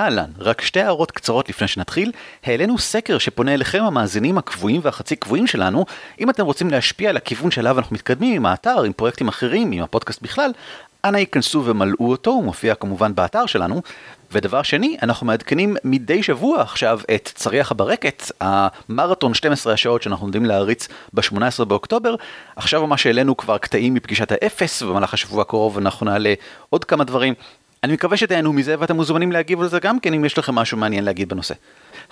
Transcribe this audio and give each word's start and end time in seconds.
אהלן, 0.00 0.30
רק 0.38 0.60
שתי 0.60 0.80
הערות 0.80 1.10
קצרות 1.10 1.48
לפני 1.48 1.68
שנתחיל. 1.68 2.12
העלינו 2.44 2.78
סקר 2.78 3.18
שפונה 3.18 3.54
אליכם 3.54 3.82
המאזינים 3.82 4.38
הקבועים 4.38 4.80
והחצי 4.84 5.16
קבועים 5.16 5.46
שלנו. 5.46 5.84
אם 6.20 6.30
אתם 6.30 6.44
רוצים 6.44 6.70
להשפיע 6.70 7.10
על 7.10 7.16
הכיוון 7.16 7.50
שאליו 7.50 7.78
אנחנו 7.78 7.94
מתקדמים 7.94 8.36
עם 8.36 8.46
האתר, 8.46 8.82
עם 8.82 8.92
פרויקטים 8.92 9.28
אחרים, 9.28 9.72
עם 9.72 9.82
הפודקאסט 9.82 10.22
בכלל, 10.22 10.52
אנא 11.04 11.18
ייכנסו 11.18 11.62
ומלאו 11.64 12.10
אותו, 12.10 12.30
הוא 12.30 12.44
מופיע 12.44 12.74
כמובן 12.74 13.14
באתר 13.14 13.46
שלנו. 13.46 13.82
ודבר 14.32 14.62
שני, 14.62 14.96
אנחנו 15.02 15.26
מעדכנים 15.26 15.76
מדי 15.84 16.22
שבוע 16.22 16.62
עכשיו 16.62 17.00
את 17.14 17.30
צריח 17.34 17.70
הברקת, 17.70 18.22
המרתון 18.40 19.34
12 19.34 19.72
השעות 19.72 20.02
שאנחנו 20.02 20.24
עומדים 20.24 20.44
להריץ 20.44 20.88
ב-18 21.14 21.64
באוקטובר. 21.64 22.14
עכשיו 22.56 22.86
ממש 22.86 23.06
העלינו 23.06 23.36
כבר 23.36 23.58
קטעים 23.58 23.94
מפגישת 23.94 24.32
האפס, 24.32 24.82
ובמהלך 24.82 25.14
השבוע 25.14 25.42
הקרוב 25.42 25.78
אנחנו 25.78 26.06
נעלה 26.06 26.34
עוד 26.70 26.84
כמה 26.84 27.04
דברים. 27.04 27.34
אני 27.84 27.92
מקווה 27.92 28.16
שתהנו 28.16 28.52
מזה 28.52 28.74
ואתם 28.78 28.96
מוזמנים 28.96 29.32
להגיב 29.32 29.60
על 29.60 29.68
זה 29.68 29.78
גם 29.80 30.00
כן 30.00 30.14
אם 30.14 30.24
יש 30.24 30.38
לכם 30.38 30.54
משהו 30.54 30.78
מעניין 30.78 31.04
להגיד 31.04 31.28
בנושא. 31.28 31.54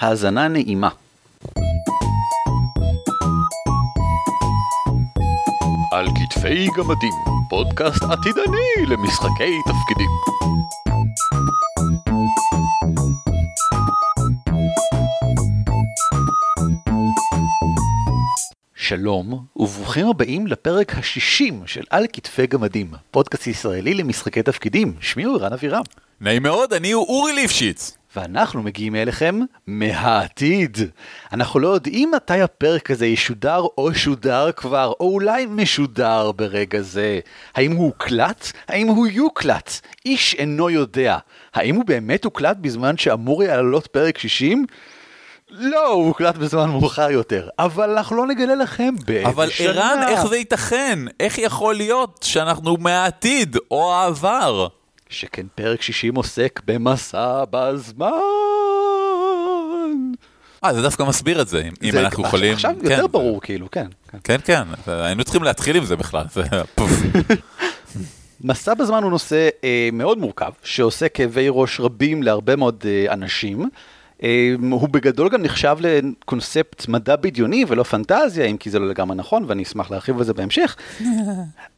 האזנה 0.00 0.48
נעימה. 0.48 0.88
על 5.92 6.06
כתפי 6.06 6.66
גמדים, 6.76 7.12
פודקאסט 7.50 8.02
עתידני 8.02 8.86
למשחקי 8.88 9.52
תפקידים. 9.66 10.10
שלום, 18.88 19.44
וברוכים 19.56 20.06
הבאים 20.08 20.46
לפרק 20.46 20.94
ה-60 20.94 21.66
של 21.66 21.82
על 21.90 22.06
כתפי 22.12 22.46
גמדים, 22.46 22.90
פודקאסט 23.10 23.46
ישראלי 23.46 23.94
למשחקי 23.94 24.42
תפקידים, 24.42 24.94
שמי 25.00 25.24
הוא 25.24 25.36
ערן 25.36 25.52
אבירם. 25.52 25.82
נעים 26.20 26.42
מאוד, 26.42 26.72
אני 26.72 26.92
הוא 26.92 27.06
אורי 27.06 27.32
ליפשיץ. 27.32 27.96
ואנחנו 28.16 28.62
מגיעים 28.62 28.94
אליכם 28.94 29.40
מהעתיד. 29.66 30.78
אנחנו 31.32 31.60
לא 31.60 31.68
יודעים 31.68 32.10
מתי 32.10 32.40
הפרק 32.40 32.90
הזה 32.90 33.06
ישודר 33.06 33.60
או 33.78 33.94
שודר 33.94 34.50
כבר, 34.56 34.92
או 35.00 35.12
אולי 35.12 35.46
משודר 35.46 36.32
ברגע 36.32 36.80
זה. 36.80 37.20
האם 37.54 37.72
הוא 37.72 37.86
הוקלט? 37.86 38.52
האם 38.68 38.86
הוא 38.88 39.06
יוקלט? 39.06 39.80
איש 40.06 40.34
אינו 40.34 40.70
יודע. 40.70 41.18
האם 41.54 41.74
הוא 41.74 41.84
באמת 41.84 42.24
הוקלט 42.24 42.56
בזמן 42.60 42.96
שאמור 42.96 43.42
היה 43.42 43.56
לעלות 43.56 43.86
פרק 43.86 44.18
60? 44.18 44.66
לא, 45.50 45.88
הוא 45.92 46.06
הוקלט 46.06 46.36
בזמן 46.36 46.70
מאוחר 46.70 47.10
יותר, 47.10 47.48
אבל 47.58 47.90
אנחנו 47.90 48.16
לא 48.16 48.26
נגלה 48.26 48.54
לכם 48.54 48.94
באיזה 49.06 49.28
אבל. 49.28 49.48
ערן, 49.58 49.98
איך 50.08 50.26
זה 50.26 50.36
ייתכן? 50.36 50.98
איך 51.20 51.38
יכול 51.38 51.74
להיות 51.74 52.20
שאנחנו 52.24 52.76
מהעתיד 52.80 53.56
או 53.70 53.94
העבר? 53.94 54.66
שכן 55.10 55.46
פרק 55.54 55.82
60 55.82 56.14
עוסק 56.14 56.60
במסע 56.66 57.44
בזמן. 57.50 58.10
אה, 60.64 60.74
זה 60.74 60.82
דווקא 60.82 61.02
מסביר 61.02 61.40
את 61.40 61.48
זה, 61.48 61.62
אם- 61.82 61.90
זה- 61.92 62.00
אנחנו 62.00 62.24
יכולים... 62.26 62.52
עכשיו 62.52 62.70
כן, 62.82 62.90
יותר 62.90 63.02
זה- 63.02 63.08
ברור, 63.08 63.40
כאילו, 63.40 63.70
כן. 63.70 63.86
כן. 64.12 64.18
כן, 64.24 64.36
כן, 64.44 64.62
היינו 64.86 65.24
צריכים 65.24 65.42
להתחיל 65.42 65.76
עם 65.76 65.84
זה 65.84 65.96
בכלל. 65.96 66.24
זה 66.32 66.42
פוף. 66.74 66.90
מסע 68.44 68.74
בזמן 68.74 69.02
הוא 69.02 69.10
נושא 69.10 69.48
אה, 69.64 69.88
מאוד 69.92 70.18
מורכב, 70.18 70.50
שעושה 70.62 71.08
כאבי 71.08 71.46
ראש 71.50 71.80
רבים 71.80 72.22
להרבה 72.22 72.56
מאוד 72.56 72.84
אה, 72.86 73.12
אנשים. 73.12 73.68
אה, 74.22 74.54
הוא 74.70 74.88
בגדול 74.88 75.28
גם 75.28 75.42
נחשב 75.42 75.76
לקונספט 75.80 76.88
מדע 76.88 77.16
בדיוני 77.16 77.64
ולא 77.68 77.82
פנטזיה, 77.82 78.46
אם 78.46 78.56
כי 78.56 78.70
זה 78.70 78.78
לא 78.78 78.88
לגמרי 78.88 79.16
נכון, 79.16 79.44
ואני 79.46 79.62
אשמח 79.62 79.90
להרחיב 79.90 80.18
על 80.18 80.24
זה 80.24 80.34
בהמשך. 80.34 80.76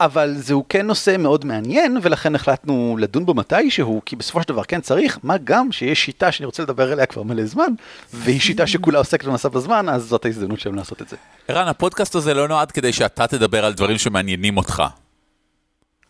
אבל 0.00 0.34
זהו 0.36 0.64
כן 0.68 0.86
נושא 0.86 1.16
מאוד 1.18 1.44
מעניין, 1.44 1.98
ולכן 2.02 2.34
החלטנו 2.34 2.96
לדון 3.00 3.26
בו 3.26 3.34
מתישהו, 3.34 4.02
כי 4.06 4.16
בסופו 4.16 4.42
של 4.42 4.48
דבר 4.48 4.64
כן 4.64 4.80
צריך, 4.80 5.18
מה 5.22 5.36
גם 5.44 5.72
שיש 5.72 6.04
שיטה 6.04 6.32
שאני 6.32 6.46
רוצה 6.46 6.62
לדבר 6.62 6.92
עליה 6.92 7.06
כבר 7.06 7.22
מלא 7.22 7.44
זמן, 7.44 7.72
והיא 8.14 8.40
שיטה 8.40 8.66
שכולה 8.66 8.98
עוסקת 8.98 9.24
במסע 9.24 9.48
בזמן, 9.48 9.88
אז 9.88 10.02
זאת 10.02 10.24
ההזדמנות 10.24 10.60
שלנו 10.60 10.76
לעשות 10.76 11.02
את 11.02 11.08
זה. 11.08 11.16
ערן, 11.48 11.68
הפודקאסט 11.68 12.14
הזה 12.14 12.34
לא 12.34 12.48
נועד 12.48 12.72
כדי 12.72 12.92
שאתה 12.92 13.26
תדבר 13.26 13.64
על 13.64 13.72
דברים 13.72 13.98
שמעניינים 13.98 14.56
אותך. 14.56 14.82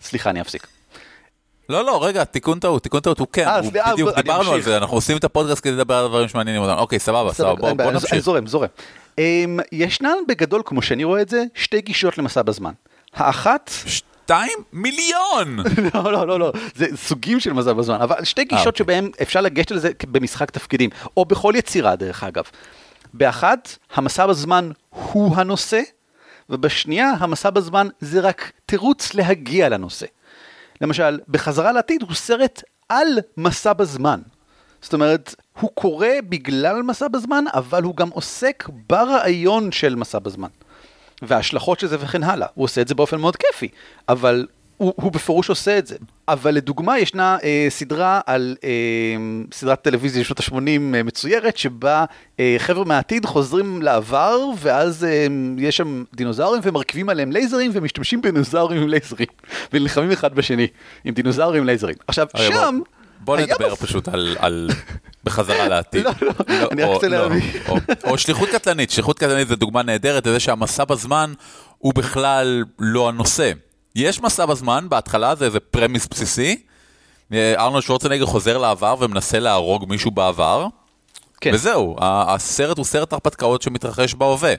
סליחה, 0.00 0.31
אני 0.31 0.41
אפסיק. 0.41 0.79
לא, 1.70 1.84
לא, 1.84 2.04
רגע, 2.04 2.25
תיקון 2.25 2.58
טעות, 2.58 2.82
תיקון 2.82 3.00
טעות, 3.00 3.19
הוא 3.19 3.26
כן, 3.32 3.48
אה, 3.48 3.58
הוא 3.58 3.72
בדיוק, 3.92 4.10
דיברנו 4.16 4.53
על. 4.53 4.60
זה, 4.62 4.76
אנחנו 4.76 4.97
עושים 4.97 5.16
את 5.16 5.25
הפודקאסט 5.25 5.62
כדי 5.64 5.72
לדבר 5.72 5.94
על 5.94 6.08
דברים 6.08 6.28
שמעניינים 6.28 6.62
אותנו. 6.62 6.78
אוקיי, 6.78 6.98
סבבה, 6.98 7.32
סבבה, 7.32 7.54
בוא 7.54 7.72
בוא 7.72 7.84
אני- 7.84 7.92
נמשיך. 7.92 8.19
זורם, 8.19 8.47
זורם. 8.47 8.69
Um, 9.16 9.20
ישנן 9.72 10.14
בגדול, 10.28 10.62
כמו 10.64 10.82
שאני 10.82 11.04
רואה 11.04 11.20
את 11.22 11.28
זה, 11.28 11.44
שתי 11.54 11.80
גישות 11.80 12.19
למסע 12.19 12.42
בזמן. 12.42 12.72
האחת, 13.14 13.70
שתיים 13.86 14.59
מיליון! 14.72 15.56
לא, 15.94 16.12
לא, 16.12 16.26
לא, 16.26 16.38
לא, 16.41 16.53
זה 16.75 16.86
סוגים 16.97 17.41
של 17.41 17.53
מסע 17.53 17.72
בזמן, 17.72 17.97
אבל 18.00 18.25
שתי 18.25 18.44
גישות 18.44 18.66
אוקיי. 18.66 18.78
שבהן 18.78 19.10
אפשר 19.22 19.41
לגשת 19.41 19.70
לזה 19.70 19.91
במשחק 20.10 20.50
תפקידים, 20.50 20.91
או 21.16 21.25
בכל 21.25 21.53
יצירה 21.56 21.97
דרך 21.97 22.25
אגב. 22.25 22.44
באחת, 23.14 23.76
המסע 23.94 24.26
בזמן 24.26 24.70
הוא 24.91 25.36
הנושא, 25.36 25.80
ובשנייה, 26.50 27.12
המסע 27.19 27.50
בזמן 27.50 27.88
זה 28.00 28.20
רק 28.20 28.53
תירוץ 28.66 29.14
להגיע 29.14 29.69
לנושא. 29.69 30.06
למשל, 30.80 31.20
בחזרה 31.28 31.72
לעתיד 31.72 32.02
הוא 32.02 32.14
סרט 32.14 32.62
על 32.88 33.18
מסע 33.36 33.72
בזמן. 33.72 34.20
זאת 34.82 34.94
אומרת, 34.94 35.34
הוא 35.60 35.70
קורה 35.74 36.12
בגלל 36.28 36.82
מסע 36.82 37.08
בזמן, 37.08 37.44
אבל 37.54 37.82
הוא 37.82 37.96
גם 37.96 38.08
עוסק 38.08 38.68
ברעיון 38.88 39.72
של 39.72 39.94
מסע 39.94 40.18
בזמן. 40.18 40.48
וההשלכות 41.22 41.80
של 41.80 41.86
זה 41.86 41.96
וכן 42.00 42.22
הלאה. 42.22 42.48
הוא 42.54 42.64
עושה 42.64 42.80
את 42.80 42.88
זה 42.88 42.94
באופן 42.94 43.20
מאוד 43.20 43.36
כיפי, 43.36 43.68
אבל 44.08 44.46
הוא, 44.80 44.92
הוא 44.96 45.12
בפירוש 45.12 45.48
עושה 45.48 45.78
את 45.78 45.86
זה. 45.86 45.96
אבל 46.28 46.54
לדוגמה, 46.54 46.98
ישנה 46.98 47.36
אה, 47.44 47.66
סדרה 47.70 48.20
על 48.26 48.56
אה, 48.64 48.70
סדרת 49.52 49.82
טלוויזיה 49.82 50.22
בשנות 50.22 50.41
ה-80 50.41 50.54
אה, 50.94 51.02
מצוירת, 51.02 51.56
שבה 51.56 52.04
אה, 52.41 52.56
חבר'ה 52.58 52.84
מהעתיד 52.84 53.26
חוזרים 53.26 53.82
לעבר, 53.82 54.38
ואז 54.58 55.04
אה, 55.04 55.26
יש 55.58 55.76
שם 55.76 56.04
דינוזאורים 56.14 56.60
ומרכיבים 56.64 57.08
עליהם 57.08 57.32
לייזרים, 57.32 57.70
ומשתמשים 57.74 58.22
בדינוזאורים 58.22 58.82
עם 58.82 58.88
לייזרים, 58.88 59.26
ונלחמים 59.72 60.10
אחד 60.12 60.34
בשני 60.34 60.66
עם 61.04 61.14
דינוזאורים 61.14 61.60
עם 61.60 61.66
לייזרים. 61.66 61.94
עכשיו, 62.06 62.26
בוא- 62.34 62.42
שם... 62.44 62.80
בוא 63.24 63.36
היה 63.36 63.47
נדבר 63.47 63.72
מס- 63.72 63.82
פשוט 63.82 64.08
על, 64.08 64.36
על 64.38 64.70
בחזרה 65.24 65.68
לעתיד. 65.72 66.04
לא, 66.04 66.10
לא, 66.48 66.68
אני 66.70 66.82
רק 66.82 66.88
רוצה 66.88 67.08
לא, 67.08 67.16
להבין. 67.22 67.41
או, 67.68 67.76
או 68.04 68.18
שליחות 68.18 68.48
קטלנית, 68.48 68.91
שליחות 68.91 69.18
קטלנית 69.18 69.48
זה 69.48 69.56
דוגמה 69.56 69.82
נהדרת 69.82 70.26
לזה 70.26 70.41
שהמסע 70.41 70.84
בזמן 70.84 71.32
הוא 71.78 71.94
בכלל 71.94 72.64
לא 72.78 73.08
הנושא. 73.08 73.52
יש 73.95 74.21
מסע 74.21 74.47
בזמן, 74.47 74.87
בהתחלה 74.89 75.34
זה 75.34 75.45
איזה 75.45 75.61
פרמיס 75.61 76.06
בסיסי, 76.06 76.62
אה, 77.33 77.55
ארנולד 77.59 77.83
שוורצנגר 77.83 78.27
חוזר 78.27 78.59
לעבר 78.59 78.97
ומנסה 79.01 79.39
להרוג 79.39 79.84
מישהו 79.89 80.11
בעבר, 80.11 80.67
כן. 81.41 81.51
וזהו, 81.55 81.97
הסרט 82.01 82.78
הוא 82.78 82.87
סרט 82.87 83.12
הרפתקאות 83.12 83.62
שמתרחש 83.62 84.15
בהווה. 84.15 84.55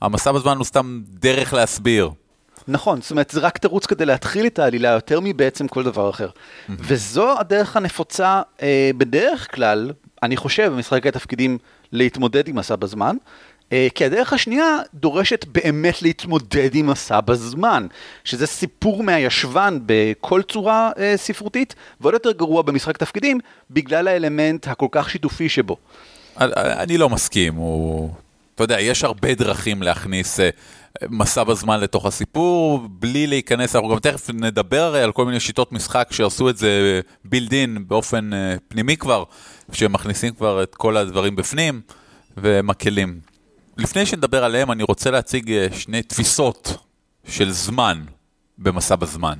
המסע 0.00 0.32
בזמן 0.32 0.56
הוא 0.56 0.64
סתם 0.64 1.00
דרך 1.08 1.52
להסביר. 1.54 2.10
נכון, 2.68 3.00
זאת 3.00 3.10
אומרת, 3.10 3.30
זה 3.30 3.40
רק 3.40 3.58
תירוץ 3.58 3.86
כדי 3.86 4.06
להתחיל 4.06 4.46
את 4.46 4.58
העלילה 4.58 4.88
יותר 4.88 5.20
מבעצם 5.22 5.68
כל 5.68 5.84
דבר 5.84 6.10
אחר. 6.10 6.28
וזו 6.68 7.38
הדרך 7.38 7.76
הנפוצה 7.76 8.42
אה, 8.62 8.90
בדרך 8.96 9.54
כלל, 9.54 9.92
אני 10.22 10.36
חושב, 10.36 10.72
במשחקי 10.72 11.10
תפקידים 11.10 11.58
להתמודד 11.92 12.48
עם 12.48 12.56
מסע 12.56 12.76
בזמן. 12.76 13.16
אה, 13.72 13.88
כי 13.94 14.04
הדרך 14.04 14.32
השנייה 14.32 14.76
דורשת 14.94 15.44
באמת 15.44 16.02
להתמודד 16.02 16.74
עם 16.74 16.86
מסע 16.86 17.20
בזמן, 17.20 17.86
שזה 18.24 18.46
סיפור 18.46 19.02
מהישבן 19.02 19.78
בכל 19.86 20.42
צורה 20.42 20.90
אה, 20.98 21.14
ספרותית, 21.16 21.74
ועוד 22.00 22.14
יותר 22.14 22.32
גרוע 22.32 22.62
במשחק 22.62 22.96
תפקידים, 22.96 23.38
בגלל 23.70 24.08
האלמנט 24.08 24.68
הכל 24.68 24.86
כך 24.90 25.10
שיתופי 25.10 25.48
שבו. 25.48 25.76
אני- 26.40 26.98
לא 26.98 27.08
מסכים, 27.08 27.54
הוא... 27.54 28.10
אתה 28.54 28.64
יודע, 28.64 28.80
יש 28.80 29.04
הרבה 29.04 29.34
דרכים 29.34 29.82
להכניס 29.82 30.40
אה, 30.40 30.48
מסע 31.08 31.44
בזמן 31.44 31.80
לתוך 31.80 32.06
הסיפור, 32.06 32.80
בלי 32.90 33.26
להיכנס, 33.26 33.74
אנחנו 33.76 33.88
גם 33.88 33.98
תכף 33.98 34.30
נדבר 34.30 34.80
הרי 34.80 35.02
על 35.02 35.12
כל 35.12 35.24
מיני 35.24 35.40
שיטות 35.40 35.72
משחק 35.72 36.08
שעשו 36.10 36.50
את 36.50 36.56
זה 36.56 37.00
בילד 37.24 37.52
אין 37.52 37.84
באופן 37.88 38.32
אה, 38.34 38.54
פנימי 38.68 38.96
כבר, 38.96 39.24
שהם 39.72 39.92
מכניסים 39.92 40.34
כבר 40.34 40.62
את 40.62 40.74
כל 40.74 40.96
הדברים 40.96 41.36
בפנים 41.36 41.80
ומקלים. 42.36 43.37
לפני 43.78 44.06
שנדבר 44.06 44.44
עליהם, 44.44 44.70
אני 44.70 44.82
רוצה 44.82 45.10
להציג 45.10 45.52
אה, 45.52 45.66
שני 45.72 46.02
תפיסות 46.02 46.76
של 47.28 47.50
זמן 47.50 48.02
במסע 48.58 48.96
בזמן, 48.96 49.38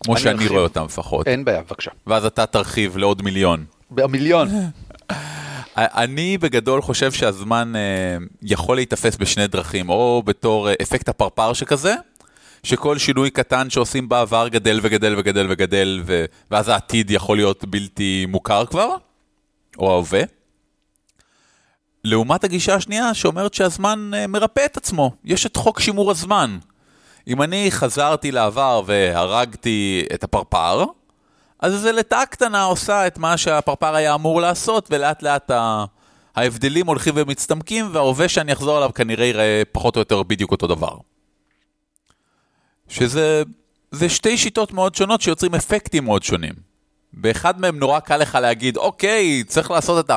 כמו 0.00 0.14
אני 0.14 0.22
שאני 0.22 0.34
ארחיב. 0.34 0.50
רואה 0.50 0.62
אותם 0.62 0.84
לפחות, 0.84 1.28
אין 1.28 1.44
בעיה, 1.44 1.62
בבקשה. 1.62 1.90
ואז 2.06 2.24
אתה 2.24 2.46
תרחיב 2.46 2.96
לעוד 2.96 3.22
מיליון. 3.22 3.64
במיליון. 3.90 4.48
אני 5.76 6.38
בגדול 6.38 6.82
חושב 6.82 7.12
שהזמן 7.12 7.72
אה, 7.76 8.16
יכול 8.42 8.76
להיתפס 8.76 9.16
בשני 9.16 9.46
דרכים, 9.46 9.88
או 9.88 10.22
בתור 10.26 10.68
אה, 10.68 10.74
אפקט 10.82 11.08
הפרפר 11.08 11.52
שכזה, 11.52 11.94
שכל 12.62 12.98
שינוי 12.98 13.30
קטן 13.30 13.70
שעושים 13.70 14.08
בעבר 14.08 14.48
גדל 14.48 14.80
וגדל 14.82 15.14
וגדל 15.18 15.46
וגדל, 15.50 16.02
ו... 16.06 16.24
ואז 16.50 16.68
העתיד 16.68 17.10
יכול 17.10 17.36
להיות 17.36 17.64
בלתי 17.64 18.26
מוכר 18.28 18.66
כבר, 18.66 18.96
או 19.78 19.92
ההווה. 19.92 20.22
לעומת 22.04 22.44
הגישה 22.44 22.74
השנייה 22.74 23.14
שאומרת 23.14 23.54
שהזמן 23.54 24.10
אה, 24.14 24.26
מרפא 24.26 24.64
את 24.64 24.76
עצמו, 24.76 25.10
יש 25.24 25.46
את 25.46 25.56
חוק 25.56 25.80
שימור 25.80 26.10
הזמן. 26.10 26.58
אם 27.28 27.42
אני 27.42 27.70
חזרתי 27.70 28.32
לעבר 28.32 28.82
והרגתי 28.86 30.06
את 30.14 30.24
הפרפר, 30.24 30.84
אז 31.60 31.72
איזה 31.72 31.92
לטאה 31.92 32.26
קטנה 32.26 32.62
עושה 32.62 33.06
את 33.06 33.18
מה 33.18 33.36
שהפרפר 33.36 33.94
היה 33.94 34.14
אמור 34.14 34.40
לעשות, 34.40 34.88
ולאט 34.90 35.22
לאט 35.22 35.50
ה... 35.50 35.84
ההבדלים 36.36 36.86
הולכים 36.86 37.14
ומצטמקים, 37.16 37.88
וההווה 37.92 38.28
שאני 38.28 38.52
אחזור 38.52 38.76
עליו 38.76 38.90
כנראה 38.94 39.24
ייראה 39.24 39.62
פחות 39.72 39.96
או 39.96 40.00
יותר 40.00 40.22
בדיוק 40.22 40.50
אותו 40.50 40.66
דבר. 40.66 40.96
שזה 42.88 43.42
זה 43.90 44.08
שתי 44.08 44.38
שיטות 44.38 44.72
מאוד 44.72 44.94
שונות 44.94 45.20
שיוצרים 45.20 45.54
אפקטים 45.54 46.04
מאוד 46.04 46.22
שונים. 46.22 46.54
באחד 47.12 47.60
מהם 47.60 47.78
נורא 47.78 48.00
קל 48.00 48.16
לך 48.16 48.34
להגיד, 48.34 48.76
אוקיי, 48.76 49.44
צריך 49.44 49.70
לעשות 49.70 50.04
את 50.04 50.10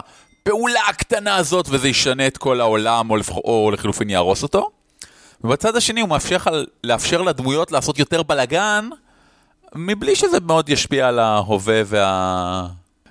הפעולה 0.47 0.79
הקטנה 0.89 1.35
הזאת 1.35 1.65
וזה 1.69 1.89
ישנה 1.89 2.27
את 2.27 2.37
כל 2.37 2.61
העולם, 2.61 3.09
או, 3.09 3.17
לפח, 3.17 3.37
או 3.37 3.71
לחילופין 3.73 4.09
יהרוס 4.09 4.43
אותו. 4.43 4.69
ובצד 5.43 5.75
השני 5.75 6.01
הוא 6.01 6.09
מאפשר 6.09 6.37
לאפשר 6.83 7.21
לדמויות 7.21 7.71
לעשות 7.71 7.99
יותר 7.99 8.23
בלאגן, 8.23 8.89
מבלי 9.75 10.15
שזה 10.15 10.39
מאוד 10.39 10.69
ישפיע 10.69 11.07
על 11.07 11.19
ההווה 11.19 11.81
וה... 11.85 12.67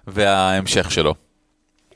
וההמשך 0.07 0.91
שלו. 0.91 1.15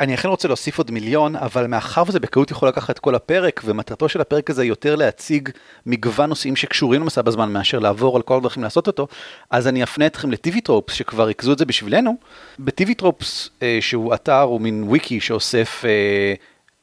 אני 0.00 0.14
אכן 0.14 0.28
רוצה 0.28 0.48
להוסיף 0.48 0.78
עוד 0.78 0.90
מיליון, 0.90 1.36
אבל 1.36 1.66
מאחר 1.66 2.02
וזה 2.06 2.20
בקהות 2.20 2.50
יכול 2.50 2.68
לקחת 2.68 2.90
את 2.90 2.98
כל 2.98 3.14
הפרק, 3.14 3.60
ומטרתו 3.64 4.08
של 4.08 4.20
הפרק 4.20 4.50
הזה 4.50 4.64
יותר 4.64 4.96
להציג 4.96 5.48
מגוון 5.86 6.28
נושאים 6.28 6.56
שקשורים 6.56 7.02
למסע 7.02 7.22
בזמן, 7.22 7.52
מאשר 7.52 7.78
לעבור 7.78 8.16
על 8.16 8.22
כל 8.22 8.36
הדרכים 8.36 8.62
לעשות 8.62 8.86
אותו, 8.86 9.06
אז 9.50 9.68
אני 9.68 9.82
אפנה 9.82 10.06
אתכם 10.06 10.30
לטיבי 10.30 10.60
טרופס, 10.60 10.94
שכבר 10.94 11.24
ריכזו 11.24 11.52
את 11.52 11.58
זה 11.58 11.64
בשבילנו. 11.64 12.16
בטיבי 12.58 12.94
טרופס, 12.94 13.50
אה, 13.62 13.78
שהוא 13.80 14.14
אתר, 14.14 14.40
הוא 14.40 14.60
מין 14.60 14.84
וויקי 14.84 15.20
שאוסף 15.20 15.84
אה, 15.84 16.34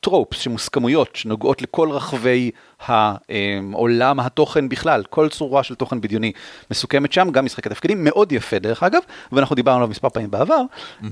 טרופס, 0.07 0.39
שמוסכמויות, 0.39 1.15
שנוגעות 1.15 1.61
לכל 1.61 1.89
רחבי 1.91 2.51
העולם 2.79 4.19
התוכן 4.19 4.69
בכלל, 4.69 5.03
כל 5.09 5.29
צורה 5.29 5.63
של 5.63 5.75
תוכן 5.75 6.01
בדיוני 6.01 6.31
מסוכמת 6.71 7.13
שם, 7.13 7.29
גם 7.31 7.45
משחקי 7.45 7.69
תפקידים, 7.69 8.03
מאוד 8.03 8.31
יפה 8.31 8.59
דרך 8.59 8.83
אגב, 8.83 9.01
ואנחנו 9.31 9.55
דיברנו 9.55 9.77
עליו 9.77 9.87
מספר 9.87 10.09
פעמים 10.09 10.31
בעבר. 10.31 10.61
Mm-hmm. 11.01 11.07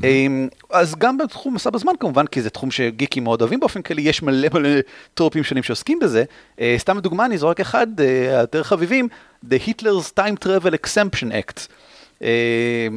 אז 0.69 0.95
גם 0.95 1.17
בתחום 1.17 1.53
מסע 1.53 1.69
בזמן 1.69 1.93
כמובן, 1.99 2.27
כי 2.27 2.41
זה 2.41 2.49
תחום 2.49 2.71
שגיקים 2.71 3.23
מאוד 3.23 3.41
אוהבים 3.41 3.59
באופן 3.59 3.81
כללי, 3.81 4.01
יש 4.01 4.23
מלא 4.23 4.47
מלא 4.53 4.69
טרופים 5.13 5.43
שונים 5.43 5.63
שעוסקים 5.63 5.99
בזה. 5.99 6.23
אה, 6.59 6.75
סתם 6.77 6.97
לדוגמה, 6.97 7.25
אני 7.25 7.37
זורק 7.37 7.59
אחד, 7.59 7.87
אה, 7.99 8.37
היותר 8.37 8.63
חביבים, 8.63 9.07
The 9.45 9.57
Hitler's 9.67 10.19
Time 10.19 10.45
Travel 10.45 10.73
Exemption 10.85 11.31
Act, 11.31 11.67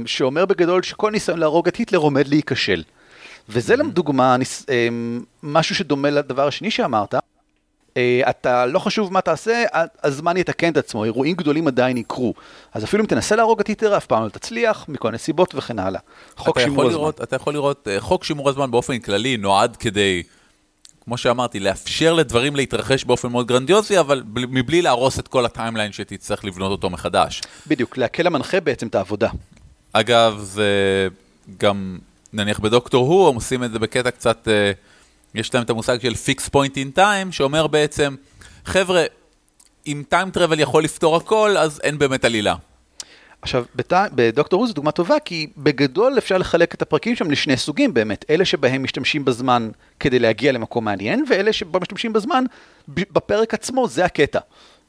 שאומר 0.06 0.46
בגדול 0.46 0.82
שכל 0.82 1.10
ניסיון 1.10 1.38
להרוג 1.38 1.68
את 1.68 1.76
היטלר 1.76 1.98
עומד 1.98 2.28
להיכשל. 2.28 2.82
וזה 3.48 3.76
לדוגמה 3.76 4.36
משהו 5.42 5.74
שדומה 5.74 6.10
לדבר 6.10 6.48
השני 6.48 6.70
שאמרת. 6.70 7.14
אתה 8.30 8.66
לא 8.66 8.78
חשוב 8.78 9.12
מה 9.12 9.20
תעשה, 9.20 9.64
הזמן 10.02 10.36
יתקן 10.36 10.72
את 10.72 10.76
עצמו, 10.76 11.04
אירועים 11.04 11.36
גדולים 11.36 11.68
עדיין 11.68 11.96
יקרו. 11.96 12.34
אז 12.72 12.84
אפילו 12.84 13.02
אם 13.02 13.08
תנסה 13.08 13.36
להרוג 13.36 13.60
את 13.60 13.66
היטלר, 13.66 13.96
אף 13.96 14.06
פעם 14.06 14.24
לא 14.24 14.28
תצליח, 14.28 14.84
מכל 14.88 15.08
מיני 15.08 15.18
סיבות 15.18 15.54
וכן 15.54 15.78
הלאה. 15.78 16.00
חוק 16.36 16.60
שימור 16.60 16.82
הזמן. 16.82 16.92
לראות, 16.92 17.22
אתה 17.22 17.36
יכול 17.36 17.52
לראות, 17.52 17.88
חוק 17.98 18.24
שימור 18.24 18.48
הזמן 18.48 18.70
באופן 18.70 18.98
כללי 18.98 19.36
נועד 19.36 19.76
כדי, 19.76 20.22
כמו 21.04 21.16
שאמרתי, 21.16 21.60
לאפשר 21.60 22.14
לדברים 22.14 22.56
להתרחש 22.56 23.04
באופן 23.04 23.28
מאוד 23.28 23.46
גרנדיוזי, 23.46 24.00
אבל 24.00 24.22
מבלי 24.26 24.82
להרוס 24.82 25.18
את 25.18 25.28
כל 25.28 25.44
ה 25.44 25.50
timeline 25.50 25.92
שתצטרך 25.92 26.44
לבנות 26.44 26.70
אותו 26.70 26.90
מחדש. 26.90 27.42
בדיוק, 27.66 27.96
להקל 27.96 28.22
למנחה 28.22 28.60
בעצם 28.60 28.86
את 28.86 28.94
העבודה. 28.94 29.28
אגב, 29.92 30.38
זה 30.42 31.08
גם 31.58 31.98
נניח 32.32 32.58
בדוקטור 32.58 33.06
הוא, 33.06 33.28
הם 33.28 33.34
עושים 33.34 33.64
את 33.64 33.72
זה 33.72 33.78
בקטע 33.78 34.10
קצת, 34.10 34.48
אה, 34.48 34.72
יש 35.34 35.54
להם 35.54 35.62
את 35.62 35.70
המושג 35.70 36.00
של 36.00 36.12
Fix 36.12 36.48
Point 36.48 36.74
in 36.74 36.98
Time, 36.98 37.30
שאומר 37.32 37.66
בעצם, 37.66 38.14
חבר'ה, 38.64 39.04
אם 39.86 40.02
time 40.10 40.36
travel 40.36 40.60
יכול 40.60 40.84
לפתור 40.84 41.16
הכל, 41.16 41.56
אז 41.56 41.80
אין 41.84 41.98
באמת 41.98 42.24
עלילה. 42.24 42.54
עכשיו, 43.42 43.64
בת... 43.74 43.92
בדוקטור 44.14 44.60
הוא 44.60 44.68
זו 44.68 44.74
דוגמה 44.74 44.90
טובה, 44.90 45.18
כי 45.24 45.46
בגדול 45.56 46.18
אפשר 46.18 46.38
לחלק 46.38 46.74
את 46.74 46.82
הפרקים 46.82 47.16
שם 47.16 47.30
לשני 47.30 47.56
סוגים 47.56 47.94
באמת. 47.94 48.24
אלה 48.30 48.44
שבהם 48.44 48.82
משתמשים 48.82 49.24
בזמן 49.24 49.70
כדי 50.00 50.18
להגיע 50.18 50.52
למקום 50.52 50.84
מעניין, 50.84 51.24
ואלה 51.28 51.52
שבהם 51.52 51.82
משתמשים 51.82 52.12
בזמן 52.12 52.44
בפרק 52.88 53.54
עצמו, 53.54 53.88
זה 53.88 54.04
הקטע. 54.04 54.40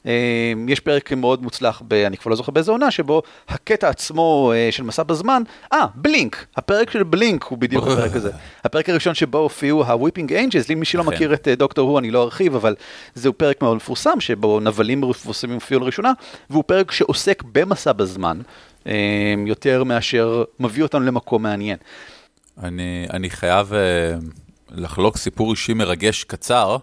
אמ, 0.06 0.68
יש 0.68 0.80
פרק 0.80 1.12
מאוד 1.12 1.42
מוצלח, 1.42 1.82
ב, 1.88 1.92
אני 1.92 2.16
כבר 2.16 2.30
לא 2.30 2.36
זוכר 2.36 2.52
באיזה 2.52 2.70
עונה, 2.70 2.90
שבו 2.90 3.22
הקטע 3.48 3.88
עצמו 3.88 4.52
אה, 4.54 4.68
של 4.70 4.82
מסע 4.82 5.02
בזמן, 5.02 5.42
אה, 5.72 5.86
בלינק, 5.94 6.46
הפרק 6.56 6.90
של 6.90 7.02
בלינק 7.02 7.44
הוא 7.44 7.58
בדיוק 7.58 7.84
הפרק 7.88 8.16
הזה. 8.16 8.30
הפרק 8.64 8.88
הראשון 8.88 9.14
שבו 9.14 9.38
הופיעו 9.38 9.84
ה-Weeping 9.84 10.30
Angels, 10.30 10.66
למי 10.68 10.84
שלא 10.84 11.04
מכיר 11.04 11.34
את 11.34 11.48
אה, 11.48 11.54
דוקטור 11.54 11.90
הוא, 11.90 11.98
אני 11.98 12.10
לא 12.10 12.22
ארחיב, 12.22 12.54
אבל 12.54 12.74
זהו 13.14 13.32
פרק 13.32 13.62
מאוד 13.62 13.76
מפורסם, 13.76 14.20
שבו 14.20 14.60
נבלים 14.60 15.00
מפורסמים 15.00 15.54
הופיעו 15.54 15.80
לראשונה, 15.80 16.12
והוא 16.50 16.64
פרק 16.66 16.92
שעוסק 16.92 17.42
במסע 17.52 17.92
בזמן, 17.92 18.40
אמ, 18.86 18.92
יותר 19.46 19.84
מאשר 19.84 20.44
מביא 20.60 20.82
אותנו 20.82 21.00
למקום 21.00 21.42
מעניין. 21.42 21.76
אני, 22.62 23.06
אני 23.12 23.30
חייב 23.30 23.72
uh, 23.72 24.24
לחלוק 24.70 25.16
סיפור 25.16 25.50
אישי 25.50 25.74
מרגש 25.74 26.24
קצר. 26.24 26.76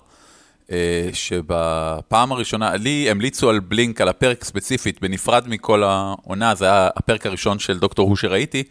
אה, 0.71 1.09
שבפעם 1.13 2.31
הראשונה, 2.31 2.75
לי 2.75 3.09
המליצו 3.09 3.49
על 3.49 3.59
בלינק, 3.59 4.01
על 4.01 4.07
הפרק 4.07 4.43
ספציפית, 4.43 5.01
בנפרד 5.01 5.47
מכל 5.47 5.83
העונה, 5.83 6.55
זה 6.55 6.65
היה 6.65 6.89
הפרק 6.95 7.25
הראשון 7.25 7.59
של 7.59 7.79
דוקטור 7.79 8.07
הוא 8.07 8.15
שראיתי, 8.15 8.63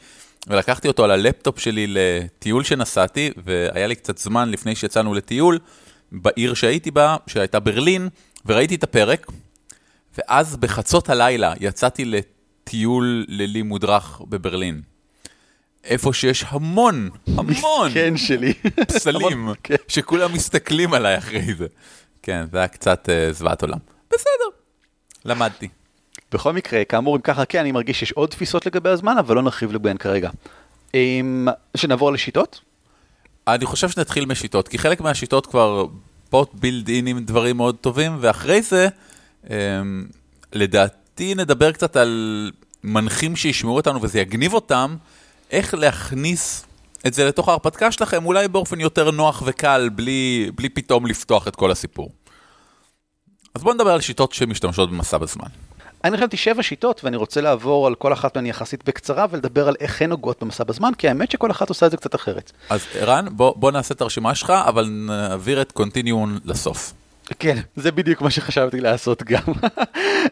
ולקחתי 0.47 0.89
אותו 0.89 1.05
על 1.05 1.11
הלפטופ 1.11 1.59
שלי 1.59 1.87
לטיול 1.89 2.65
שנסעתי, 2.65 3.31
והיה 3.45 3.87
לי 3.87 3.95
קצת 3.95 4.19
זמן 4.19 4.51
לפני 4.51 4.75
שיצאנו 4.75 5.15
לטיול, 5.15 5.59
בעיר 6.13 6.55
שהייתי 6.55 6.91
בה, 6.91 7.17
שהייתה 7.27 7.61
ברלין, 7.61 8.09
וראיתי 8.47 8.75
את 8.75 8.83
הפרק, 8.83 9.27
ואז 10.19 10.57
בחצות 10.57 11.11
הלילה 11.11 11.53
יצאתי 11.61 12.05
לטיול 12.05 13.25
לילי 13.29 13.63
מודרך 13.63 14.21
בברלין. 14.29 14.96
איפה 15.87 16.13
שיש 16.13 16.45
המון, 16.49 17.11
המון, 17.37 17.91
כן 17.95 18.17
שלי, 18.17 18.53
פסלים, 18.89 19.49
כן. 19.63 19.75
שכולם 19.89 20.33
מסתכלים 20.33 20.95
עליי 20.95 21.19
אחרי 21.19 21.55
זה. 21.55 21.67
כן, 22.23 22.45
זה 22.53 22.59
היה 22.59 22.69
קצת 22.69 23.09
uh, 23.09 23.33
זוועת 23.33 23.63
עולם. 23.63 23.79
בסדר, 24.11 24.57
למדתי. 25.25 25.69
בכל 26.33 26.53
מקרה, 26.53 26.85
כאמור, 26.85 27.17
אם 27.17 27.21
ככה, 27.21 27.45
כן, 27.45 27.61
אני 27.61 27.73
מרגיש 27.73 27.99
שיש 27.99 28.13
עוד 28.13 28.29
תפיסות 28.29 28.67
לגבי 28.67 28.91
הזמן, 28.91 29.19
אבל 29.19 29.37
לא 29.37 29.43
נרחיב 29.43 29.73
לגביהן 29.73 29.97
כרגע. 29.97 30.31
אם... 30.95 31.49
שנעבור 31.77 32.13
לשיטות? 32.13 32.61
אני 33.49 33.67
חושב 33.67 33.89
שנתחיל 33.89 34.27
משיטות, 34.27 34.69
כי 34.69 34.79
חלק 34.79 35.01
מהשיטות 35.01 35.47
כבר 35.47 35.87
פוט 36.31 36.51
בילד 36.55 36.89
אין 36.89 37.07
עם 37.07 37.25
דברים 37.25 37.57
מאוד 37.57 37.77
טובים, 37.81 38.17
ואחרי 38.21 38.63
זה, 38.63 38.89
um, 39.45 39.49
לדעתי 40.53 41.35
נדבר 41.35 41.73
קצת 41.73 41.97
על 41.97 42.51
מנחים 42.85 43.37
שישמעו 43.37 43.77
אותנו 43.77 44.03
וזה 44.03 44.21
יגניב 44.21 44.55
אותם, 44.55 44.97
איך 45.51 45.75
להכניס 45.75 46.67
את 47.07 47.15
זה 47.15 47.25
לתוך 47.25 47.49
ההרפתקה 47.49 47.93
שלכם, 47.93 48.27
אולי 48.27 48.49
באופן 48.49 48.81
יותר 48.81 49.11
נוח 49.11 49.43
וקל, 49.47 49.89
בלי, 49.95 50.51
בלי 50.55 50.69
פתאום 50.69 51.07
לפתוח 51.07 51.49
את 51.49 51.57
כל 51.57 51.71
הסיפור. 51.71 52.11
אז 53.55 53.63
בואו 53.63 53.75
נדבר 53.75 53.91
על 53.91 54.01
שיטות 54.01 54.33
שמשתמשות 54.33 54.91
במסע 54.91 55.19
בזמן. 55.19 55.49
אני 56.05 56.17
חשבתי 56.17 56.37
שבע 56.37 56.63
שיטות, 56.63 57.05
ואני 57.05 57.17
רוצה 57.17 57.41
לעבור 57.41 57.87
על 57.87 57.95
כל 57.95 58.13
אחת 58.13 58.37
מהן 58.37 58.47
יחסית 58.47 58.85
בקצרה, 58.85 59.27
ולדבר 59.31 59.69
על 59.69 59.75
איך 59.81 60.03
הן 60.03 60.11
נוגעות 60.11 60.43
במסע 60.43 60.65
בזמן, 60.65 60.91
כי 60.99 61.09
האמת 61.09 61.31
שכל 61.31 61.51
אחת 61.51 61.69
עושה 61.69 61.87
את 61.87 61.91
זה 61.91 61.97
קצת 61.97 62.15
אחרת. 62.15 62.53
אז 62.71 62.87
ערן, 62.95 63.27
בוא, 63.31 63.55
בוא 63.57 63.71
נעשה 63.71 63.95
את 63.95 64.01
הרשימה 64.01 64.35
שלך, 64.35 64.51
אבל 64.51 64.85
נעביר 64.91 65.63
את 65.63 65.73
קונטיניון 65.73 66.39
לסוף. 66.45 66.93
כן, 67.39 67.57
זה 67.77 67.93
בדיוק 67.93 68.23
מה 68.23 68.31
שחשבתי 68.31 68.81
לעשות 68.81 69.23
גם. 69.23 69.43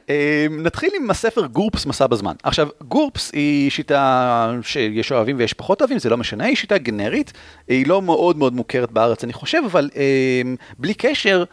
אמ, 0.09 0.63
נתחיל 0.63 0.91
עם 1.01 1.11
הספר 1.11 1.47
גורפס 1.47 1.87
מסע 1.87 2.07
בזמן. 2.07 2.35
עכשיו, 2.43 2.69
גורפס 2.89 3.31
היא 3.33 3.71
שיטה 3.71 4.53
שיש 4.63 5.13
אוהבים 5.13 5.37
ויש 5.39 5.53
פחות 5.53 5.81
אוהבים, 5.81 5.99
זה 5.99 6.11
לא 6.11 6.17
משנה, 6.17 6.45
היא 6.45 6.57
שיטה 6.57 6.79
גנרית, 6.79 7.33
היא 7.69 7.87
לא 7.87 8.03
מאוד 8.03 8.37
מאוד 8.39 8.55
מוכרת 8.55 8.91
בארץ 8.91 9.25
אני 9.25 9.33
חושב, 9.33 9.59
אבל 9.67 9.91
אמ, 9.97 10.57
בלי 10.79 10.95
קשר, 10.95 11.45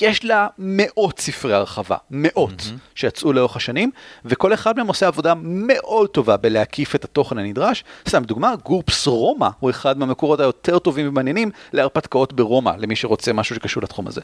יש 0.00 0.24
לה 0.24 0.46
מאות 0.58 1.20
ספרי 1.20 1.54
הרחבה, 1.54 1.96
מאות, 2.10 2.60
mm-hmm. 2.60 2.94
שיצאו 2.94 3.32
לאורך 3.32 3.56
השנים, 3.56 3.90
וכל 4.24 4.54
אחד 4.54 4.76
מהם 4.76 4.86
עושה 4.86 5.06
עבודה 5.06 5.34
מאוד 5.42 6.08
טובה 6.08 6.36
בלהקיף 6.36 6.94
את 6.94 7.04
התוכן 7.04 7.38
הנדרש. 7.38 7.84
סתם 8.08 8.22
דוגמה, 8.22 8.54
גורפס 8.64 9.06
רומא 9.06 9.48
הוא 9.60 9.70
אחד 9.70 9.98
מהמקורות 9.98 10.40
היותר 10.40 10.78
טובים 10.78 11.08
ומעניינים 11.08 11.50
להרפתקאות 11.72 12.32
ברומא, 12.32 12.72
למי 12.78 12.96
שרוצה 12.96 13.32
משהו 13.32 13.56
שקשור 13.56 13.82
לתחום 13.82 14.06
הזה. 14.06 14.20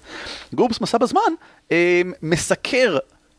גורפס 0.52 0.80
מסע 0.80 0.98
בזמן 0.98 1.20
אה, 1.72 2.02
מסקר 2.22 2.98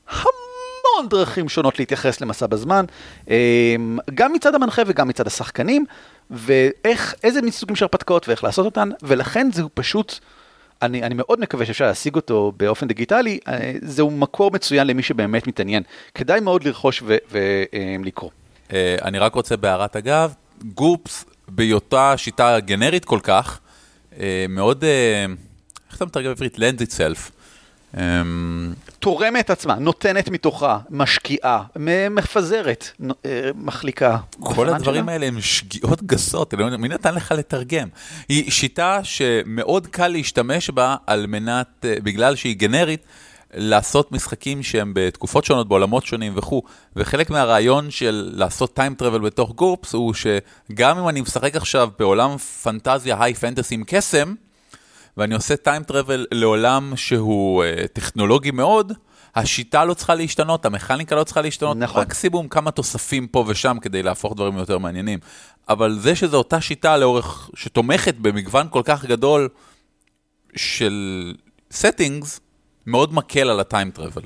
המון 0.09 1.09
דרכים 1.09 1.49
שונות 1.49 1.79
להתייחס 1.79 2.21
למסע 2.21 2.47
בזמן, 2.47 2.85
אה, 3.29 3.75
גם 4.13 4.33
מצד 4.33 4.55
המנחה 4.55 4.81
וגם 4.87 5.07
מצד 5.07 5.27
השחקנים, 5.27 5.85
ואיך, 6.31 7.15
איזה 7.23 7.41
מסוגים 7.41 7.75
של 7.75 7.85
הרפתקאות 7.85 8.27
ואיך 8.27 8.43
לעשות 8.43 8.65
אותן, 8.65 8.89
ולכן 9.03 9.49
זהו 9.53 9.69
פשוט... 9.73 10.19
אני, 10.81 11.03
אני 11.03 11.15
מאוד 11.15 11.39
מקווה 11.39 11.65
שאפשר 11.65 11.85
להשיג 11.85 12.15
אותו 12.15 12.53
באופן 12.57 12.87
דיגיטלי, 12.87 13.39
אה, 13.47 13.73
זהו 13.81 14.11
מקור 14.11 14.51
מצוין 14.51 14.87
למי 14.87 15.03
שבאמת 15.03 15.47
מתעניין. 15.47 15.83
כדאי 16.13 16.39
מאוד 16.39 16.63
לרכוש 16.63 17.03
ולקרוא. 17.31 18.29
אה, 18.73 18.95
אני 19.01 19.19
רק 19.19 19.33
רוצה 19.35 19.57
בהערת 19.57 19.95
אגב, 19.95 20.33
גופס 20.63 21.25
בהיותה 21.47 22.13
שיטה 22.17 22.59
גנרית 22.59 23.05
כל 23.05 23.19
כך, 23.23 23.59
אה, 24.19 24.45
מאוד, 24.49 24.83
איך 25.89 25.97
אתה 25.97 26.05
מתרגם 26.05 26.29
בעברית? 26.29 26.55
lend 26.55 26.81
itself. 26.81 27.31
אמ, 27.97 28.73
תורמת 28.99 29.49
עצמה, 29.49 29.75
נותנת 29.75 30.29
מתוכה, 30.29 30.77
משקיעה, 30.89 31.63
מפזרת, 32.11 32.89
אה, 33.25 33.49
מחליקה. 33.55 34.17
כל 34.39 34.69
הדברים 34.69 35.03
שלה. 35.03 35.13
האלה 35.13 35.25
הם 35.25 35.41
שגיאות 35.41 36.03
גסות, 36.03 36.53
מי 36.53 36.87
נתן 36.87 37.15
לך 37.15 37.31
לתרגם? 37.31 37.87
היא 38.29 38.51
שיטה 38.51 38.99
שמאוד 39.03 39.87
קל 39.87 40.07
להשתמש 40.07 40.69
בה 40.69 40.95
על 41.07 41.25
מנת, 41.27 41.85
אה, 41.85 41.95
בגלל 42.03 42.35
שהיא 42.35 42.57
גנרית, 42.57 43.05
לעשות 43.53 44.11
משחקים 44.11 44.63
שהם 44.63 44.91
בתקופות 44.95 45.45
שונות, 45.45 45.67
בעולמות 45.67 46.05
שונים 46.05 46.33
וכו', 46.35 46.63
וחלק 46.95 47.29
מהרעיון 47.29 47.91
של 47.91 48.29
לעשות 48.33 48.75
טיים 48.75 48.95
טראבל 48.95 49.19
בתוך 49.19 49.51
גורפס 49.55 49.93
הוא 49.93 50.13
שגם 50.13 50.97
אם 50.97 51.09
אני 51.09 51.21
משחק 51.21 51.55
עכשיו 51.55 51.89
בעולם 51.99 52.37
פנטזיה 52.37 53.23
היי 53.23 53.33
פנטסי 53.33 53.75
עם 53.75 53.83
קסם, 53.87 54.33
ואני 55.19 55.35
עושה 55.35 55.55
טיים 55.55 55.83
טראבל 55.83 56.25
לעולם 56.31 56.93
שהוא 56.95 57.63
uh, 57.63 57.87
טכנולוגי 57.87 58.51
מאוד, 58.51 58.93
השיטה 59.35 59.85
לא 59.85 59.93
צריכה 59.93 60.15
להשתנות, 60.15 60.65
המכניקה 60.65 61.15
לא 61.15 61.23
צריכה 61.23 61.41
להשתנות, 61.41 61.77
נכון. 61.77 62.01
מקסימום 62.01 62.47
כמה 62.47 62.71
תוספים 62.71 63.27
פה 63.27 63.43
ושם 63.47 63.77
כדי 63.81 64.03
להפוך 64.03 64.35
דברים 64.35 64.57
יותר 64.57 64.77
מעניינים. 64.77 65.19
אבל 65.69 65.99
זה 65.99 66.15
שזו 66.15 66.37
אותה 66.37 66.61
שיטה 66.61 66.97
לאורך, 66.97 67.49
שתומכת 67.55 68.15
במגוון 68.15 68.67
כל 68.69 68.81
כך 68.85 69.05
גדול 69.05 69.49
של 70.55 71.33
settings, 71.73 72.39
מאוד 72.85 73.13
מקל 73.13 73.49
על 73.49 73.59
הטיים 73.59 73.91
טראבל. 73.91 74.21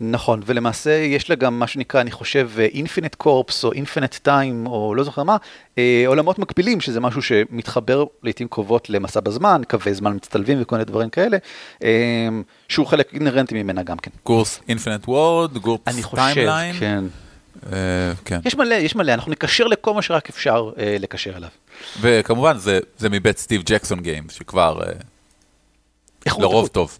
נכון, 0.00 0.42
ולמעשה 0.46 0.90
יש 0.90 1.30
לה 1.30 1.36
גם 1.36 1.58
מה 1.58 1.66
שנקרא, 1.66 2.00
אני 2.00 2.10
חושב, 2.10 2.50
אינפינט 2.58 3.14
קורפס 3.14 3.64
או 3.64 3.72
אינפינט 3.72 4.14
טיים, 4.14 4.66
או 4.66 4.94
לא 4.94 5.04
זוכר 5.04 5.22
מה, 5.22 5.36
אה, 5.78 6.04
עולמות 6.06 6.38
מקבילים, 6.38 6.80
שזה 6.80 7.00
משהו 7.00 7.22
שמתחבר 7.22 8.04
לעיתים 8.22 8.48
קרובות 8.48 8.90
למסע 8.90 9.20
בזמן, 9.20 9.62
קווי 9.68 9.94
זמן 9.94 10.16
מצטלבים 10.16 10.62
וכל 10.62 10.76
מיני 10.76 10.84
דברים 10.84 11.10
כאלה, 11.10 11.36
אה, 11.84 12.28
שהוא 12.68 12.86
חלק 12.86 13.14
אינהרנטי 13.14 13.62
ממנה 13.62 13.82
גם 13.82 13.96
כן. 13.96 14.10
GURPS 14.22 14.60
Infinite 14.68 15.08
Worlds, 15.08 15.58
GURPS 15.58 15.94
אני 15.94 16.02
חושב, 16.02 16.22
timeline. 16.34 16.76
כן. 16.78 17.04
כן. 18.24 18.40
יש 18.44 18.54
מלא, 18.54 18.74
יש 18.74 18.96
מלא, 18.96 19.12
אנחנו 19.12 19.32
נקשר 19.32 19.66
לכל 19.66 19.94
מה 19.94 20.02
שרק 20.02 20.28
אפשר 20.28 20.70
אה, 20.78 20.96
לקשר 21.00 21.36
אליו. 21.36 21.48
וכמובן, 22.00 22.58
זה, 22.58 22.80
זה 22.98 23.08
מבית 23.08 23.38
Steve 23.38 23.62
Jackson 23.64 24.00
Games, 24.00 24.34
שכבר 24.34 24.80
אה, 24.82 24.92
איכות, 26.26 26.42
לרוב 26.42 26.54
איכות. 26.54 26.72
טוב. 26.72 26.98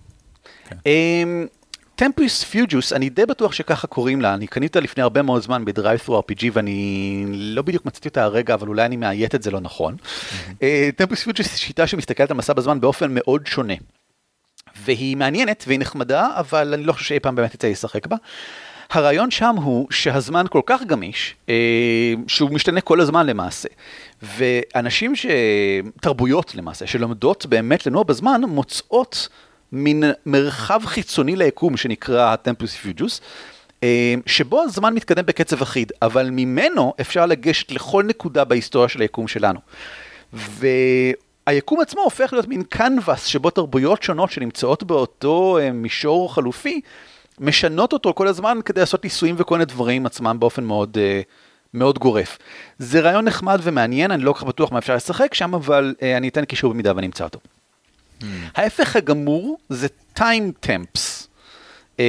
טמפוס 1.98 2.44
פיוג'וס, 2.44 2.92
אני 2.92 3.08
די 3.08 3.26
בטוח 3.26 3.52
שככה 3.52 3.86
קוראים 3.86 4.20
לה, 4.20 4.34
אני 4.34 4.46
קניתי 4.46 4.66
אותה 4.68 4.80
לפני 4.80 5.02
הרבה 5.02 5.22
מאוד 5.22 5.42
זמן 5.42 5.64
ב 5.64 6.20
DriveThruRPG 6.20 6.44
ואני 6.52 7.24
לא 7.28 7.62
בדיוק 7.62 7.86
מצאתי 7.86 8.08
אותה 8.08 8.24
הרגע, 8.24 8.54
אבל 8.54 8.68
אולי 8.68 8.84
אני 8.84 8.96
מאיית 8.96 9.34
את 9.34 9.42
זה 9.42 9.50
לא 9.50 9.60
נכון. 9.60 9.96
טמפוס 10.96 11.22
פיוג'וס 11.22 11.46
היא 11.46 11.56
שיטה 11.56 11.86
שמסתכלת 11.86 12.30
על 12.30 12.36
מסע 12.36 12.52
בזמן 12.52 12.80
באופן 12.80 13.06
מאוד 13.10 13.46
שונה. 13.46 13.74
והיא 14.84 15.16
מעניינת 15.16 15.64
והיא 15.66 15.78
נחמדה, 15.78 16.28
אבל 16.36 16.74
אני 16.74 16.84
לא 16.84 16.92
חושב 16.92 17.04
שאי 17.04 17.20
פעם 17.20 17.34
באמת 17.34 17.54
יצא 17.54 17.68
לשחק 17.68 18.06
בה. 18.06 18.16
הרעיון 18.90 19.30
שם 19.30 19.56
הוא 19.56 19.86
שהזמן 19.90 20.44
כל 20.50 20.62
כך 20.66 20.82
גמיש, 20.82 21.34
אה, 21.48 21.54
שהוא 22.26 22.50
משתנה 22.50 22.80
כל 22.80 23.00
הזמן 23.00 23.26
למעשה. 23.26 23.68
ואנשים 24.22 25.16
ש... 25.16 25.26
תרבויות 26.00 26.54
למעשה, 26.54 26.86
שלומדות 26.86 27.46
באמת 27.46 27.86
לנוע 27.86 28.02
בזמן, 28.02 28.40
מוצאות 28.48 29.28
מין 29.72 30.04
מרחב 30.26 30.80
חיצוני 30.84 31.36
ליקום 31.36 31.76
שנקרא 31.76 32.36
טמפוס 32.36 32.74
פיוג'וס, 32.74 33.20
אה, 33.82 34.14
שבו 34.26 34.62
הזמן 34.62 34.94
מתקדם 34.94 35.26
בקצב 35.26 35.62
אחיד, 35.62 35.92
אבל 36.02 36.30
ממנו 36.30 36.94
אפשר 37.00 37.26
לגשת 37.26 37.72
לכל 37.72 38.04
נקודה 38.04 38.44
בהיסטוריה 38.44 38.88
של 38.88 39.00
היקום 39.00 39.28
שלנו. 39.28 39.60
והיקום 40.32 41.80
עצמו 41.80 42.00
הופך 42.00 42.32
להיות 42.32 42.48
מין 42.48 42.62
קנבס 42.62 43.24
שבו 43.24 43.50
תרבויות 43.50 44.02
שונות 44.02 44.30
שנמצאות 44.30 44.82
באותו 44.82 45.58
אה, 45.58 45.72
מישור 45.72 46.34
חלופי, 46.34 46.80
משנות 47.40 47.92
אותו 47.92 48.14
כל 48.14 48.28
הזמן 48.28 48.58
כדי 48.64 48.80
לעשות 48.80 49.04
ניסויים 49.04 49.34
וכל 49.38 49.54
מיני 49.54 49.64
דברים 49.64 50.06
עצמם 50.06 50.36
באופן 50.40 50.64
מאוד, 50.64 50.98
אה, 51.00 51.20
מאוד 51.74 51.98
גורף. 51.98 52.38
זה 52.78 53.00
רעיון 53.00 53.24
נחמד 53.24 53.60
ומעניין, 53.62 54.10
אני 54.10 54.22
לא 54.22 54.32
כל 54.32 54.38
כך 54.38 54.44
בטוח 54.44 54.72
מה 54.72 54.78
אפשר 54.78 54.94
לשחק 54.94 55.34
שם, 55.34 55.54
אבל 55.54 55.94
אני 56.16 56.28
אתן 56.28 56.44
קישור 56.44 56.72
במידה 56.72 56.92
ואני 56.96 57.06
אמצא 57.06 57.24
אותו. 57.24 57.38
ההפך 58.56 58.96
הגמור 58.96 59.58
זה 59.68 59.86
time 60.18 60.66
temps, 60.66 61.26
אה, 62.00 62.04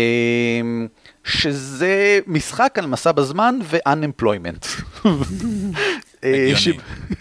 שזה 1.23 2.19
משחק 2.27 2.75
על 2.77 2.85
מסע 2.85 3.11
בזמן 3.11 3.59
ו-unemployment. 3.63 4.67
אה. 6.23 6.51
ש- 6.55 6.69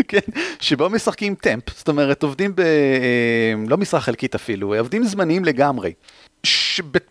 כן, 0.09 0.19
שבו 0.61 0.91
משחקים 0.91 1.35
טמפ, 1.35 1.63
זאת 1.79 1.89
אומרת 1.89 2.23
עובדים 2.23 2.55
ב... 2.57 2.61
אה, 2.61 2.67
לא 3.69 3.77
משרה 3.77 4.01
חלקית 4.01 4.35
אפילו, 4.35 4.75
עובדים 4.79 5.05
זמניים 5.05 5.45
לגמרי, 5.45 5.93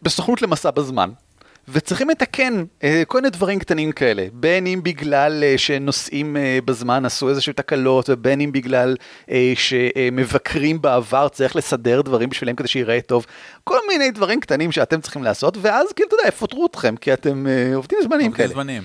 בסוכנות 0.01 0.41
למסע 0.41 0.72
בזמן. 0.72 1.10
וצריכים 1.69 2.09
לתקן 2.09 2.63
אה, 2.83 3.03
כל 3.07 3.17
מיני 3.17 3.29
דברים 3.29 3.59
קטנים 3.59 3.91
כאלה, 3.91 4.25
בין 4.33 4.67
אם 4.67 4.79
בגלל 4.83 5.43
אה, 5.43 5.57
שנוסעים 5.57 6.38
אה, 6.38 6.59
בזמן 6.65 7.05
עשו 7.05 7.29
איזשהו 7.29 7.53
תקלות, 7.53 8.09
ובין 8.09 8.41
אם 8.41 8.51
בגלל 8.51 8.95
שמבקרים 9.55 10.81
בעבר 10.81 11.29
צריך 11.29 11.55
לסדר 11.55 12.01
דברים 12.01 12.29
בשבילם 12.29 12.55
כדי 12.55 12.67
שיראה 12.67 13.01
טוב, 13.01 13.25
כל 13.63 13.79
מיני 13.88 14.12
דברים 14.12 14.39
קטנים 14.39 14.71
שאתם 14.71 15.01
צריכים 15.01 15.24
לעשות, 15.24 15.57
ואז 15.62 15.93
כאילו, 15.93 16.07
אתה 16.07 16.15
יודע, 16.15 16.27
יפטרו 16.27 16.65
אתכם, 16.65 16.95
כי 16.95 17.13
אתם 17.13 17.45
עובדים 17.75 18.00
זמניים 18.01 18.27
עובדים 18.27 18.31
כאלה. 18.31 18.53
זמנים. 18.53 18.83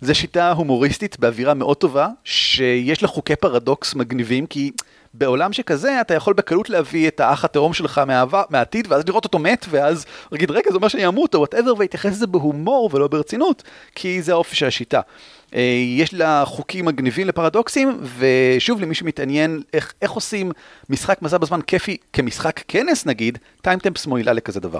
זו 0.00 0.14
שיטה 0.14 0.52
הומוריסטית 0.52 1.18
באווירה 1.18 1.54
מאוד 1.54 1.76
טובה, 1.76 2.08
שיש 2.24 3.02
לה 3.02 3.08
חוקי 3.08 3.36
פרדוקס 3.36 3.94
מגניבים, 3.94 4.46
כי 4.46 4.70
בעולם 5.18 5.52
שכזה 5.52 6.00
אתה 6.00 6.14
יכול 6.14 6.34
בקלות 6.34 6.70
להביא 6.70 7.08
את 7.08 7.20
האח 7.20 7.44
התאום 7.44 7.74
שלך 7.74 7.98
מהעבר, 7.98 8.42
מהעתיד, 8.50 8.86
ואז 8.88 9.02
לראות 9.06 9.24
אותו 9.24 9.38
מת, 9.38 9.66
ואז 9.70 10.06
להגיד, 10.32 10.50
רגע, 10.50 10.70
זה 10.70 10.76
אומר 10.76 10.88
שאני 10.88 11.06
אמות, 11.06 11.34
או 11.34 11.38
whatever, 11.38 11.74
ולהתייחס 11.76 12.10
לזה 12.10 12.26
בהומור 12.26 12.90
ולא 12.92 13.08
ברצינות, 13.08 13.62
כי 13.94 14.22
זה 14.22 14.32
האופי 14.32 14.56
של 14.56 14.66
השיטה. 14.66 15.00
אה, 15.54 15.60
יש 15.96 16.14
לה 16.14 16.44
חוקים 16.44 16.84
מגניבים 16.84 17.26
לפרדוקסים, 17.26 18.00
ושוב, 18.18 18.80
למי 18.80 18.94
שמתעניין 18.94 19.62
איך, 19.72 19.92
איך 20.02 20.10
עושים 20.10 20.52
משחק 20.90 21.22
מסע 21.22 21.38
בזמן 21.38 21.60
כיפי 21.62 21.96
כמשחק 22.12 22.60
כנס 22.68 23.06
נגיד, 23.06 23.38
TimeTemps 23.62 24.06
מועילה 24.06 24.32
לכזה 24.32 24.60
דבר. 24.60 24.78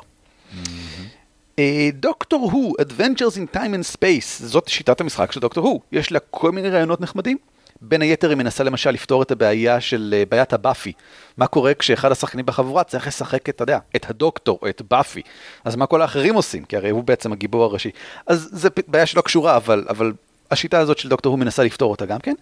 דוקטור 1.93 2.51
הו, 2.51 2.75
Adventures 2.81 3.37
in 3.37 3.57
Time 3.57 3.75
and 3.75 3.97
Space, 3.97 4.45
זאת 4.45 4.69
שיטת 4.69 5.01
המשחק 5.01 5.33
של 5.33 5.41
דוקטור 5.41 5.67
הו. 5.67 5.81
יש 5.93 6.13
לה 6.13 6.19
כל 6.31 6.53
מיני 6.53 6.71
רעיונות 6.71 7.01
נחמדים. 7.01 7.39
בין 7.81 8.03
היתר 8.03 8.29
היא 8.29 8.37
מנסה 8.37 8.65
למשל 8.65 8.91
לפתור 8.91 9.23
את 9.23 9.31
הבעיה 9.31 9.81
של 9.81 10.15
אה, 10.17 10.23
בעיית 10.29 10.53
הבאפי. 10.53 10.93
מה 11.37 11.47
קורה 11.47 11.75
כשאחד 11.75 12.13
השחקנים 12.13 12.47
בחבורה 12.47 12.85
צריך 12.85 13.07
לשחק 13.07 13.49
את, 13.49 13.55
אתה 13.55 13.63
יודע, 13.63 13.79
את 13.97 14.11
הדוקטור, 14.11 14.59
את 14.69 14.83
באפי. 14.91 15.23
אז 15.65 15.77
מה 15.77 15.87
כל 15.87 16.03
האחרים 16.03 16.35
עושים? 16.35 16.65
כי 16.65 16.77
הרי 16.77 16.91
הוא 16.91 17.05
בעצם 17.05 17.33
הגיבור 17.33 17.65
הראשי. 17.65 17.91
אז 18.27 18.49
זו 18.53 18.69
בעיה 18.89 19.07
שלא 19.07 19.21
קשורה, 19.21 19.57
אבל, 19.57 19.85
אבל 19.89 20.13
השיטה 20.51 20.79
הזאת 20.79 20.99
של 20.99 21.09
דוקטור 21.09 21.31
הו 21.31 21.37
מנסה 21.37 21.65
לפתור 21.65 21.91
אותה 21.91 22.07
גם 22.07 22.19
כן. 22.19 22.35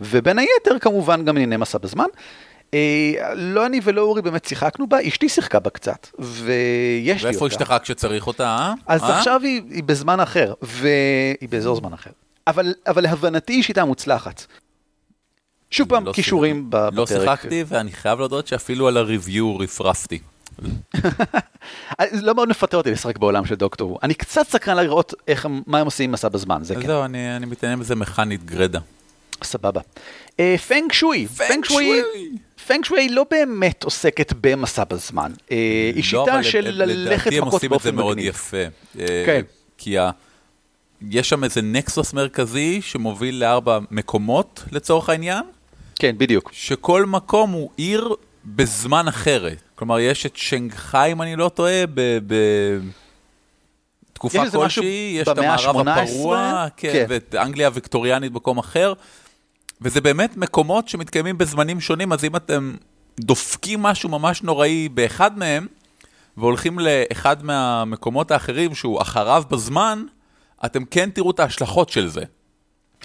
ובין 0.00 0.38
היתר 0.38 0.78
כמובן 0.78 1.24
גם 1.24 1.36
ענייני 1.36 1.56
מסע 1.56 1.78
בזמן. 1.78 2.06
אה, 2.74 3.34
לא 3.34 3.66
אני 3.66 3.80
ולא 3.84 4.02
אורי 4.02 4.22
באמת 4.22 4.44
שיחקנו 4.44 4.86
בה, 4.86 4.98
אשתי 5.08 5.28
שיחקה 5.28 5.58
בה 5.60 5.70
קצת, 5.70 6.06
ויש 6.18 6.42
לי 7.06 7.12
אותה. 7.14 7.26
ואיפה 7.26 7.46
אשתך 7.46 7.74
כשצריך 7.82 8.26
אותה, 8.26 8.44
אה? 8.44 8.74
אז 8.86 9.02
אה? 9.02 9.18
עכשיו 9.18 9.40
היא, 9.42 9.62
היא 9.70 9.82
בזמן 9.84 10.20
אחר, 10.20 10.54
והיא 10.62 11.48
באזור 11.48 11.76
זמן 11.76 11.92
אחר. 11.92 12.10
אבל, 12.46 12.74
אבל 12.86 13.02
להבנתי 13.02 13.52
היא 13.52 13.62
שיטה 13.62 13.84
מוצלחת. 13.84 14.46
שוב 15.70 15.88
פעם, 15.88 16.06
לא 16.06 16.12
כישורים 16.12 16.56
שיחק- 16.56 16.68
בפרק. 16.92 16.94
לא 16.94 17.06
שיחקתי, 17.06 17.64
ואני 17.68 17.92
חייב 17.92 18.18
להודות 18.18 18.46
שאפילו 18.46 18.88
על 18.88 18.96
הריוויו 18.96 19.56
רפרפתי. 19.58 20.18
לא 22.22 22.34
מאוד 22.34 22.48
מפתה 22.48 22.76
אותי 22.76 22.90
לשחק 22.90 23.18
בעולם 23.18 23.46
של 23.46 23.54
דוקטור. 23.54 23.98
אני 24.02 24.14
קצת 24.14 24.48
סקרן 24.48 24.76
לראות 24.76 25.14
איך, 25.28 25.46
מה 25.66 25.78
הם 25.78 25.84
עושים 25.86 26.04
עם 26.04 26.12
מסע 26.12 26.28
בזמן, 26.28 26.64
זה 26.64 26.74
כן. 26.74 26.86
זהו, 26.86 27.04
אני 27.04 27.36
אני 27.36 27.46
מתעניין 27.46 27.78
בזה 27.80 27.94
מכנית 27.94 28.44
גרדה. 28.44 28.78
סבבה. 29.44 29.80
אה, 30.40 30.54
פנג 30.68 30.92
שווי. 30.92 31.26
פנג 31.26 31.64
שווי. 31.64 32.02
פנג 32.66 32.84
שווי 32.84 33.08
לא 33.08 33.26
באמת 33.30 33.82
עוסקת 33.84 34.32
במסע 34.40 34.84
בזמן. 34.84 35.32
אה, 35.50 35.56
היא 35.94 35.96
לא, 35.96 36.02
שיטה 36.02 36.34
אבל 36.34 36.42
של 36.42 36.60
ללכת 36.70 36.86
לדעתי 37.26 37.38
הם 37.38 37.44
מכות 37.44 37.52
עושים 37.52 37.74
את 37.74 37.80
זה 37.80 37.90
באופן 37.90 37.94
מאוד 37.94 38.16
מגניב. 38.16 38.28
יפה. 38.34 38.56
אה, 38.98 39.22
כן. 39.26 39.40
כי 39.78 39.98
ה- 39.98 40.10
יש 41.10 41.28
שם 41.28 41.44
איזה 41.44 41.62
נקסוס 41.62 42.12
מרכזי 42.12 42.80
שמוביל 42.82 43.34
לארבע 43.40 43.78
מקומות 43.90 44.64
לצורך 44.72 45.08
העניין, 45.08 45.42
כן, 46.00 46.18
בדיוק. 46.18 46.50
שכל 46.52 47.06
מקום 47.06 47.50
הוא 47.50 47.70
עיר 47.76 48.14
בזמן 48.44 49.08
אחרת. 49.08 49.62
כלומר, 49.74 49.98
יש 49.98 50.26
את 50.26 50.36
שנגחאי, 50.36 51.12
אם 51.12 51.22
אני 51.22 51.36
לא 51.36 51.48
טועה, 51.48 51.86
ב... 51.94 52.18
ב- 52.26 52.78
כלשהי, 54.18 55.16
יש 55.20 55.28
את 55.28 55.38
המערב 55.38 55.88
ה-18? 55.88 56.00
הפרוע, 56.00 56.66
כן, 56.76 56.92
כן. 56.92 57.06
ואת 57.08 57.34
אנגליה 57.34 57.66
הוויקטוריאנית 57.66 58.32
במקום 58.32 58.58
אחר, 58.58 58.92
וזה 59.80 60.00
באמת 60.00 60.36
מקומות 60.36 60.88
שמתקיימים 60.88 61.38
בזמנים 61.38 61.80
שונים, 61.80 62.12
אז 62.12 62.24
אם 62.24 62.36
אתם 62.36 62.74
דופקים 63.20 63.82
משהו 63.82 64.08
ממש 64.08 64.42
נוראי 64.42 64.88
באחד 64.88 65.38
מהם, 65.38 65.66
והולכים 66.36 66.78
לאחד 66.78 67.44
מהמקומות 67.44 68.30
האחרים 68.30 68.74
שהוא 68.74 69.02
אחריו 69.02 69.42
בזמן, 69.50 70.04
אתם 70.64 70.84
כן 70.84 71.10
תראו 71.10 71.30
את 71.30 71.40
ההשלכות 71.40 71.88
של 71.88 72.08
זה. 72.08 72.22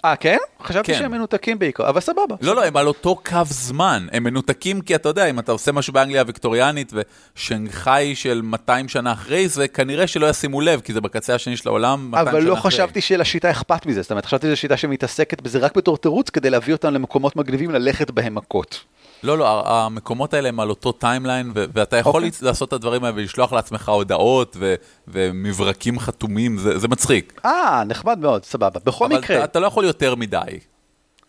אה, 0.05 0.15
כן? 0.15 0.37
חשבתי 0.63 0.93
כן. 0.93 0.99
שהם 0.99 1.11
מנותקים 1.11 1.59
בעיקר, 1.59 1.89
אבל 1.89 1.99
סבבה. 1.99 2.35
לא, 2.41 2.55
לא, 2.55 2.65
הם 2.65 2.77
על 2.77 2.87
אותו 2.87 3.15
קו 3.15 3.41
זמן. 3.45 4.07
הם 4.11 4.23
מנותקים 4.23 4.81
כי 4.81 4.95
אתה 4.95 5.09
יודע, 5.09 5.25
אם 5.25 5.39
אתה 5.39 5.51
עושה 5.51 5.71
משהו 5.71 5.93
באנגליה 5.93 6.21
הוויקטוריאנית 6.21 6.93
ושנגחאי 7.35 8.15
של 8.15 8.41
200 8.43 8.87
שנה 8.87 9.11
אחרי 9.11 9.47
זה, 9.47 9.67
כנראה 9.67 10.07
שלא 10.07 10.29
ישימו 10.29 10.61
לב, 10.61 10.81
כי 10.81 10.93
זה 10.93 11.01
בקצה 11.01 11.35
השני 11.35 11.57
של 11.57 11.69
העולם 11.69 11.99
200 12.11 12.11
שנה 12.11 12.21
אבל 12.21 12.39
אחרי. 12.39 12.49
לא 12.49 12.55
חשבתי 12.55 13.01
שלשיטה 13.01 13.51
אכפת 13.51 13.85
מזה, 13.85 14.01
זאת 14.01 14.11
אומרת, 14.11 14.25
חשבתי 14.25 14.47
שזו 14.47 14.57
שיטה 14.57 14.77
שמתעסקת 14.77 15.41
בזה 15.41 15.59
רק 15.59 15.75
בתור 15.75 15.97
תירוץ 15.97 16.29
כדי 16.29 16.49
להביא 16.49 16.73
אותם 16.73 16.93
למקומות 16.93 17.35
מגניבים 17.35 17.71
ללכת 17.71 18.11
בהם 18.11 18.35
מכות. 18.35 18.83
לא, 19.25 19.37
לא, 19.37 19.67
המקומות 19.67 20.33
האלה 20.33 20.49
הם 20.49 20.59
על 20.59 20.69
אותו 20.69 20.91
timeline, 20.91 21.51
ואתה 21.53 21.97
יכול 21.97 22.23
אוקיי. 22.23 22.39
okay. 22.41 22.45
לעשות 22.45 22.67
את 22.67 22.73
הדברים 22.73 23.03
האלה 23.03 23.15
ולשלוח 23.15 23.53
לעצמך 23.53 23.89
הודעות 23.89 24.55
ו- 24.59 24.75
ומברקים 25.07 25.99
חתומים, 25.99 26.57
זה, 26.57 26.79
זה 26.79 26.87
מצחיק. 26.87 27.41
אה, 27.45 27.83
נחמד 27.87 28.19
מאוד, 28.19 28.45
סבבה. 28.45 28.79
בכל 28.85 29.05
אבל 29.05 29.17
מקרה, 29.17 29.37
אתה, 29.37 29.45
אתה 29.45 29.59
לא 29.59 29.67
יכול 29.67 29.85
יותר 29.85 30.15
מדי. 30.15 30.59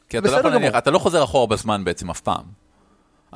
כי 0.08 0.18
אתה 0.18 0.30
לא 0.30 0.36
יכול 0.36 0.50
להניח. 0.50 0.74
אתה 0.78 0.90
לא 0.90 0.98
חוזר 0.98 1.24
אחורה 1.24 1.46
בזמן 1.46 1.84
בעצם 1.84 2.10
אף 2.10 2.20
פעם. 2.20 2.44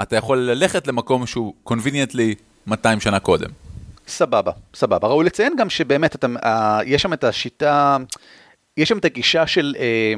אתה 0.02 0.16
יכול 0.16 0.38
ללכת 0.38 0.86
למקום 0.86 1.26
שהוא 1.26 1.54
conveniently 1.68 2.34
200 2.66 3.00
שנה 3.00 3.20
קודם. 3.20 3.50
סבבה, 4.08 4.52
סבבה. 4.74 5.08
ראוי 5.08 5.24
לציין 5.24 5.52
גם 5.58 5.70
שבאמת 5.70 6.14
אתה, 6.14 6.26
יש 6.86 7.02
שם 7.02 7.12
את 7.12 7.24
השיטה, 7.24 7.96
יש 8.76 8.88
שם 8.88 8.98
את 8.98 9.04
הגישה 9.04 9.46
של 9.46 9.74
אה, 9.78 10.14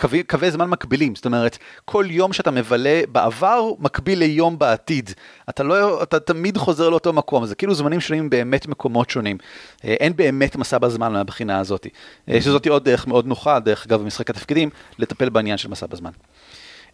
קווי, 0.00 0.22
קווי 0.22 0.50
זמן 0.50 0.70
מקבילים, 0.70 1.14
זאת 1.14 1.26
אומרת, 1.26 1.58
כל 1.84 2.04
יום 2.08 2.32
שאתה 2.32 2.50
מבלה 2.50 3.00
בעבר 3.12 3.70
מקביל 3.78 4.18
ליום 4.18 4.58
בעתיד. 4.58 5.10
אתה 5.48 5.62
לא, 5.62 6.02
אתה 6.02 6.20
תמיד 6.20 6.56
חוזר 6.56 6.88
לאותו 6.88 7.12
מקום, 7.12 7.46
זה 7.46 7.54
כאילו 7.54 7.74
זמנים 7.74 8.00
שונים 8.00 8.30
באמת 8.30 8.66
מקומות 8.66 9.10
שונים. 9.10 9.38
אה, 9.84 9.94
אין 10.00 10.16
באמת 10.16 10.56
מסע 10.56 10.78
בזמן 10.78 11.12
מהבחינה 11.12 11.58
הזאת. 11.58 11.86
אה, 12.28 12.40
שזאת 12.40 12.66
עוד 12.66 12.84
דרך 12.84 13.06
מאוד 13.06 13.26
נוחה, 13.26 13.60
דרך 13.60 13.86
אגב 13.86 14.00
במשחק 14.00 14.30
התפקידים, 14.30 14.70
לטפל 14.98 15.28
בעניין 15.28 15.58
של 15.58 15.68
מסע 15.68 15.86
בזמן. 15.86 16.10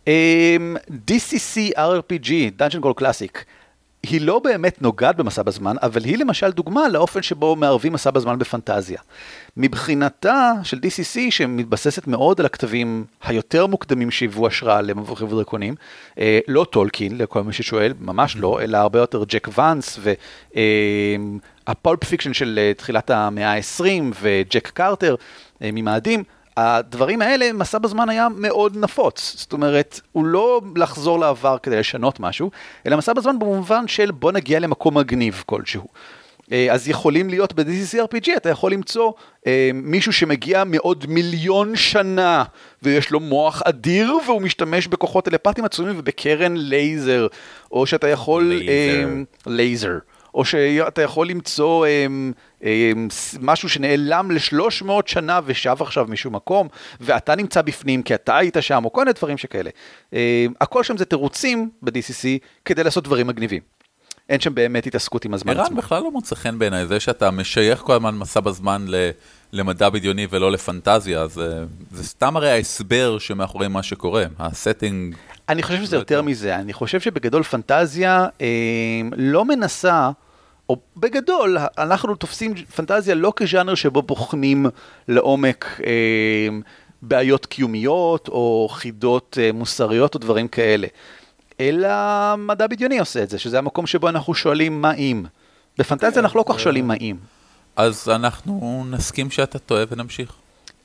אמ, 0.06 0.76
DCC 0.90 1.78
RPG, 1.78 2.30
Dungeon 2.58 2.84
Crawl 2.84 3.00
Classics, 3.00 3.38
היא 4.10 4.20
לא 4.20 4.38
באמת 4.38 4.82
נוגעת 4.82 5.16
במסע 5.16 5.42
בזמן, 5.42 5.76
אבל 5.82 6.04
היא 6.04 6.18
למשל 6.18 6.50
דוגמה 6.50 6.88
לאופן 6.88 7.22
שבו 7.22 7.56
מערבים 7.56 7.92
מסע 7.92 8.10
בזמן 8.10 8.38
בפנטזיה. 8.38 9.00
מבחינתה 9.56 10.52
של 10.62 10.78
DCC, 10.78 11.18
שמתבססת 11.30 12.06
מאוד 12.06 12.40
על 12.40 12.46
הכתבים 12.46 13.04
היותר 13.24 13.66
מוקדמים 13.66 14.10
שהיוו 14.10 14.46
השראה 14.46 14.80
למבוכים 14.80 15.26
ודרקונים, 15.32 15.74
אה, 16.18 16.38
לא 16.48 16.66
טולקין, 16.70 17.18
לכל 17.18 17.42
מי 17.42 17.52
ששואל, 17.52 17.92
ממש 18.00 18.36
לא, 18.36 18.62
אלא 18.62 18.78
הרבה 18.78 18.98
יותר 18.98 19.24
ג'ק 19.24 19.48
ואנס 19.58 19.98
וה 21.66 21.79
pulp 21.79 22.04
fiction 22.04 22.32
של 22.32 22.58
אה, 22.62 22.74
תחילת 22.74 23.10
המאה 23.10 23.52
ה-20 23.52 23.84
וג'ק 24.20 24.68
קרטר 24.68 25.14
אה, 25.62 25.70
ממאדים. 25.72 26.24
הדברים 26.56 27.22
האלה, 27.22 27.52
מסע 27.52 27.78
בזמן 27.78 28.08
היה 28.08 28.28
מאוד 28.36 28.76
נפוץ. 28.76 29.34
זאת 29.38 29.52
אומרת, 29.52 30.00
הוא 30.12 30.24
לא 30.24 30.60
לחזור 30.76 31.18
לעבר 31.18 31.56
כדי 31.62 31.76
לשנות 31.76 32.20
משהו, 32.20 32.50
אלא 32.86 32.96
מסע 32.96 33.12
בזמן 33.12 33.38
במובן 33.38 33.88
של 33.88 34.10
בוא 34.10 34.32
נגיע 34.32 34.58
למקום 34.58 34.98
מגניב 34.98 35.42
כלשהו. 35.46 35.86
אה, 36.52 36.72
אז 36.72 36.88
יכולים 36.88 37.28
להיות 37.28 37.52
ב-DCCRPG, 37.52 38.36
אתה 38.36 38.48
יכול 38.48 38.72
למצוא 38.72 39.12
אה, 39.46 39.70
מישהו 39.74 40.12
שמגיע 40.12 40.64
מעוד 40.64 41.04
מיליון 41.08 41.76
שנה, 41.76 42.44
ויש 42.82 43.10
לו 43.10 43.20
מוח 43.20 43.62
אדיר, 43.64 44.12
והוא 44.26 44.42
משתמש 44.42 44.86
בכוחות 44.86 45.24
טלפטיים 45.24 45.64
עצומים 45.64 45.98
ובקרן 45.98 46.56
לייזר, 46.56 47.26
או 47.72 47.86
שאתה 47.86 48.08
יכול... 48.08 48.44
לייזר. 48.44 49.08
אה, 49.08 49.22
לייזר. 49.46 49.98
או 50.34 50.44
שאתה 50.44 51.02
יכול 51.02 51.28
למצוא 51.28 51.86
אמ, 51.86 52.32
אמ, 52.62 53.08
ס- 53.10 53.36
משהו 53.40 53.68
שנעלם 53.68 54.30
ל-300 54.30 54.90
שנה 55.06 55.40
ושב 55.44 55.76
עכשיו 55.80 56.06
משום 56.08 56.34
מקום, 56.34 56.68
ואתה 57.00 57.34
נמצא 57.34 57.62
בפנים 57.62 58.02
כי 58.02 58.14
אתה 58.14 58.36
היית 58.36 58.56
שם, 58.60 58.84
או 58.84 58.92
כל 58.92 59.00
מיני 59.00 59.12
דברים 59.12 59.38
שכאלה. 59.38 59.70
אמ, 60.12 60.18
הכל 60.60 60.82
שם 60.82 60.96
זה 60.96 61.04
תירוצים 61.04 61.70
ב-DCC 61.82 62.26
כדי 62.64 62.84
לעשות 62.84 63.04
דברים 63.04 63.26
מגניבים. 63.26 63.60
אין 64.28 64.40
שם 64.40 64.54
באמת 64.54 64.86
התעסקות 64.86 65.24
עם 65.24 65.34
הזמן 65.34 65.52
ערן 65.56 65.64
עצמו. 65.64 65.76
בכלל 65.76 66.02
לא 66.02 66.10
מוצא 66.10 66.34
חן 66.34 66.58
בעיניי, 66.58 66.86
זה 66.86 67.00
שאתה 67.00 67.30
משייך 67.30 67.78
כל 67.80 67.92
הזמן 67.94 68.14
מסע 68.14 68.40
בזמן 68.40 68.84
ל- 68.88 69.10
למדע 69.52 69.88
בדיוני 69.90 70.26
ולא 70.30 70.52
לפנטזיה, 70.52 71.26
זה, 71.26 71.64
זה 71.92 72.04
סתם 72.04 72.36
הרי 72.36 72.50
ההסבר 72.50 73.18
שמאחורי 73.18 73.68
מה 73.68 73.82
שקורה, 73.82 74.24
הסטינג, 74.38 75.14
אני 75.48 75.62
חושב 75.62 75.82
שזה 75.82 75.96
לא 75.96 76.00
יותר. 76.00 76.22
מזה, 76.22 76.56
אני 76.56 76.72
חושב 76.72 77.00
שבגדול 77.00 77.42
פנטזיה 77.42 78.26
אמ, 78.40 79.10
לא 79.16 79.44
מנסה, 79.44 80.10
או 80.74 80.80
בגדול, 80.96 81.58
אנחנו 81.78 82.14
תופסים 82.14 82.54
פנטזיה 82.54 83.14
לא 83.14 83.32
כז'אנר 83.36 83.74
שבו 83.74 84.02
בוחנים 84.02 84.66
לעומק 85.08 85.80
אמ, 85.80 86.60
בעיות 87.02 87.46
קיומיות, 87.46 88.28
או 88.28 88.68
חידות 88.70 89.38
אה, 89.40 89.52
מוסריות 89.52 90.14
או 90.14 90.20
דברים 90.20 90.48
כאלה, 90.48 90.86
אלא 91.60 91.88
מדע 92.38 92.66
בדיוני 92.66 92.98
עושה 92.98 93.22
את 93.22 93.30
זה, 93.30 93.38
שזה 93.38 93.58
המקום 93.58 93.86
שבו 93.86 94.08
אנחנו 94.08 94.34
שואלים 94.34 94.80
מה 94.80 94.94
אם. 94.94 95.24
בפנטזיה 95.78 96.22
אנחנו 96.22 96.38
לא 96.38 96.44
כל 96.44 96.52
כך 96.52 96.60
שואלים 96.60 96.86
מה 96.86 96.94
אם. 96.94 97.16
אז 97.76 98.08
אנחנו 98.08 98.84
נסכים 98.90 99.30
שאתה 99.30 99.58
טועה 99.58 99.84
ונמשיך. 99.90 100.32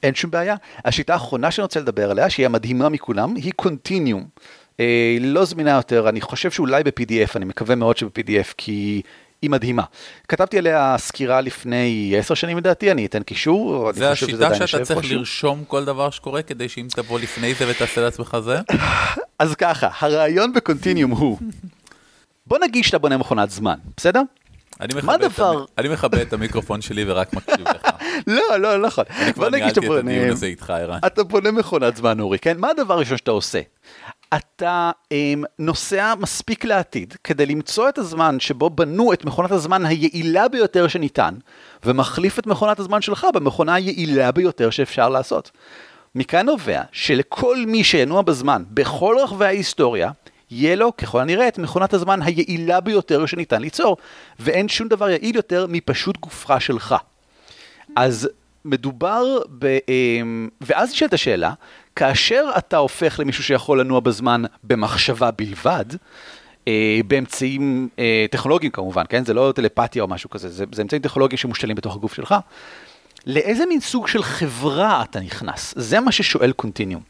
אין 0.04 0.16
שום 0.16 0.32
בעיה. 0.32 0.56
השיטה 0.86 1.14
האחרונה 1.14 1.52
שאני 1.52 1.64
רוצה 1.64 1.80
לדבר 1.80 2.12
עליה, 2.12 2.30
שהיא 2.30 2.46
המדהימה 2.46 2.90
מכולם, 2.90 3.36
היא 3.36 3.52
קונטיניום. 3.56 4.26
אה, 4.80 5.18
לא 5.20 5.46
זמינה 5.46 5.72
יותר, 5.72 6.10
אני 6.10 6.22
חושב 6.22 6.52
שאולי 6.52 6.84
ב-PDF, 6.84 7.32
אני 7.36 7.46
מקווה 7.46 7.76
מאוד 7.76 7.98
שב-PDF, 7.98 8.54
כי 8.58 9.02
היא 9.42 9.50
מדהימה. 9.50 9.84
כתבתי 10.28 10.58
עליה 10.58 10.96
סקירה 10.98 11.42
לפני 11.42 12.16
עשר 12.18 12.34
שנים 12.34 12.58
לדעתי, 12.58 12.92
אני 12.92 13.06
אתן 13.06 13.24
קישור, 13.24 13.92
זה 13.94 14.08
אני 14.08 14.14
חושב 14.16 14.28
שזה 14.28 14.36
השיטה 14.36 14.46
עדיין 14.56 14.68
שאתה 14.68 14.78
יושב 14.78 14.88
צריך 14.88 14.98
איפשהו. 15.00 15.18
לרשום 15.20 15.64
כל 15.68 15.86
דבר 15.86 16.10
שקורה, 16.10 16.42
כדי 16.42 16.70
שאם 16.70 16.88
תבוא 16.90 17.20
לפני 17.20 17.54
זה 17.54 17.66
ותעשה 17.70 18.02
לעצמך 18.02 18.38
זה? 18.44 18.60
אז 19.40 19.56
ככה, 19.56 19.90
הרעיון 20.00 20.54
בקונטיניום 20.54 21.12
הוא, 21.12 21.38
בוא 22.48 22.58
נגיד 22.62 22.84
שאתה 22.84 22.98
בונה 22.98 23.18
מכונת 23.18 23.50
זמן, 23.50 23.76
בסדר? 23.98 24.22
אני 24.82 24.94
מכבה 24.96 25.16
את 25.16 25.22
הדבר? 25.24 25.52
המ- 25.58 25.66
אני 25.78 25.90
מכבה 25.90 26.22
את 26.22 26.34
המיקרופון 26.34 26.82
שלי 26.82 27.04
ורק 27.08 27.34
מקשיב 27.34 27.68
לך. 27.70 27.88
לא, 28.28 28.42
לא, 28.58 28.76
לא 28.82 28.88
נכון. 28.88 29.04
אני 29.10 29.34
כבר 29.34 29.50
ניהלתי 29.50 29.76
שאתה 29.76 29.88
את 30.00 30.04
הדיון 30.06 30.30
הזה 30.30 30.46
איתך, 30.46 30.70
ערן. 30.70 31.00
אתה 31.08 31.24
בונה 31.24 31.52
מכונת 31.52 31.96
זמן, 31.98 32.20
אורי, 32.20 32.40
כן? 32.40 32.58
מה 32.58 32.70
הדבר 32.70 32.94
הראשון 32.94 33.18
שאתה 33.18 33.32
עושה? 33.32 33.60
אתה 34.36 34.92
um, 35.04 35.46
נוסע 35.60 36.14
מספיק 36.20 36.66
לעתיד 36.66 37.14
כדי 37.24 37.46
למצוא 37.46 37.90
את 37.90 37.98
הזמן 37.98 38.40
שבו 38.40 38.70
בנו 38.70 39.14
את 39.14 39.26
מכונת 39.26 39.52
הזמן 39.52 39.86
היעילה 39.86 40.48
ביותר 40.48 40.88
שניתן, 40.88 41.36
ומחליף 41.86 42.40
את 42.40 42.48
מכונת 42.48 42.80
הזמן 42.80 43.02
שלך 43.02 43.28
במכונה 43.34 43.74
היעילה 43.74 44.32
ביותר 44.32 44.70
שאפשר 44.70 45.10
לעשות. 45.10 45.52
מכאן 46.16 46.46
נובע 46.46 46.82
שלכל 46.92 47.58
מי 47.68 47.84
שינוע 47.84 48.22
בזמן 48.22 48.64
בכל 48.72 49.16
רחבי 49.24 49.46
ההיסטוריה, 49.46 50.12
יהיה 50.52 50.76
לו 50.76 50.98
ככל 50.98 51.20
הנראה 51.20 51.48
את 51.48 51.58
מכונת 51.58 51.94
הזמן 51.94 52.22
היעילה 52.22 52.80
ביותר 52.80 53.26
שניתן 53.26 53.62
ליצור, 53.62 53.98
ואין 54.40 54.70
שום 54.70 54.88
דבר 54.88 55.10
יעיל 55.10 55.36
יותר 55.36 55.66
מפשוט 55.70 56.18
גופך 56.18 56.56
שלך. 56.60 56.96
אז 57.96 58.30
מדובר 58.66 59.24
ב... 59.60 59.78
אמ, 59.88 60.50
ואז 60.62 60.92
נשאלת 60.92 61.14
השאלה, 61.14 61.54
כאשר 62.00 62.46
אתה 62.58 62.78
הופך 62.78 63.20
למישהו 63.20 63.44
שיכול 63.44 63.80
לנוע 63.80 64.00
בזמן 64.00 64.44
במחשבה 64.64 65.32
בלבד, 65.32 65.86
אה, 66.68 67.00
באמצעים 67.08 67.90
אה, 68.00 68.26
טכנולוגיים 68.32 68.72
כמובן, 68.72 69.04
כן? 69.10 69.26
זה 69.26 69.34
לא 69.34 69.54
טלפתיה 69.56 70.04
או 70.04 70.08
משהו 70.08 70.30
כזה, 70.30 70.50
זה, 70.50 70.66
זה 70.72 70.82
אמצעים 70.82 71.02
טכנולוגיים 71.02 71.38
שמושתלים 71.38 71.76
בתוך 71.76 71.96
הגוף 71.96 72.14
שלך. 72.14 72.36
לאיזה 73.26 73.66
מין 73.66 73.80
סוג 73.80 74.08
של 74.08 74.24
חברה 74.24 75.04
אתה 75.04 75.20
נכנס? 75.20 75.74
זה 75.78 76.00
מה 76.00 76.12
ששואל 76.12 76.52
קונטיניום. 76.52 77.02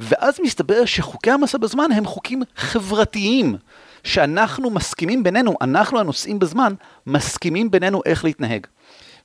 ואז 0.00 0.40
מסתבר 0.42 0.84
שחוקי 0.84 1.30
המסע 1.30 1.58
בזמן 1.58 1.92
הם 1.92 2.06
חוקים 2.06 2.42
חברתיים, 2.56 3.56
שאנחנו 4.04 4.70
מסכימים 4.70 5.22
בינינו, 5.22 5.56
אנחנו 5.60 6.00
הנוסעים 6.00 6.38
בזמן, 6.38 6.74
מסכימים 7.06 7.70
בינינו 7.70 8.02
איך 8.06 8.24
להתנהג. 8.24 8.66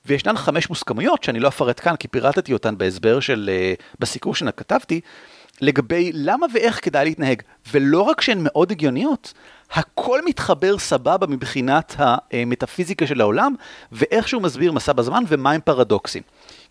וישנן 0.08 0.38
חמש 0.38 0.70
מוסכמויות 0.70 1.24
שאני 1.24 1.40
לא 1.40 1.48
אפרט 1.48 1.80
כאן, 1.80 1.96
כי 1.96 2.08
פירטתי 2.08 2.54
אותן 2.54 2.78
בהסבר 2.78 3.20
של, 3.20 3.50
אה, 3.54 3.74
בסיקור 4.00 4.36
שכתבתי, 4.36 5.02
לגבי 5.62 6.12
למה 6.14 6.46
ואיך 6.54 6.86
כדאי 6.86 7.06
להתנהג. 7.06 7.42
ולא 7.72 8.02
רק 8.02 8.22
שהן 8.22 8.40
מאוד 8.42 8.72
הגיוניות, 8.72 9.34
הכל 9.72 10.26
מתחבר 10.26 10.78
סבבה 10.78 11.28
מבחינת 11.28 11.96
המטאפיזיקה 11.98 13.08
של 13.08 13.22
העולם, 13.22 13.56
ואיך 13.92 14.28
שהוא 14.28 14.42
מסביר 14.42 14.72
מסע 14.72 14.94
בזמן 14.94 15.24
ומה 15.28 15.52
הם 15.52 15.62
פרדוקסים. 15.62 16.24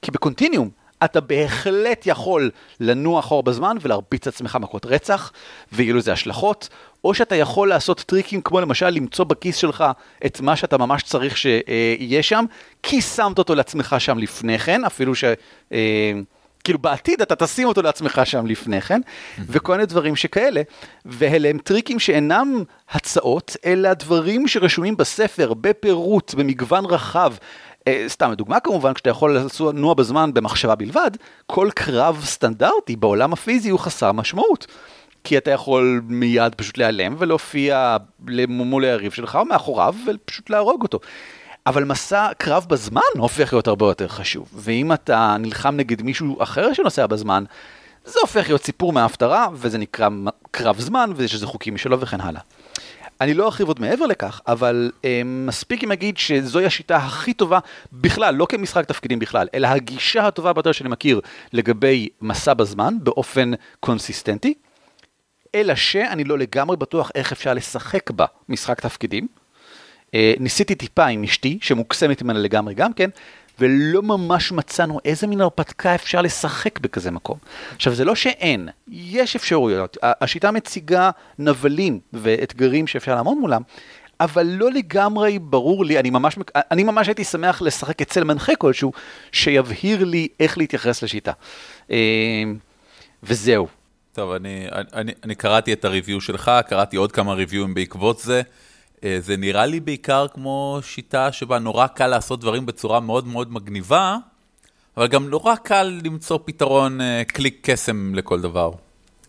כי 0.02 0.10
בקונטיניום, 0.10 0.70
אתה 1.04 1.20
בהחלט 1.20 2.02
יכול 2.06 2.50
לנוע 2.80 3.20
אחורה 3.20 3.42
בזמן 3.42 3.76
ולהרביץ 3.80 4.26
את 4.26 4.34
עצמך 4.34 4.58
מכות 4.60 4.86
רצח, 4.86 5.32
ויהיו 5.72 5.96
לזה 5.96 6.12
השלכות, 6.12 6.68
או 7.04 7.14
שאתה 7.14 7.36
יכול 7.36 7.68
לעשות 7.68 8.00
טריקים 8.00 8.40
כמו 8.40 8.60
למשל 8.60 8.90
למצוא 8.90 9.24
בכיס 9.24 9.56
שלך 9.56 9.84
את 10.26 10.40
מה 10.40 10.56
שאתה 10.56 10.78
ממש 10.78 11.02
צריך 11.02 11.36
שיהיה 11.36 12.22
שם, 12.22 12.44
כי 12.82 13.00
שמת 13.00 13.38
אותו 13.38 13.54
לעצמך 13.54 13.96
שם 13.98 14.18
לפני 14.18 14.58
כן, 14.58 14.84
אפילו 14.84 15.14
ש... 15.14 15.24
אה, 15.72 16.12
כאילו 16.66 16.78
בעתיד 16.78 17.22
אתה 17.22 17.36
תשים 17.36 17.68
אותו 17.68 17.82
לעצמך 17.82 18.20
שם 18.24 18.46
לפני 18.46 18.80
כן, 18.80 19.00
וכל 19.38 19.72
מיני 19.72 19.86
דברים 19.86 20.16
שכאלה, 20.16 20.62
ואלה 21.04 21.48
הם 21.48 21.58
טריקים 21.58 21.98
שאינם 21.98 22.62
הצעות, 22.90 23.56
אלא 23.64 23.92
דברים 23.94 24.48
שרשומים 24.48 24.96
בספר, 24.96 25.54
בפירוט, 25.54 26.34
במגוון 26.34 26.84
רחב. 26.84 27.34
אה, 27.88 28.04
סתם 28.08 28.32
לדוגמה 28.32 28.60
כמובן, 28.60 28.94
כשאתה 28.94 29.10
יכול 29.10 29.38
לנוע 29.60 29.94
בזמן 29.94 30.34
במחשבה 30.34 30.74
בלבד, 30.74 31.10
כל 31.46 31.68
קרב 31.74 32.22
סטנדרטי 32.24 32.96
בעולם 32.96 33.32
הפיזי 33.32 33.70
הוא 33.70 33.80
חסר 33.80 34.12
משמעות. 34.12 34.66
כי 35.24 35.38
אתה 35.38 35.50
יכול 35.50 36.00
מיד 36.08 36.54
פשוט 36.54 36.78
להיעלם 36.78 37.14
ולהופיע 37.18 37.96
מול 38.48 38.84
היריב 38.84 39.12
שלך 39.12 39.36
או 39.36 39.44
מאחוריו 39.44 39.94
ופשוט 40.06 40.50
להרוג 40.50 40.82
אותו. 40.82 40.98
אבל 41.66 41.84
מסע 41.84 42.30
קרב 42.38 42.66
בזמן 42.68 43.00
הופך 43.18 43.52
להיות 43.52 43.66
הרבה 43.68 43.86
יותר 43.86 44.08
חשוב, 44.08 44.48
ואם 44.54 44.92
אתה 44.92 45.36
נלחם 45.38 45.76
נגד 45.76 46.02
מישהו 46.02 46.42
אחר 46.42 46.72
שנוסע 46.72 47.06
בזמן, 47.06 47.44
זה 48.04 48.18
הופך 48.22 48.48
להיות 48.48 48.64
סיפור 48.64 48.92
מההפטרה, 48.92 49.48
וזה 49.52 49.78
נקרא 49.78 50.08
קרב 50.50 50.80
זמן, 50.80 51.10
ויש 51.16 51.34
איזה 51.34 51.46
חוקים 51.46 51.74
משלו 51.74 52.00
וכן 52.00 52.20
הלאה. 52.20 52.40
אני 53.20 53.34
לא 53.34 53.44
ארחיב 53.44 53.68
עוד 53.68 53.80
מעבר 53.80 54.06
לכך, 54.06 54.40
אבל 54.46 54.90
אה, 55.04 55.22
מספיק 55.24 55.84
אם 55.84 55.92
אגיד 55.92 56.18
שזוהי 56.18 56.66
השיטה 56.66 56.96
הכי 56.96 57.34
טובה 57.34 57.58
בכלל, 57.92 58.34
לא 58.34 58.46
כמשחק 58.48 58.84
תפקידים 58.84 59.18
בכלל, 59.18 59.48
אלא 59.54 59.66
הגישה 59.66 60.26
הטובה 60.26 60.52
ביותר 60.52 60.72
שאני 60.72 60.88
מכיר 60.88 61.20
לגבי 61.52 62.08
מסע 62.20 62.54
בזמן 62.54 62.94
באופן 63.02 63.50
קונסיסטנטי, 63.80 64.54
אלא 65.54 65.74
שאני 65.74 66.24
לא 66.24 66.38
לגמרי 66.38 66.76
בטוח 66.76 67.10
איך 67.14 67.32
אפשר 67.32 67.54
לשחק 67.54 68.10
בה 68.10 68.26
משחק 68.48 68.80
תפקידים. 68.80 69.26
אה, 70.14 70.34
ניסיתי 70.40 70.74
טיפה 70.74 71.06
עם 71.06 71.24
אשתי, 71.24 71.58
שמוקסמת 71.62 72.22
ממנה 72.22 72.38
לגמרי 72.38 72.74
גם 72.74 72.92
כן, 72.92 73.10
ולא 73.60 74.02
ממש 74.02 74.52
מצאנו 74.52 74.98
איזה 75.04 75.26
מין 75.26 75.40
הרפתקה 75.40 75.94
אפשר 75.94 76.22
לשחק 76.22 76.78
בכזה 76.78 77.10
מקום. 77.10 77.38
עכשיו, 77.74 77.94
זה 77.94 78.04
לא 78.04 78.14
שאין, 78.14 78.68
יש 78.88 79.36
אפשרויות. 79.36 79.96
השיטה 80.02 80.50
מציגה 80.50 81.10
נבלים 81.38 82.00
ואתגרים 82.12 82.86
שאפשר 82.86 83.14
לעמוד 83.14 83.38
מולם, 83.38 83.62
אבל 84.20 84.46
לא 84.46 84.70
לגמרי 84.70 85.38
ברור 85.38 85.84
לי, 85.84 85.98
אני 85.98 86.10
ממש, 86.10 86.38
אני 86.54 86.84
ממש 86.84 87.08
הייתי 87.08 87.24
שמח 87.24 87.62
לשחק 87.62 88.02
אצל 88.02 88.24
מנחה 88.24 88.56
כלשהו, 88.56 88.92
שיבהיר 89.32 90.04
לי 90.04 90.28
איך 90.40 90.58
להתייחס 90.58 91.02
לשיטה. 91.02 91.32
אה, 91.90 91.96
וזהו. 93.22 93.66
טוב, 94.12 94.30
אני, 94.30 94.66
אני, 94.92 95.12
אני 95.24 95.34
קראתי 95.34 95.72
את 95.72 95.84
הריוויו 95.84 96.20
שלך, 96.20 96.50
קראתי 96.68 96.96
עוד 96.96 97.12
כמה 97.12 97.34
ריוויואים 97.34 97.74
בעקבות 97.74 98.18
זה. 98.18 98.42
אה, 99.04 99.18
זה 99.20 99.36
נראה 99.36 99.66
לי 99.66 99.80
בעיקר 99.80 100.26
כמו 100.34 100.78
שיטה 100.82 101.32
שבה 101.32 101.58
נורא 101.58 101.86
קל 101.86 102.06
לעשות 102.06 102.40
דברים 102.40 102.66
בצורה 102.66 103.00
מאוד 103.00 103.26
מאוד 103.26 103.52
מגניבה, 103.52 104.16
אבל 104.96 105.06
גם 105.06 105.30
נורא 105.30 105.56
קל 105.56 106.00
למצוא 106.04 106.38
פתרון 106.44 107.00
אה, 107.00 107.22
קליק 107.26 107.58
קסם 107.62 108.14
לכל 108.14 108.40
דבר. 108.40 108.70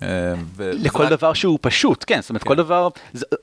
אה, 0.01 0.33
לכל 0.59 1.03
רק... 1.03 1.09
דבר 1.09 1.33
שהוא 1.33 1.59
פשוט, 1.61 2.03
כן, 2.07 2.21
זאת 2.21 2.29
אומרת, 2.29 2.43
כן. 2.43 2.49
כל 2.49 2.55
דבר, 2.55 2.89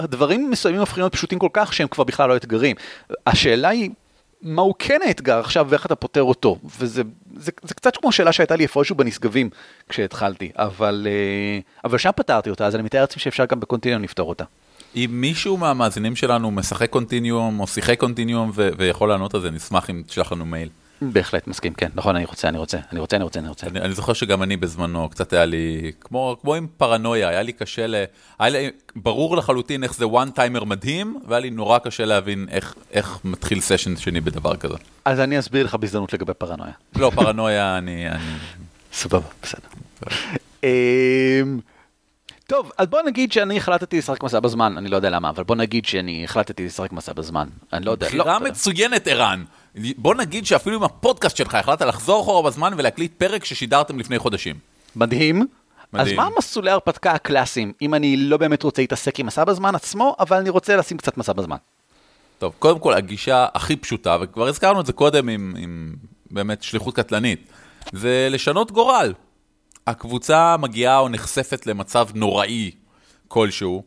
דברים 0.02 0.50
מסוימים 0.50 0.80
הופכים 0.80 1.00
להיות 1.00 1.12
פשוטים 1.12 1.38
כל 1.38 1.48
כך 1.52 1.72
שהם 1.72 1.88
כבר 1.88 2.04
בכלל 2.04 2.28
לא 2.28 2.36
אתגרים. 2.36 2.76
השאלה 3.26 3.68
היא, 3.68 3.90
מהו 4.42 4.74
כן 4.78 5.00
האתגר 5.06 5.38
עכשיו 5.40 5.66
ואיך 5.68 5.86
אתה 5.86 5.94
פותר 5.94 6.22
אותו, 6.22 6.58
וזה 6.78 7.02
זה, 7.36 7.52
זה 7.62 7.74
קצת 7.74 7.96
כמו 7.96 8.12
שאלה 8.12 8.32
שהייתה 8.32 8.56
לי 8.56 8.62
איפשהו 8.62 8.96
בנשגבים 8.96 9.50
כשהתחלתי, 9.88 10.52
אבל, 10.56 11.06
אבל 11.84 11.98
שם 11.98 12.10
פתרתי 12.16 12.50
אותה, 12.50 12.66
אז 12.66 12.74
אני 12.74 12.82
מתאר 12.82 13.00
לעצמי 13.00 13.22
שאפשר 13.22 13.44
גם 13.44 13.60
בקונטיניום 13.60 14.02
לפתור 14.02 14.28
אותה. 14.28 14.44
אם 14.96 15.10
מישהו 15.12 15.56
מהמאזינים 15.56 16.16
שלנו 16.16 16.50
משחק 16.50 16.90
קונטיניום 16.90 17.60
או 17.60 17.66
שיחק 17.66 18.00
קונטיניום 18.00 18.52
ויכול 18.54 19.08
לענות 19.08 19.34
על 19.34 19.40
זה, 19.40 19.50
נשמח 19.50 19.90
אם 19.90 20.02
תשלח 20.06 20.32
לנו 20.32 20.46
מייל. 20.46 20.68
בהחלט 21.02 21.46
מסכים, 21.46 21.74
כן, 21.74 21.88
נכון, 21.94 22.16
אני 22.16 22.24
רוצה, 22.24 22.48
אני 22.48 22.58
רוצה, 22.58 22.78
אני 22.92 23.00
רוצה, 23.00 23.16
אני 23.16 23.24
רוצה, 23.24 23.40
אני 23.40 23.48
רוצה. 23.48 23.66
אני, 23.66 23.80
אני 23.80 23.92
זוכר 23.92 24.12
שגם 24.12 24.42
אני 24.42 24.56
בזמנו, 24.56 25.08
קצת 25.08 25.32
היה 25.32 25.44
לי, 25.44 25.92
כמו, 26.00 26.36
כמו 26.40 26.54
עם 26.54 26.66
פרנויה, 26.76 27.28
היה 27.28 27.42
לי 27.42 27.52
קשה, 27.52 27.86
ל, 27.86 27.94
היה 28.38 28.50
לי 28.50 28.70
ברור 28.96 29.36
לחלוטין 29.36 29.82
איך 29.82 29.94
זה 29.94 30.06
one 30.06 30.30
timer 30.30 30.64
מדהים, 30.64 31.20
והיה 31.28 31.40
לי 31.40 31.50
נורא 31.50 31.78
קשה 31.78 32.04
להבין 32.04 32.46
איך, 32.50 32.74
איך 32.90 33.18
מתחיל 33.24 33.60
סשן 33.60 33.96
שני 33.96 34.20
בדבר 34.20 34.56
כזה. 34.56 34.74
אז 35.04 35.20
אני 35.20 35.38
אסביר 35.38 35.64
לך 35.64 35.74
בהזדמנות 35.74 36.12
לגבי 36.12 36.34
פרנויה. 36.34 36.72
לא, 36.96 37.12
פרנויה, 37.14 37.78
אני... 37.78 38.10
אני... 38.10 38.18
סבבה, 38.92 39.26
בסדר. 39.42 39.68
טוב, 42.46 42.72
אז 42.78 42.86
בוא 42.86 43.02
נגיד 43.02 43.32
שאני 43.32 43.56
החלטתי 43.56 43.98
לשחק 43.98 44.22
מסע 44.22 44.40
בזמן, 44.40 44.78
אני 44.78 44.88
לא 44.88 44.96
יודע 44.96 45.10
למה, 45.10 45.30
אבל 45.30 45.44
בוא 45.44 45.56
נגיד 45.56 45.84
שאני 45.84 46.24
החלטתי 46.24 46.66
לשחק 46.66 46.92
מסע 46.92 47.12
בזמן, 47.12 47.48
אני 47.72 47.84
לא 47.84 47.90
יודע. 47.90 48.06
בחירה 48.06 48.38
לא, 48.38 48.44
מצוינת, 48.46 49.08
ערן. 49.08 49.44
בוא 49.96 50.14
נגיד 50.14 50.46
שאפילו 50.46 50.76
עם 50.76 50.82
הפודקאסט 50.82 51.36
שלך 51.36 51.54
החלטת 51.54 51.82
לחזור 51.82 52.22
אחורה 52.22 52.50
בזמן 52.50 52.72
ולהקליט 52.76 53.12
פרק 53.18 53.44
ששידרתם 53.44 53.98
לפני 53.98 54.18
חודשים. 54.18 54.56
מדהים. 54.96 55.46
מדהים. 55.92 56.20
אז 56.20 56.26
מה 56.26 56.36
מסלולי 56.38 56.70
ההרפתקה 56.70 57.12
הקלאסיים, 57.12 57.72
אם 57.82 57.94
אני 57.94 58.16
לא 58.16 58.36
באמת 58.36 58.62
רוצה 58.62 58.82
להתעסק 58.82 59.20
עם 59.20 59.26
מסע 59.26 59.44
בזמן 59.44 59.74
עצמו, 59.74 60.16
אבל 60.20 60.36
אני 60.36 60.50
רוצה 60.50 60.76
לשים 60.76 60.96
קצת 60.96 61.16
מסע 61.16 61.32
בזמן? 61.32 61.56
טוב, 62.38 62.52
קודם 62.58 62.78
כל, 62.78 62.94
הגישה 62.94 63.46
הכי 63.54 63.76
פשוטה, 63.76 64.16
וכבר 64.20 64.48
הזכרנו 64.48 64.80
את 64.80 64.86
זה 64.86 64.92
קודם 64.92 65.28
עם, 65.28 65.54
עם 65.58 65.94
באמת 66.30 66.62
שליחות 66.62 66.96
קטלנית, 66.96 67.48
זה 67.92 68.28
לשנות 68.30 68.72
גורל. 68.72 69.12
הקבוצה 69.86 70.56
מגיעה 70.56 70.98
או 70.98 71.08
נחשפת 71.08 71.66
למצב 71.66 72.08
נוראי 72.14 72.70
כלשהו. 73.28 73.82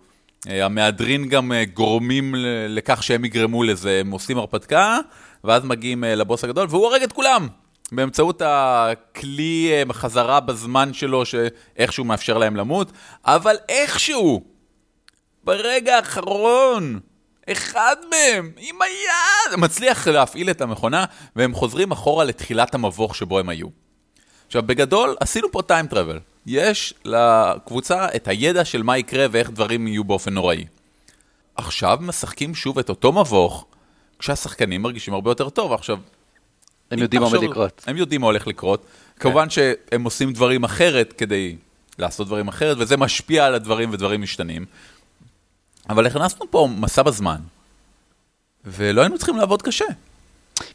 אה, 0.50 0.66
המהדרין 0.66 1.30
גם 1.30 1.52
אה, 1.52 1.66
גורמים 1.66 2.36
לכך 2.70 3.04
שהם 3.04 3.26
יגרמו 3.26 3.64
לזה, 3.64 4.00
הם 4.00 4.12
עושים 4.12 4.38
הרפתקה, 4.38 5.00
ואז 5.44 5.64
מגיעים 5.64 6.04
אה, 6.04 6.16
לבוס 6.16 6.44
הגדול, 6.44 6.68
והוא 6.70 6.86
הורג 6.86 7.04
את 7.04 7.12
כולם. 7.12 7.48
באמצעות 7.92 8.42
הכלי 8.46 9.72
חזרה 9.92 10.40
בזמן 10.40 10.94
שלו, 10.94 11.26
שאיכשהו 11.26 12.06
מאפשר 12.06 12.38
להם 12.38 12.56
למות, 12.56 12.92
אבל 13.26 13.56
איכשהו, 13.70 14.44
ברגע 15.44 15.96
האחרון, 15.96 17.00
אחד 17.52 17.96
מהם, 18.10 18.52
עם 18.58 18.76
היד, 18.82 19.60
מצליח 19.60 20.08
להפעיל 20.08 20.50
את 20.50 20.62
המכונה, 20.62 21.06
והם 21.36 21.54
חוזרים 21.54 21.92
אחורה 21.92 22.24
לתחילת 22.24 22.76
המבוך 22.76 23.16
שבו 23.16 23.40
הם 23.40 23.50
היו. 23.50 23.87
עכשיו, 24.48 24.64
בגדול, 24.64 25.16
עשינו 25.20 25.52
פה 25.52 25.62
טיים 25.62 25.88
טראבל. 25.88 26.20
יש 26.46 26.94
לקבוצה 27.06 28.08
את 28.16 28.28
הידע 28.28 28.66
של 28.66 28.84
מה 28.84 28.98
יקרה 28.98 29.26
ואיך 29.32 29.50
דברים 29.50 29.88
יהיו 29.88 30.04
באופן 30.04 30.34
נוראי. 30.34 30.66
עכשיו 31.56 31.98
משחקים 32.02 32.56
שוב 32.56 32.80
את 32.80 32.90
אותו 32.90 33.12
מבוך, 33.12 33.66
כשהשחקנים 34.20 34.82
מרגישים 34.82 35.14
הרבה 35.14 35.32
יותר 35.32 35.50
טוב. 35.50 35.74
עכשיו... 35.74 35.98
הם 36.92 37.00
יודעים 37.00 37.22
מה 37.22 37.28
עומד 37.28 37.44
לקרות. 37.44 37.84
הם 37.88 37.98
יודעים 37.98 38.22
מה 38.22 38.28
הולך 38.28 38.48
לקרות. 38.48 38.82
כן. 39.16 39.22
כמובן 39.22 39.50
שהם 39.50 40.04
עושים 40.04 40.34
דברים 40.34 40.64
אחרת 40.64 41.14
כדי 41.14 41.56
לעשות 42.00 42.28
דברים 42.28 42.48
אחרת, 42.48 42.78
וזה 42.80 42.98
משפיע 42.98 43.46
על 43.46 43.54
הדברים 43.54 43.94
ודברים 43.94 44.22
משתנים. 44.22 44.66
אבל 45.90 46.06
הכנסנו 46.06 46.52
פה 46.52 46.70
מסע 46.78 47.04
בזמן, 47.04 47.38
ולא 48.66 49.02
היינו 49.02 49.18
צריכים 49.18 49.38
לעבוד 49.38 49.62
קשה. 49.62 49.86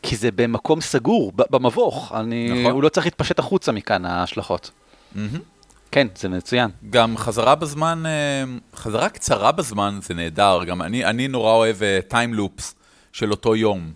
כי 0.02 0.16
זה 0.16 0.30
במקום 0.30 0.80
סגור, 0.80 1.32
במבוך, 1.50 2.12
אני, 2.14 2.60
נכון. 2.60 2.72
הוא 2.72 2.82
לא 2.82 2.88
צריך 2.88 3.06
להתפשט 3.06 3.38
החוצה 3.38 3.72
מכאן, 3.72 4.04
ההשלכות. 4.04 4.70
Mm-hmm. 5.14 5.18
כן, 5.90 6.06
זה 6.16 6.28
מצוין. 6.28 6.70
גם 6.90 7.16
חזרה 7.16 7.54
בזמן, 7.54 8.02
אה, 8.06 8.44
חזרה 8.76 9.08
קצרה 9.08 9.52
בזמן 9.52 9.98
זה 10.02 10.14
נהדר, 10.14 10.64
גם 10.64 10.82
אני, 10.82 11.04
אני 11.04 11.28
נורא 11.28 11.52
אוהב 11.52 11.76
טיים 12.08 12.32
uh, 12.32 12.36
לופס 12.36 12.74
של 13.12 13.30
אותו 13.30 13.56
יום. 13.56 13.92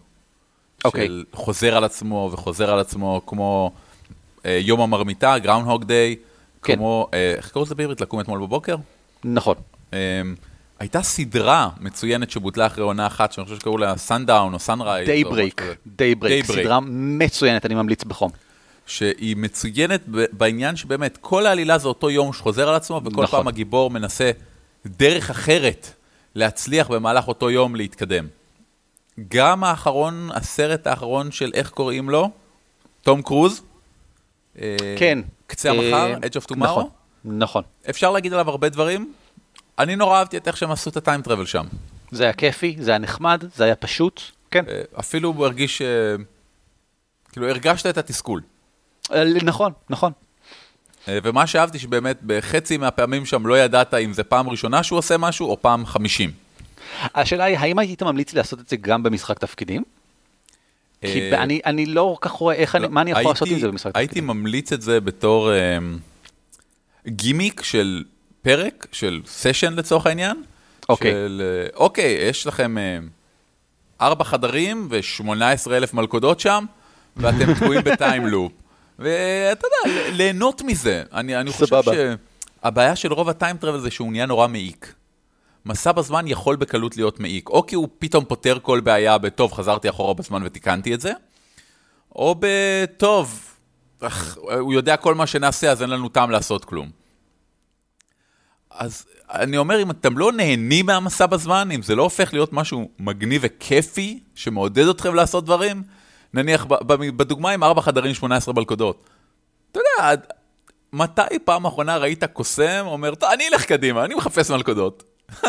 אוקיי. 0.84 1.06
של 1.06 1.24
חוזר 1.32 1.76
על 1.76 1.84
עצמו 1.84 2.30
וחוזר 2.32 2.72
על 2.72 2.78
עצמו, 2.78 3.20
כמו 3.26 3.72
uh, 4.38 4.42
יום 4.60 4.80
המרמיתה, 4.80 5.38
גראונד 5.38 5.84
דיי, 5.84 6.16
כן. 6.62 6.76
כמו, 6.76 7.08
uh, 7.10 7.14
איך 7.36 7.50
קוראים 7.50 7.66
לזה 7.66 7.74
בעברית? 7.74 8.00
לקום 8.00 8.20
אתמול 8.20 8.40
בבוקר? 8.40 8.76
נכון. 9.24 9.56
Uh, 9.90 9.94
הייתה 10.78 11.02
סדרה 11.02 11.68
מצוינת 11.80 12.30
שבוטלה 12.30 12.66
אחרי 12.66 12.84
עונה 12.84 13.06
אחת, 13.06 13.32
שאני 13.32 13.44
חושב 13.44 13.56
שקראו 13.56 13.78
לה 13.78 13.96
Sundown 13.96 14.54
או 14.54 14.58
Sunrise. 14.58 15.06
Daybreak, 15.06 15.62
Daybreak, 15.86 16.44
סדרה 16.44 16.80
מצוינת, 16.90 17.66
אני 17.66 17.74
ממליץ 17.74 18.04
בחום. 18.04 18.30
שהיא 18.86 19.36
מצוינת 19.36 20.00
בעניין 20.32 20.76
שבאמת 20.76 21.18
כל 21.20 21.46
העלילה 21.46 21.78
זה 21.78 21.88
אותו 21.88 22.10
יום 22.10 22.32
שחוזר 22.32 22.68
על 22.68 22.74
עצמו, 22.74 23.00
וכל 23.04 23.22
נכון. 23.22 23.26
פעם 23.26 23.48
הגיבור 23.48 23.90
מנסה 23.90 24.30
דרך 24.86 25.30
אחרת 25.30 25.92
להצליח 26.34 26.90
במהלך 26.90 27.28
אותו 27.28 27.50
יום 27.50 27.76
להתקדם. 27.76 28.26
גם 29.28 29.64
האחרון, 29.64 30.28
הסרט 30.34 30.86
האחרון 30.86 31.32
של 31.32 31.50
איך 31.54 31.70
קוראים 31.70 32.10
לו? 32.10 32.30
תום 33.02 33.22
קרוז? 33.22 33.62
כן. 34.96 35.18
קצה 35.46 35.70
המחר, 35.70 36.12
אה, 36.12 36.16
Edge 36.16 36.42
of 36.42 36.52
Tomorrow? 36.52 36.56
נכון, 36.56 36.88
נכון. 37.24 37.62
אפשר 37.90 38.10
להגיד 38.10 38.32
עליו 38.32 38.50
הרבה 38.50 38.68
דברים, 38.68 39.12
אני 39.78 39.96
נורא 39.96 40.18
אהבתי 40.18 40.36
את 40.36 40.48
איך 40.48 40.56
שהם 40.56 40.70
עשו 40.70 40.90
את 40.90 40.96
הטיים 40.96 41.22
טראבל 41.22 41.46
שם. 41.46 41.66
זה 42.10 42.24
היה 42.24 42.32
כיפי, 42.32 42.76
זה 42.80 42.90
היה 42.90 42.98
נחמד, 42.98 43.44
זה 43.54 43.64
היה 43.64 43.76
פשוט, 43.76 44.20
כן. 44.50 44.64
אה, 44.68 44.82
אפילו 45.00 45.32
הוא 45.36 45.46
הרגיש, 45.46 45.82
אה, 45.82 45.86
כאילו 47.32 47.48
הרגשת 47.48 47.86
את 47.86 47.98
התסכול. 47.98 48.40
אה, 49.12 49.24
נכון, 49.42 49.72
נכון. 49.90 50.12
ומה 51.08 51.46
שאהבתי 51.46 51.78
שבאמת 51.78 52.18
בחצי 52.26 52.76
מהפעמים 52.76 53.26
שם 53.26 53.46
לא 53.46 53.58
ידעת 53.58 53.94
אם 53.94 54.12
זה 54.12 54.24
פעם 54.24 54.48
ראשונה 54.48 54.82
שהוא 54.82 54.98
עושה 54.98 55.16
משהו 55.18 55.50
או 55.50 55.62
פעם 55.62 55.86
חמישים. 55.86 56.30
השאלה 57.14 57.44
היא, 57.44 57.58
האם 57.58 57.78
היית 57.78 58.02
ממליץ 58.02 58.34
לעשות 58.34 58.60
את 58.60 58.68
זה 58.68 58.76
גם 58.76 59.02
במשחק 59.02 59.38
תפקידים? 59.38 59.82
כי 61.00 61.34
אני, 61.34 61.60
אני 61.66 61.86
לא 61.86 62.16
כל 62.20 62.28
כך 62.28 62.34
רואה 62.34 62.54
איך 62.54 62.74
לא, 62.74 62.80
אני, 62.80 62.88
מה 62.88 63.00
אני 63.00 63.10
יכול 63.10 63.20
הייתי, 63.20 63.30
לעשות 63.30 63.48
עם 63.48 63.58
זה 63.58 63.68
במשחק 63.68 63.96
הייתי 63.96 64.08
תפקידים. 64.08 64.30
הייתי 64.30 64.40
ממליץ 64.40 64.72
את 64.72 64.82
זה 64.82 65.00
בתור 65.00 65.50
גימיק 67.06 67.62
של 67.62 68.04
פרק 68.46 68.86
של 68.92 69.20
סשן 69.26 69.74
לצורך 69.74 70.06
העניין. 70.06 70.42
אוקיי. 70.88 71.10
של, 71.12 71.42
אה, 71.44 71.68
אוקיי, 71.76 72.28
יש 72.28 72.46
לכם 72.46 72.76
ארבע 74.00 74.24
חדרים 74.24 74.88
ו-18 74.90 75.72
אלף 75.72 75.94
מלכודות 75.94 76.40
שם, 76.40 76.64
ואתם 77.16 77.54
תקועים 77.54 77.80
בטיים 77.84 78.26
לופ. 78.26 78.52
ואתה 78.98 79.66
יודע, 79.66 80.10
ליהנות 80.10 80.62
מזה. 80.62 81.02
אני, 81.12 81.36
אני 81.36 81.50
חושב. 81.50 81.80
שהבעיה 82.62 82.96
של 82.96 83.12
רוב 83.12 83.28
הטיים 83.28 83.56
טראבל 83.56 83.80
זה 83.80 83.90
שהוא 83.90 84.12
נהיה 84.12 84.26
נורא 84.26 84.48
מעיק. 84.48 84.94
מסע 85.64 85.92
בזמן 85.92 86.26
יכול 86.26 86.56
בקלות 86.56 86.96
להיות 86.96 87.20
מעיק, 87.20 87.48
או 87.48 87.66
כי 87.66 87.74
הוא 87.74 87.88
פתאום 87.98 88.24
פותר 88.24 88.58
כל 88.62 88.80
בעיה 88.80 89.18
בטוב, 89.18 89.52
חזרתי 89.52 89.88
אחורה 89.88 90.14
בזמן 90.14 90.42
ותיקנתי 90.44 90.94
את 90.94 91.00
זה, 91.00 91.12
או 92.16 92.34
בטוב, 92.40 93.54
הוא 94.48 94.72
יודע 94.72 94.96
כל 94.96 95.14
מה 95.14 95.26
שנעשה, 95.26 95.70
אז 95.70 95.82
אין 95.82 95.90
לנו 95.90 96.08
טעם 96.08 96.30
לעשות 96.30 96.64
כלום. 96.64 97.05
אז 98.78 99.06
אני 99.30 99.56
אומר, 99.56 99.82
אם 99.82 99.90
אתם 99.90 100.18
לא 100.18 100.32
נהנים 100.32 100.86
מהמסע 100.86 101.26
בזמן, 101.26 101.68
אם 101.70 101.82
זה 101.82 101.94
לא 101.94 102.02
הופך 102.02 102.32
להיות 102.32 102.52
משהו 102.52 102.90
מגניב 102.98 103.42
וכיפי, 103.44 104.20
שמעודד 104.34 104.88
אתכם 104.88 105.14
לעשות 105.14 105.44
דברים, 105.44 105.82
נניח 106.34 106.64
בדוגמה 106.90 107.50
עם 107.50 107.64
ארבע 107.64 107.82
חדרים 107.82 108.14
18 108.14 108.54
מלכודות. 108.54 109.10
אתה 109.72 109.80
יודע, 109.80 110.22
מתי 110.92 111.38
פעם 111.44 111.64
אחרונה 111.64 111.96
ראית 111.96 112.24
קוסם 112.24 112.84
אומר, 112.86 113.14
"טוב, 113.14 113.30
אני 113.32 113.48
אלך 113.48 113.64
קדימה, 113.64 114.04
אני 114.04 114.14
מחפש 114.14 114.50
מלכודות. 114.50 115.04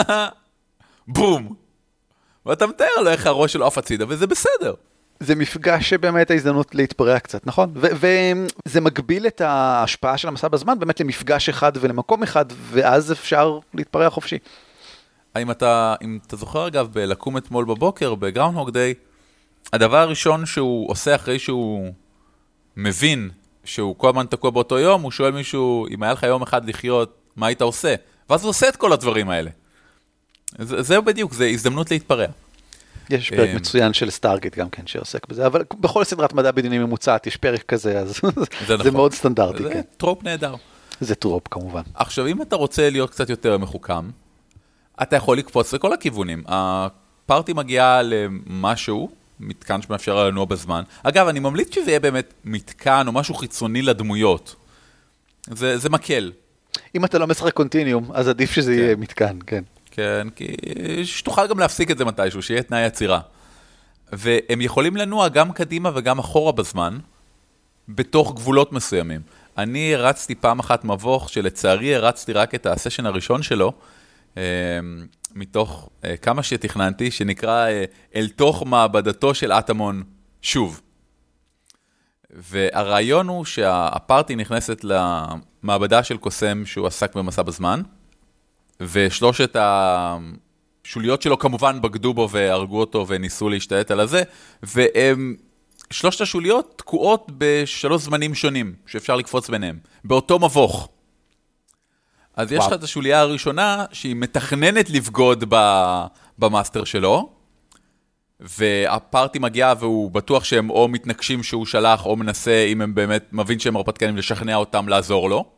בום. 1.08 1.56
ואתה 2.46 2.68
מתאר 2.68 3.02
לו 3.02 3.10
איך 3.10 3.26
הראש 3.26 3.54
שלו 3.54 3.68
עף 3.68 3.78
הצידה, 3.78 4.06
וזה 4.08 4.28
בסדר. 4.28 4.74
זה 5.20 5.36
מפגש 5.36 5.90
שבאמת 5.90 6.32
ההזדמנות 6.32 6.76
להתפרע 6.76 7.20
קצת, 7.20 7.48
נכון? 7.48 7.74
וזה 7.74 8.82
מגביל 8.82 9.28
את 9.28 9.42
ההשפעה 9.42 10.18
של 10.18 10.28
המסע 10.28 10.48
בזמן 10.48 10.80
באמת 10.80 11.00
למפגש 11.00 11.50
אחד 11.50 11.72
ולמקום 11.76 12.24
אחד, 12.24 12.46
ואז 12.72 13.12
אפשר 13.12 13.60
להתפרע 13.74 14.10
חופשי. 14.10 14.38
האם 15.36 15.52
אתה, 15.52 15.96
אם 16.02 16.20
אתה 16.28 16.36
זוכר 16.36 16.68
אגב, 16.68 16.88
בלקום 16.94 17.38
אתמול 17.38 17.66
בבוקר, 17.66 18.16
בגראונדהוג 18.16 18.70
דיי, 18.70 18.94
הדבר 19.74 19.98
הראשון 19.98 20.46
שהוא 20.46 20.92
עושה 20.92 21.16
אחרי 21.16 21.40
שהוא 21.40 21.94
מבין 22.78 23.30
שהוא 23.64 23.96
כל 23.98 24.10
הזמן 24.10 24.26
תקוע 24.26 24.50
באותו 24.50 24.80
יום, 24.80 25.02
הוא 25.02 25.12
שואל 25.12 25.32
מישהו, 25.32 25.88
אם 25.88 26.04
היה 26.04 26.14
לך 26.14 26.24
יום 26.24 26.42
אחד 26.42 26.70
לחיות, 26.70 27.18
מה 27.36 27.48
היית 27.48 27.62
עושה? 27.62 27.96
ואז 28.30 28.44
הוא 28.44 28.50
עושה 28.50 28.70
את 28.70 28.76
כל 28.76 28.94
הדברים 28.94 29.30
האלה. 29.30 29.52
זה, 30.60 30.82
זהו 30.82 31.04
בדיוק, 31.04 31.34
זה 31.34 31.46
הזדמנות 31.48 31.92
להתפרע. 31.92 32.26
יש 33.10 33.30
פרק 33.30 33.50
אמ, 33.50 33.56
מצוין 33.56 33.94
של 33.94 34.10
Stargate 34.10 34.56
גם 34.56 34.70
כן 34.70 34.88
שעוסק 34.88 35.28
בזה, 35.28 35.46
אבל 35.46 35.64
בכל 35.80 36.04
סדרת 36.04 36.34
מדע 36.34 36.52
בדיוני 36.52 36.78
ממוצעת 36.78 37.28
יש 37.28 37.38
פרק 37.38 37.64
כזה, 37.64 38.00
אז 38.00 38.20
זה 38.68 38.78
נכון. 38.78 38.94
מאוד 38.94 39.14
סטנדרטי, 39.14 39.64
זה 39.64 39.70
כן. 39.74 39.82
trope 39.98 40.24
נהדר. 40.24 40.56
זה 41.00 41.16
trope 41.16 41.44
כמובן. 41.52 41.82
עכשיו, 41.94 42.28
אם 42.28 42.42
אתה 42.42 42.56
רוצה 42.56 42.90
להיות 42.90 43.10
קצת 43.10 43.30
יותר 43.30 43.58
מחוכם, 43.58 44.10
אתה 45.02 45.16
יכול 45.16 45.38
לקפוץ 45.38 45.74
לכל 45.74 45.94
הכיוונים. 45.94 46.44
ה 46.48 46.65
party 46.65 47.54
מגיעה 47.54 48.02
למשהו, 48.02 49.10
מתקן 49.40 49.82
שמאפשר 49.82 50.16
לה 50.16 50.30
לנוע 50.30 50.46
בזמן. 50.46 50.84
אגב, 51.04 51.28
אני 51.28 51.40
ממליץ 51.40 51.76
שזה 51.76 51.92
יהיה 51.92 52.00
באמת 52.00 52.34
מתקן 52.46 53.04
או 53.08 53.12
משהו 53.12 53.36
חיצוני 53.36 53.82
לדמויות. 53.82 54.56
זה, 55.50 55.78
זה 55.78 55.90
מקל, 55.90 56.32
אם 56.96 57.06
אתה 57.06 57.18
לא 57.18 57.28
משחק 57.28 57.54
קונטיניום, 57.54 58.12
אז 58.14 58.28
עדיף 58.28 58.52
שזה 58.52 58.76
יהיה 58.76 58.96
מתקן, 58.96 59.38
כן. 59.48 59.64
כן, 59.98 60.28
כי 60.36 60.56
שתוכל 61.04 61.48
גם 61.48 61.60
להפסיק 61.60 61.92
את 61.92 61.98
זה 61.98 62.06
מתישהו, 62.06 62.42
שיהיה 62.42 62.64
תנאי 62.64 62.84
עצירה. 62.84 63.20
והם 64.12 64.62
יכולים 64.62 64.98
לנוע 64.98 65.28
גם 65.28 65.52
קדימה 65.52 65.92
וגם 65.96 66.20
אחורה 66.20 66.52
בזמן, 66.52 66.98
בתוך 67.90 68.34
גבולות 68.36 68.72
מסוימים. 68.72 69.22
אני 69.58 69.96
הרצתי 69.96 70.36
פעם 70.36 70.60
אחת 70.60 70.86
מבוך, 70.86 71.30
שלצערי 71.30 71.96
הרצתי 71.96 72.34
רק 72.34 72.56
את 72.56 72.66
הסשן 72.66 73.06
הראשון 73.06 73.44
שלו, 73.44 73.74
אה, 74.38 74.44
מתוך 75.36 75.90
אה, 76.06 76.18
כמה 76.18 76.44
שתכננתי, 76.44 77.12
שנקרא 77.12 77.68
אה, 77.68 77.86
אל 78.16 78.28
תוך 78.30 78.64
מעבדתו 78.66 79.34
של 79.34 79.52
אטמון 79.52 80.04
שוב. 80.42 80.82
והרעיון 82.30 83.28
הוא 83.28 83.46
שהפארטי 83.46 84.36
נכנסת 84.36 84.84
למעבדה 84.84 86.04
של 86.04 86.18
קוסם 86.18 86.66
שהוא 86.66 86.88
עסק 86.88 87.16
במסע 87.16 87.42
בזמן, 87.42 87.82
ושלושת 88.80 89.56
השוליות 89.60 91.22
שלו 91.22 91.40
כמובן 91.40 91.82
בגדו 91.82 92.14
בו 92.14 92.30
והרגו 92.32 92.80
אותו 92.80 93.06
וניסו 93.08 93.50
להשתלט 93.50 93.92
על 93.92 94.00
הזה, 94.00 94.24
והם, 94.64 95.36
שלושת 95.92 96.22
השוליות 96.22 96.74
תקועות 96.78 97.32
בשלוש 97.38 98.02
זמנים 98.02 98.36
שונים 98.36 98.76
שאפשר 98.86 99.16
לקפוץ 99.16 99.50
ביניהם, 99.50 99.80
באותו 100.04 100.40
מבוך. 100.40 100.90
אז 102.36 102.52
יש 102.52 102.58
לך 102.60 102.66
וואו. 102.66 102.76
את 102.76 102.84
השוליה 102.84 103.20
הראשונה 103.20 103.86
שהיא 103.92 104.16
מתכננת 104.16 104.90
לבגוד 104.90 105.44
ב, 105.50 105.56
במאסטר 106.40 106.84
שלו, 106.84 107.30
והפארטי 108.40 109.40
מגיע 109.40 109.74
והוא 109.80 110.12
בטוח 110.12 110.44
שהם 110.44 110.70
או 110.70 110.88
מתנגשים 110.88 111.44
שהוא 111.44 111.66
שלח, 111.66 112.06
או 112.06 112.16
מנסה, 112.16 112.66
אם 112.72 112.82
הם 112.82 112.96
באמת 112.96 113.26
מבין 113.32 113.60
שהם 113.60 113.76
הרפתקנים, 113.76 114.18
לשכנע 114.18 114.56
אותם 114.56 114.90
לעזור 114.90 115.30
לו. 115.30 115.57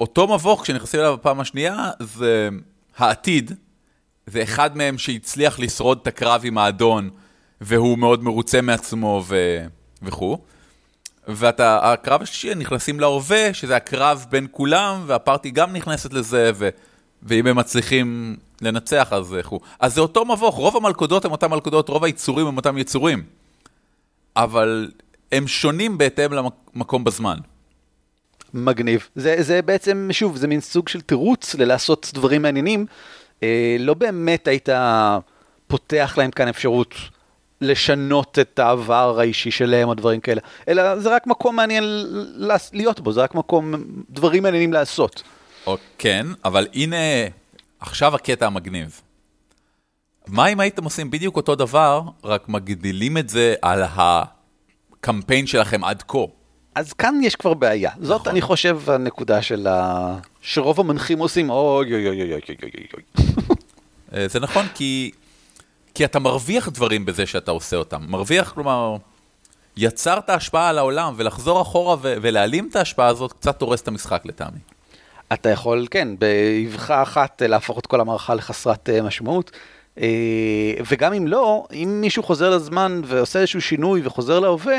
אותו 0.00 0.34
מבוך, 0.34 0.62
כשנכנסים 0.62 1.00
אליו 1.00 1.16
בפעם 1.16 1.40
השנייה, 1.40 1.90
זה 2.00 2.48
העתיד. 2.96 3.52
זה 4.26 4.42
אחד 4.42 4.76
מהם 4.76 4.98
שהצליח 4.98 5.58
לשרוד 5.58 5.98
את 6.02 6.06
הקרב 6.06 6.40
עם 6.44 6.58
האדון, 6.58 7.10
והוא 7.60 7.98
מאוד 7.98 8.24
מרוצה 8.24 8.60
מעצמו 8.60 9.24
ו... 9.26 9.36
וכו'. 10.02 10.38
והקרב 11.28 12.22
השלישי, 12.22 12.54
נכנסים 12.54 13.00
להווה, 13.00 13.54
שזה 13.54 13.76
הקרב 13.76 14.26
בין 14.30 14.46
כולם, 14.50 15.02
והפארטי 15.06 15.50
גם 15.50 15.72
נכנסת 15.72 16.12
לזה, 16.12 16.50
ו... 16.54 16.68
ואם 17.22 17.46
הם 17.46 17.56
מצליחים 17.56 18.36
לנצח, 18.62 19.08
אז 19.10 19.34
איך 19.34 19.50
אז 19.80 19.94
זה 19.94 20.00
אותו 20.00 20.24
מבוך, 20.24 20.54
רוב 20.54 20.76
המלכודות 20.76 21.24
הם 21.24 21.32
אותם 21.32 21.50
מלכודות, 21.50 21.88
רוב 21.88 22.04
היצורים 22.04 22.46
הם 22.46 22.56
אותם 22.56 22.78
יצורים. 22.78 23.22
אבל 24.36 24.90
הם 25.32 25.46
שונים 25.46 25.98
בהתאם 25.98 26.32
למקום 26.32 27.04
בזמן. 27.04 27.38
מגניב. 28.56 29.08
זה, 29.16 29.36
זה 29.38 29.62
בעצם, 29.62 30.08
שוב, 30.12 30.36
זה 30.36 30.46
מין 30.46 30.60
סוג 30.60 30.88
של 30.88 31.00
תירוץ 31.00 31.54
ללעשות 31.54 32.10
דברים 32.14 32.42
מעניינים. 32.42 32.86
אה, 33.42 33.76
לא 33.78 33.94
באמת 33.94 34.48
היית 34.48 34.68
פותח 35.66 36.14
להם 36.18 36.30
כאן 36.30 36.48
אפשרות 36.48 36.94
לשנות 37.60 38.38
את 38.38 38.58
העבר 38.58 39.20
האישי 39.20 39.50
שלהם 39.50 39.88
או 39.88 39.94
דברים 39.94 40.20
כאלה, 40.20 40.40
אלא 40.68 41.00
זה 41.00 41.14
רק 41.14 41.26
מקום 41.26 41.56
מעניין 41.56 41.84
להיות 42.72 43.00
בו, 43.00 43.12
זה 43.12 43.22
רק 43.22 43.34
מקום, 43.34 43.74
דברים 44.10 44.42
מעניינים 44.42 44.72
לעשות. 44.72 45.22
או, 45.66 45.76
כן, 45.98 46.26
אבל 46.44 46.66
הנה, 46.74 46.96
עכשיו 47.80 48.14
הקטע 48.14 48.46
המגניב. 48.46 49.00
מה 50.26 50.46
אם 50.46 50.60
הייתם 50.60 50.84
עושים 50.84 51.10
בדיוק 51.10 51.36
אותו 51.36 51.54
דבר, 51.54 52.02
רק 52.24 52.48
מגדילים 52.48 53.18
את 53.18 53.28
זה 53.28 53.54
על 53.62 53.82
הקמפיין 53.96 55.46
שלכם 55.46 55.84
עד 55.84 56.02
כה? 56.08 56.18
אז 56.76 56.92
כאן 56.92 57.20
יש 57.22 57.36
כבר 57.36 57.54
בעיה. 57.54 57.90
זאת, 58.00 58.20
נכון. 58.20 58.32
אני 58.32 58.40
חושב, 58.40 58.90
הנקודה 58.90 59.42
של 59.42 59.66
ה... 59.66 60.18
שרוב 60.40 60.80
המנחים 60.80 61.18
עושים, 61.18 61.50
אוי 61.50 61.94
אוי 61.94 62.08
אוי 62.08 62.22
אוי 62.22 62.32
אוי 62.32 62.40
אוי 62.62 62.86
אוי. 62.94 63.26
אה, 64.14 64.28
זה 64.28 64.40
נכון, 64.40 64.66
כי... 64.74 65.10
כי 65.94 66.04
אתה 66.04 66.18
מרוויח 66.18 66.68
דברים 66.68 67.06
בזה 67.06 67.26
שאתה 67.26 67.50
עושה 67.50 67.76
אותם. 67.76 68.02
מרוויח, 68.08 68.52
כלומר, 68.52 68.96
יצרת 69.76 70.30
השפעה 70.30 70.68
על 70.68 70.78
העולם, 70.78 71.14
ולחזור 71.16 71.62
אחורה 71.62 71.96
ו- 72.02 72.14
ולהעלים 72.22 72.68
את 72.70 72.76
ההשפעה 72.76 73.06
הזאת, 73.06 73.32
קצת 73.32 73.62
הורס 73.62 73.80
את 73.80 73.88
המשחק 73.88 74.22
לטעמי. 74.24 74.58
אתה 75.32 75.50
יכול, 75.50 75.86
כן, 75.90 76.08
באבחה 76.18 77.02
אחת 77.02 77.42
אה, 77.42 77.46
להפוך 77.46 77.78
את 77.78 77.86
כל 77.86 78.00
המערכה 78.00 78.34
לחסרת 78.34 78.88
אה, 78.90 79.02
משמעות. 79.02 79.50
וגם 80.90 81.12
אם 81.12 81.26
לא, 81.26 81.66
אם 81.72 81.98
מישהו 82.00 82.22
חוזר 82.22 82.50
לזמן 82.50 83.00
ועושה 83.04 83.38
איזשהו 83.38 83.60
שינוי 83.60 84.00
וחוזר 84.04 84.40
להווה, 84.40 84.76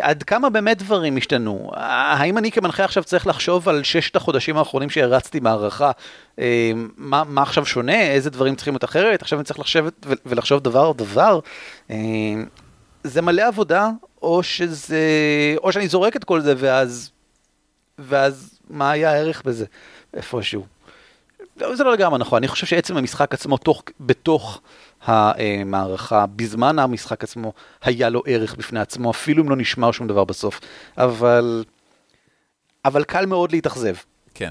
עד 0.00 0.22
כמה 0.22 0.50
באמת 0.50 0.78
דברים 0.78 1.16
השתנו? 1.16 1.70
אה, 1.76 2.12
האם 2.12 2.38
אני 2.38 2.50
כמנחה 2.50 2.84
עכשיו 2.84 3.04
צריך 3.04 3.26
לחשוב 3.26 3.68
על 3.68 3.82
ששת 3.82 4.16
החודשים 4.16 4.56
האחרונים 4.56 4.90
שהרצתי 4.90 5.40
מערכה, 5.40 5.90
אה, 6.38 6.72
מה, 6.96 7.24
מה 7.24 7.42
עכשיו 7.42 7.66
שונה, 7.66 8.02
איזה 8.02 8.30
דברים 8.30 8.54
צריכים 8.54 8.74
להיות 8.74 8.84
אחרת? 8.84 9.22
עכשיו 9.22 9.38
אני 9.38 9.44
צריך 9.44 9.58
לשבת 9.58 10.06
ו- 10.06 10.12
ולחשוב 10.26 10.60
דבר 10.60 10.92
דבר. 10.92 11.40
אה, 11.90 11.96
זה 13.04 13.22
מלא 13.22 13.42
עבודה, 13.48 13.90
או 14.22 14.42
שזה, 14.42 14.98
או 15.62 15.72
שאני 15.72 15.88
זורק 15.88 16.16
את 16.16 16.24
כל 16.24 16.40
זה 16.40 16.54
ואז 16.56 17.10
ואז 17.98 18.58
מה 18.70 18.90
היה 18.90 19.12
הערך 19.12 19.42
בזה? 19.44 19.64
איפשהו. 20.14 20.66
לא, 21.56 21.76
זה 21.76 21.84
לא 21.84 21.92
לגמרי 21.92 22.18
נכון, 22.18 22.36
אני 22.36 22.48
חושב 22.48 22.66
שעצם 22.66 22.96
המשחק 22.96 23.34
עצמו 23.34 23.56
תוך, 23.56 23.82
בתוך 24.00 24.60
המערכה, 25.06 26.26
בזמן 26.26 26.78
המשחק 26.78 27.24
עצמו, 27.24 27.52
היה 27.82 28.08
לו 28.08 28.22
ערך 28.26 28.54
בפני 28.54 28.80
עצמו, 28.80 29.10
אפילו 29.10 29.42
אם 29.42 29.50
לא 29.50 29.56
נשמר 29.56 29.92
שום 29.92 30.06
דבר 30.06 30.24
בסוף. 30.24 30.60
אבל, 30.98 31.64
אבל 32.84 33.04
קל 33.04 33.26
מאוד 33.26 33.52
להתאכזב. 33.52 33.94
כן. 34.34 34.50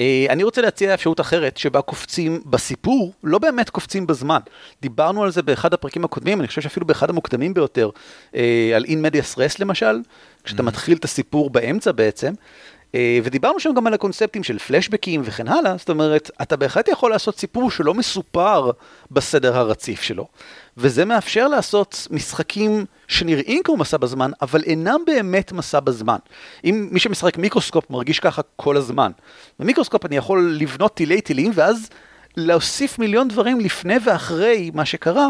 אה, 0.00 0.26
אני 0.30 0.42
רוצה 0.42 0.60
להציע 0.60 0.94
אפשרות 0.94 1.20
אחרת, 1.20 1.56
שבה 1.56 1.82
קופצים 1.82 2.42
בסיפור, 2.46 3.12
לא 3.24 3.38
באמת 3.38 3.70
קופצים 3.70 4.06
בזמן. 4.06 4.38
דיברנו 4.82 5.22
על 5.22 5.30
זה 5.30 5.42
באחד 5.42 5.74
הפרקים 5.74 6.04
הקודמים, 6.04 6.40
אני 6.40 6.48
חושב 6.48 6.60
שאפילו 6.60 6.86
באחד 6.86 7.10
המוקדמים 7.10 7.54
ביותר, 7.54 7.90
אה, 8.34 8.72
על 8.76 8.84
אין 8.84 9.02
מדיאס 9.02 9.38
רס 9.38 9.58
למשל, 9.58 10.00
כשאתה 10.44 10.62
מתחיל 10.62 10.98
את 10.98 11.04
הסיפור 11.04 11.50
באמצע 11.50 11.92
בעצם, 11.92 12.32
ודיברנו 13.24 13.60
שם 13.60 13.74
גם 13.74 13.86
על 13.86 13.94
הקונספטים 13.94 14.42
של 14.42 14.58
פלשבקים 14.58 15.22
וכן 15.24 15.48
הלאה, 15.48 15.76
זאת 15.78 15.90
אומרת, 15.90 16.30
אתה 16.42 16.56
בהחלט 16.56 16.88
יכול 16.88 17.10
לעשות 17.10 17.38
סיפור 17.38 17.70
שלא 17.70 17.94
מסופר 17.94 18.70
בסדר 19.10 19.56
הרציף 19.56 20.02
שלו, 20.02 20.26
וזה 20.76 21.04
מאפשר 21.04 21.48
לעשות 21.48 22.06
משחקים 22.10 22.84
שנראים 23.08 23.62
כמו 23.62 23.76
מסע 23.76 23.96
בזמן, 23.96 24.30
אבל 24.42 24.62
אינם 24.62 25.00
באמת 25.06 25.52
מסע 25.52 25.80
בזמן. 25.80 26.18
אם 26.64 26.88
מי 26.90 27.00
שמשחק 27.00 27.38
מיקרוסקופ 27.38 27.90
מרגיש 27.90 28.20
ככה 28.20 28.42
כל 28.56 28.76
הזמן. 28.76 29.12
במיקרוסקופ 29.58 30.06
אני 30.06 30.16
יכול 30.16 30.56
לבנות 30.58 30.94
טילי 30.94 31.20
טילים, 31.20 31.52
ואז 31.54 31.88
להוסיף 32.36 32.98
מיליון 32.98 33.28
דברים 33.28 33.60
לפני 33.60 33.94
ואחרי 34.04 34.70
מה 34.74 34.84
שקרה, 34.84 35.28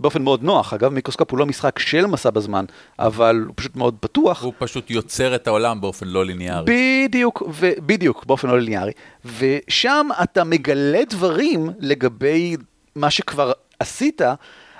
באופן 0.00 0.22
מאוד 0.22 0.42
נוח. 0.42 0.72
אגב, 0.74 0.92
מיקרוסקופ 0.92 1.30
הוא 1.30 1.38
לא 1.38 1.46
משחק 1.46 1.78
של 1.78 2.06
מסע 2.06 2.30
בזמן, 2.30 2.64
אבל 2.98 3.44
הוא 3.46 3.54
פשוט 3.56 3.76
מאוד 3.76 3.96
פתוח. 4.00 4.42
הוא 4.42 4.52
פשוט 4.58 4.90
יוצר 4.90 5.34
את 5.34 5.46
העולם 5.46 5.80
באופן 5.80 6.06
לא 6.06 6.24
ליניארי. 6.24 6.64
בדיוק, 7.06 7.42
ו- 7.52 7.72
בדיוק, 7.78 8.24
באופן 8.24 8.48
לא 8.48 8.58
ליניארי. 8.58 8.92
ושם 9.38 10.08
אתה 10.22 10.44
מגלה 10.44 11.00
דברים 11.10 11.70
לגבי 11.78 12.56
מה 12.94 13.10
שכבר 13.10 13.52
עשית. 13.80 14.20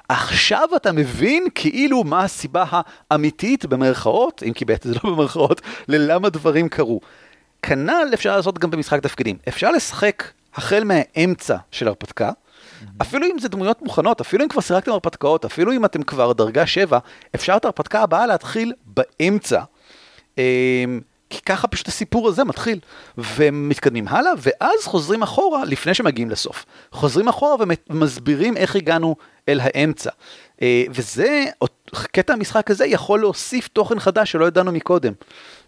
עכשיו 0.09 0.69
אתה 0.77 0.93
מבין 0.93 1.47
כאילו 1.55 2.05
מה 2.05 2.25
הסיבה 2.25 2.65
האמיתית 3.11 3.67
במרכאות, 3.67 4.43
אם 4.47 4.53
כי 4.53 4.65
בעצם 4.65 4.89
זה 4.89 4.95
לא 5.05 5.11
במרכאות, 5.11 5.61
ללמה 5.89 6.29
דברים 6.29 6.69
קרו. 6.69 7.01
כנ"ל 7.63 8.11
אפשר 8.15 8.37
לעשות 8.37 8.59
גם 8.59 8.71
במשחק 8.71 9.03
תפקידים. 9.03 9.37
אפשר 9.49 9.71
לשחק 9.71 10.25
החל 10.55 10.85
מהאמצע 10.85 11.57
של 11.71 11.89
הרפתקה, 11.89 12.31
אפילו 13.03 13.27
אם 13.27 13.39
זה 13.39 13.49
דמויות 13.49 13.83
מוכנות, 13.83 14.21
אפילו 14.21 14.45
אם 14.45 14.49
כבר 14.49 14.61
שיחקתם 14.61 14.93
הרפתקאות, 14.93 15.45
אפילו 15.45 15.73
אם 15.73 15.85
אתם 15.85 16.03
כבר 16.03 16.33
דרגה 16.33 16.67
7, 16.67 16.99
אפשר 17.35 17.57
את 17.57 17.65
ההרפתקה 17.65 18.03
הבאה 18.03 18.27
להתחיל 18.27 18.73
באמצע. 18.87 19.63
אמ, 20.39 21.01
כי 21.31 21.41
ככה 21.41 21.69
פשוט 21.69 21.89
הסיפור 21.89 22.29
הזה 22.29 22.45
מתחיל, 22.45 22.79
ומתקדמים 23.19 24.09
הלאה, 24.09 24.33
ואז 24.39 24.85
חוזרים 24.85 25.23
אחורה 25.23 25.65
לפני 25.65 25.95
שמגיעים 25.95 26.31
לסוף. 26.31 26.65
חוזרים 26.93 27.29
אחורה 27.29 27.65
ומסבירים 27.91 28.57
איך 28.57 28.77
הגענו 28.77 29.17
אל 29.49 29.61
האמצע. 29.63 30.11
אה, 30.63 30.85
וזה, 30.91 31.45
קטע 31.93 32.33
המשחק 32.33 32.71
הזה 32.71 32.87
יכול 32.87 33.21
להוסיף 33.21 33.69
תוכן 33.69 34.01
חדש 34.01 34.33
שלא 34.33 34.45
ידענו 34.47 34.73
מקודם. 34.73 35.13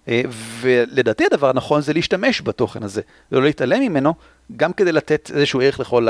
אה, 0.09 0.23
ולדעתי 0.61 1.25
הדבר 1.27 1.49
הנכון 1.51 1.81
זה 1.81 1.93
להשתמש 1.93 2.43
בתוכן 2.43 2.83
הזה, 2.83 3.03
ולא 3.33 3.43
להתעלם 3.43 3.81
ממנו, 3.81 4.15
גם 4.57 4.73
כדי 4.73 4.93
לתת 4.93 5.31
איזשהו 5.35 5.61
ערך 5.61 5.81
לכל 5.81 6.09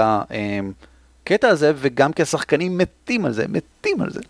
הקטע 1.22 1.48
הזה, 1.48 1.72
וגם 1.76 2.12
כי 2.12 2.22
השחקנים 2.22 2.78
מתים 2.78 3.24
על 3.24 3.32
זה, 3.32 3.44
מתים 3.48 4.00
על 4.00 4.10
זה. 4.10 4.20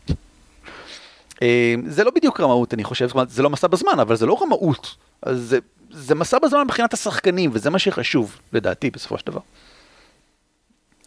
אה, 1.42 1.74
זה 1.86 2.04
לא 2.04 2.10
בדיוק 2.10 2.40
רמאות, 2.40 2.74
אני 2.74 2.84
חושב, 2.84 3.06
זאת 3.06 3.14
אומרת, 3.14 3.30
זה 3.30 3.42
לא 3.42 3.50
מסע 3.50 3.66
בזמן, 3.66 4.00
אבל 4.00 4.16
זה 4.16 4.26
לא 4.26 4.42
רמאות. 4.42 4.96
זה, 5.32 5.58
זה 5.90 6.14
מסע 6.14 6.38
בזמן 6.38 6.60
מבחינת 6.64 6.92
השחקנים, 6.92 7.50
וזה 7.52 7.70
מה 7.70 7.78
שחשוב, 7.78 8.36
לדעתי, 8.52 8.90
בסופו 8.90 9.18
של 9.18 9.26
דבר. 9.26 9.40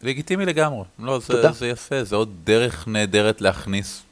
לגיטימי 0.02 0.46
לגמרי. 0.46 0.84
לא, 0.98 1.18
זה, 1.18 1.52
זה 1.52 1.68
יפה, 1.68 2.04
זה 2.04 2.16
עוד 2.16 2.34
דרך 2.44 2.88
נהדרת 2.88 3.40
להכניס 3.40 4.02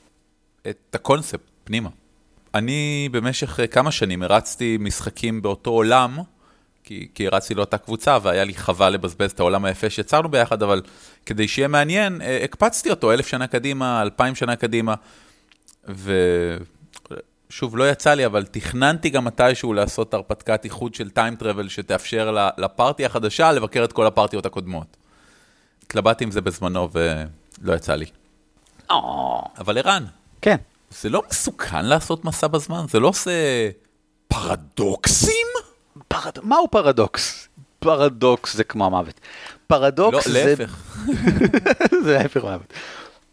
את 0.70 0.94
הקונספט 0.94 1.40
פנימה. 1.64 1.88
אני 2.54 3.08
במשך 3.12 3.58
כמה 3.70 3.90
שנים 3.90 4.22
הרצתי 4.22 4.76
משחקים 4.80 5.42
באותו 5.42 5.70
עולם, 5.70 6.18
כי, 6.84 7.08
כי 7.14 7.26
הרצתי 7.26 7.54
לאותה 7.54 7.78
קבוצה 7.78 8.18
והיה 8.22 8.44
לי 8.44 8.54
חבל 8.54 8.90
לבזבז 8.90 9.30
את 9.30 9.40
העולם 9.40 9.64
היפה 9.64 9.90
שיצרנו 9.90 10.28
ביחד, 10.28 10.62
אבל 10.62 10.82
כדי 11.26 11.48
שיהיה 11.48 11.68
מעניין, 11.68 12.22
אה, 12.22 12.40
הקפצתי 12.44 12.90
אותו 12.90 13.12
אלף 13.12 13.26
שנה 13.26 13.46
קדימה, 13.46 14.02
אלפיים 14.02 14.34
שנה 14.34 14.56
קדימה, 14.56 14.94
ושוב, 15.88 17.76
לא 17.76 17.90
יצא 17.90 18.14
לי, 18.14 18.26
אבל 18.26 18.44
תכננתי 18.50 19.10
גם 19.10 19.24
מתישהו 19.24 19.72
לעשות 19.72 20.14
הרפתקת 20.14 20.64
איחוד 20.64 20.94
של 20.94 21.10
טיים 21.10 21.36
טראבל 21.36 21.68
שתאפשר 21.68 22.36
לפארטי 22.58 23.06
החדשה 23.06 23.52
לבקר 23.52 23.84
את 23.84 23.92
כל 23.92 24.06
הפארטיות 24.06 24.46
הקודמות. 24.46 24.96
התלבטתי 25.82 26.24
עם 26.24 26.30
זה 26.30 26.40
בזמנו 26.40 26.88
ולא 26.92 27.74
יצא 27.74 27.94
לי. 27.94 28.06
אבל 29.58 29.78
ערן. 29.78 30.04
כן. 30.42 30.56
זה 31.00 31.08
לא 31.08 31.22
מסוכן 31.30 31.84
לעשות 31.84 32.24
מסע 32.24 32.46
בזמן? 32.46 32.84
זה 32.88 33.00
לא 33.00 33.08
עושה 33.08 33.30
פרדוקסים? 34.28 35.53
פרד... 36.22 36.38
מהו 36.42 36.68
פרדוקס? 36.70 37.48
פרדוקס 37.78 38.56
זה 38.56 38.64
כמו 38.64 38.86
המוות. 38.86 39.20
פרדוקס 39.66 40.26
לא, 40.26 40.32
זה... 40.32 40.54
להפך. 40.56 40.76
זה 42.04 42.18
ההפך 42.18 42.44
מהמוות. 42.44 42.72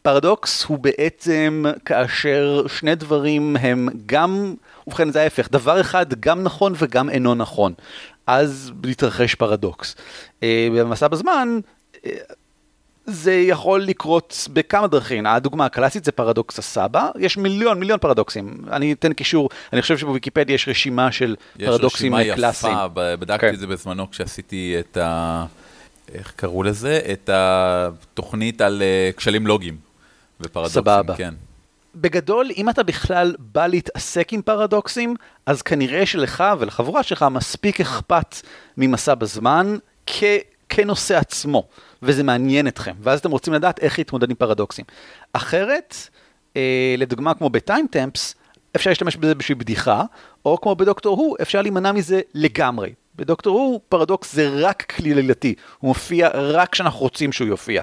פרדוקס 0.02 0.64
הוא 0.64 0.80
בעצם 0.80 1.64
כאשר 1.86 2.64
שני 2.68 2.96
דברים 2.96 3.58
הם 3.60 3.90
גם, 4.06 4.56
ובכן 4.88 5.12
זה 5.12 5.22
ההפך, 5.22 5.48
דבר 5.52 5.82
אחד 5.82 6.14
גם 6.20 6.44
נכון 6.44 6.74
וגם 6.78 7.10
אינו 7.10 7.36
נכון. 7.36 7.74
אז 8.28 8.72
מתרחש 8.84 9.36
פרדוקס. 9.36 9.96
אה, 10.44 10.68
במסע 10.76 11.08
בזמן, 11.08 11.60
אה, 12.06 12.12
זה 13.06 13.34
יכול 13.34 13.82
לקרות 13.84 14.48
בכמה 14.54 14.88
דרכים. 14.88 15.26
הדוגמה 15.26 15.66
הקלאסית 15.66 16.06
זה 16.06 16.12
פרדוקס 16.12 16.60
הסבא, 16.60 17.10
יש 17.20 17.38
מיליון 17.38 17.80
מיליון 17.80 18.00
פרדוקסים. 18.00 18.58
אני 18.72 18.94
אתן 18.94 19.14
קישור, 19.14 19.50
אני 19.74 19.82
חושב 19.82 19.98
שבוויקיפדיה 19.98 20.54
יש 20.54 20.68
רשימה 20.68 21.12
של 21.12 21.36
יש 21.60 21.68
פרדוקסים 21.68 22.16
רשימה 22.16 22.36
קלאסיים. 22.36 22.74
יפה, 22.74 22.88
ב- 22.94 23.16
בדקתי 23.16 23.48
כן. 23.48 23.54
את 23.54 23.60
זה 23.60 23.68
בזמנו 23.68 24.12
כשעשיתי 24.12 24.76
את 24.80 24.98
ה... 24.98 25.46
איך 26.14 26.34
קראו 26.36 26.64
לזה? 26.64 27.00
את 27.12 27.30
התוכנית 27.34 28.62
על 28.62 28.82
אה, 28.82 29.10
כשלים 29.18 29.48
לוגיים 29.48 29.78
ופרדוקסים. 30.42 30.82
סבבה. 30.82 31.16
כן. 31.16 31.34
בגדול, 31.96 32.50
אם 32.58 32.70
אתה 32.70 32.84
בכלל 32.84 33.36
בא 33.40 33.68
להתעסק 33.68 34.34
עם 34.34 34.42
פרדוקסים, 34.42 35.16
אז 35.46 35.62
כנראה 35.62 36.06
שלך 36.06 36.44
ולחבורה 36.60 37.04
שלך 37.04 37.26
מספיק 37.32 37.82
אכפת 37.82 38.36
ממסע 38.78 39.16
בזמן 39.16 39.78
כ... 40.08 40.24
כנושא 40.70 41.18
עצמו, 41.18 41.68
וזה 42.02 42.24
מעניין 42.24 42.68
אתכם, 42.68 42.94
ואז 43.02 43.20
אתם 43.20 43.32
רוצים 43.32 43.54
לדעת 43.54 43.80
איך 43.80 43.98
להתמודד 43.98 44.30
עם 44.30 44.36
פרדוקסים. 44.36 44.86
אחרת, 45.34 45.96
אה, 46.58 46.96
לדוגמה 46.98 47.34
כמו 47.34 47.50
ב 47.50 47.58
TimeTemps, 47.58 48.36
אפשר 48.76 48.90
להשתמש 48.90 49.16
בזה 49.16 49.36
בשביל 49.36 49.58
בדיחה, 49.58 50.04
או 50.46 50.62
כמו 50.62 50.76
ב 50.76 50.82
Doctor 50.82 51.18
Who, 51.18 51.36
אפשר 51.42 51.62
להימנע 51.62 51.92
מזה 51.92 52.22
לגמרי. 52.34 52.94
ב 53.16 53.22
Doctor 53.22 53.60
Who, 53.60 53.80
פרדוקס 53.90 54.34
זה 54.34 54.50
רק 54.54 54.82
כלי 54.82 55.14
עלילתי, 55.14 55.56
הוא 55.80 55.88
מופיע 55.88 56.30
רק 56.34 56.70
כשאנחנו 56.70 57.00
רוצים 57.00 57.32
שהוא 57.32 57.48
יופיע. 57.48 57.82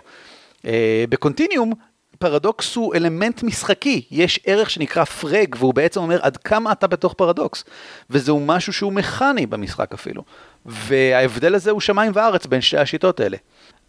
אה, 0.66 1.04
בקונטיניום, 1.08 1.72
פרדוקס 2.18 2.76
הוא 2.76 2.94
אלמנט 2.94 3.42
משחקי, 3.42 4.02
יש 4.10 4.40
ערך 4.44 4.70
שנקרא 4.70 5.04
frag, 5.04 5.54
והוא 5.58 5.74
בעצם 5.74 6.00
אומר 6.00 6.18
עד 6.22 6.36
כמה 6.36 6.72
אתה 6.72 6.86
בתוך 6.86 7.14
פרדוקס. 7.14 7.64
וזהו 8.10 8.40
משהו 8.40 8.72
שהוא 8.72 8.92
מכני 8.92 9.46
במשחק 9.46 9.92
אפילו. 9.94 10.22
וההבדל 10.66 11.54
הזה 11.54 11.70
הוא 11.70 11.80
שמיים 11.80 12.12
וארץ 12.14 12.46
בין 12.46 12.60
שתי 12.60 12.78
השיטות 12.78 13.20
האלה. 13.20 13.36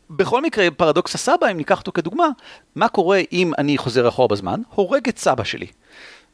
בכל 0.10 0.42
מקרה, 0.42 0.72
פרדוקס 0.72 1.16
הסבא, 1.16 1.48
אם 1.52 1.58
ניקח 1.58 1.80
אותו 1.80 1.92
כדוגמה, 1.92 2.28
מה 2.76 2.88
קורה 2.88 3.22
אם 3.32 3.52
אני 3.58 3.78
חוזר 3.78 4.08
אחורה 4.08 4.28
בזמן, 4.28 4.62
הורג 4.76 5.08
את 5.10 5.18
סבא 5.18 5.44
שלי. 5.44 5.68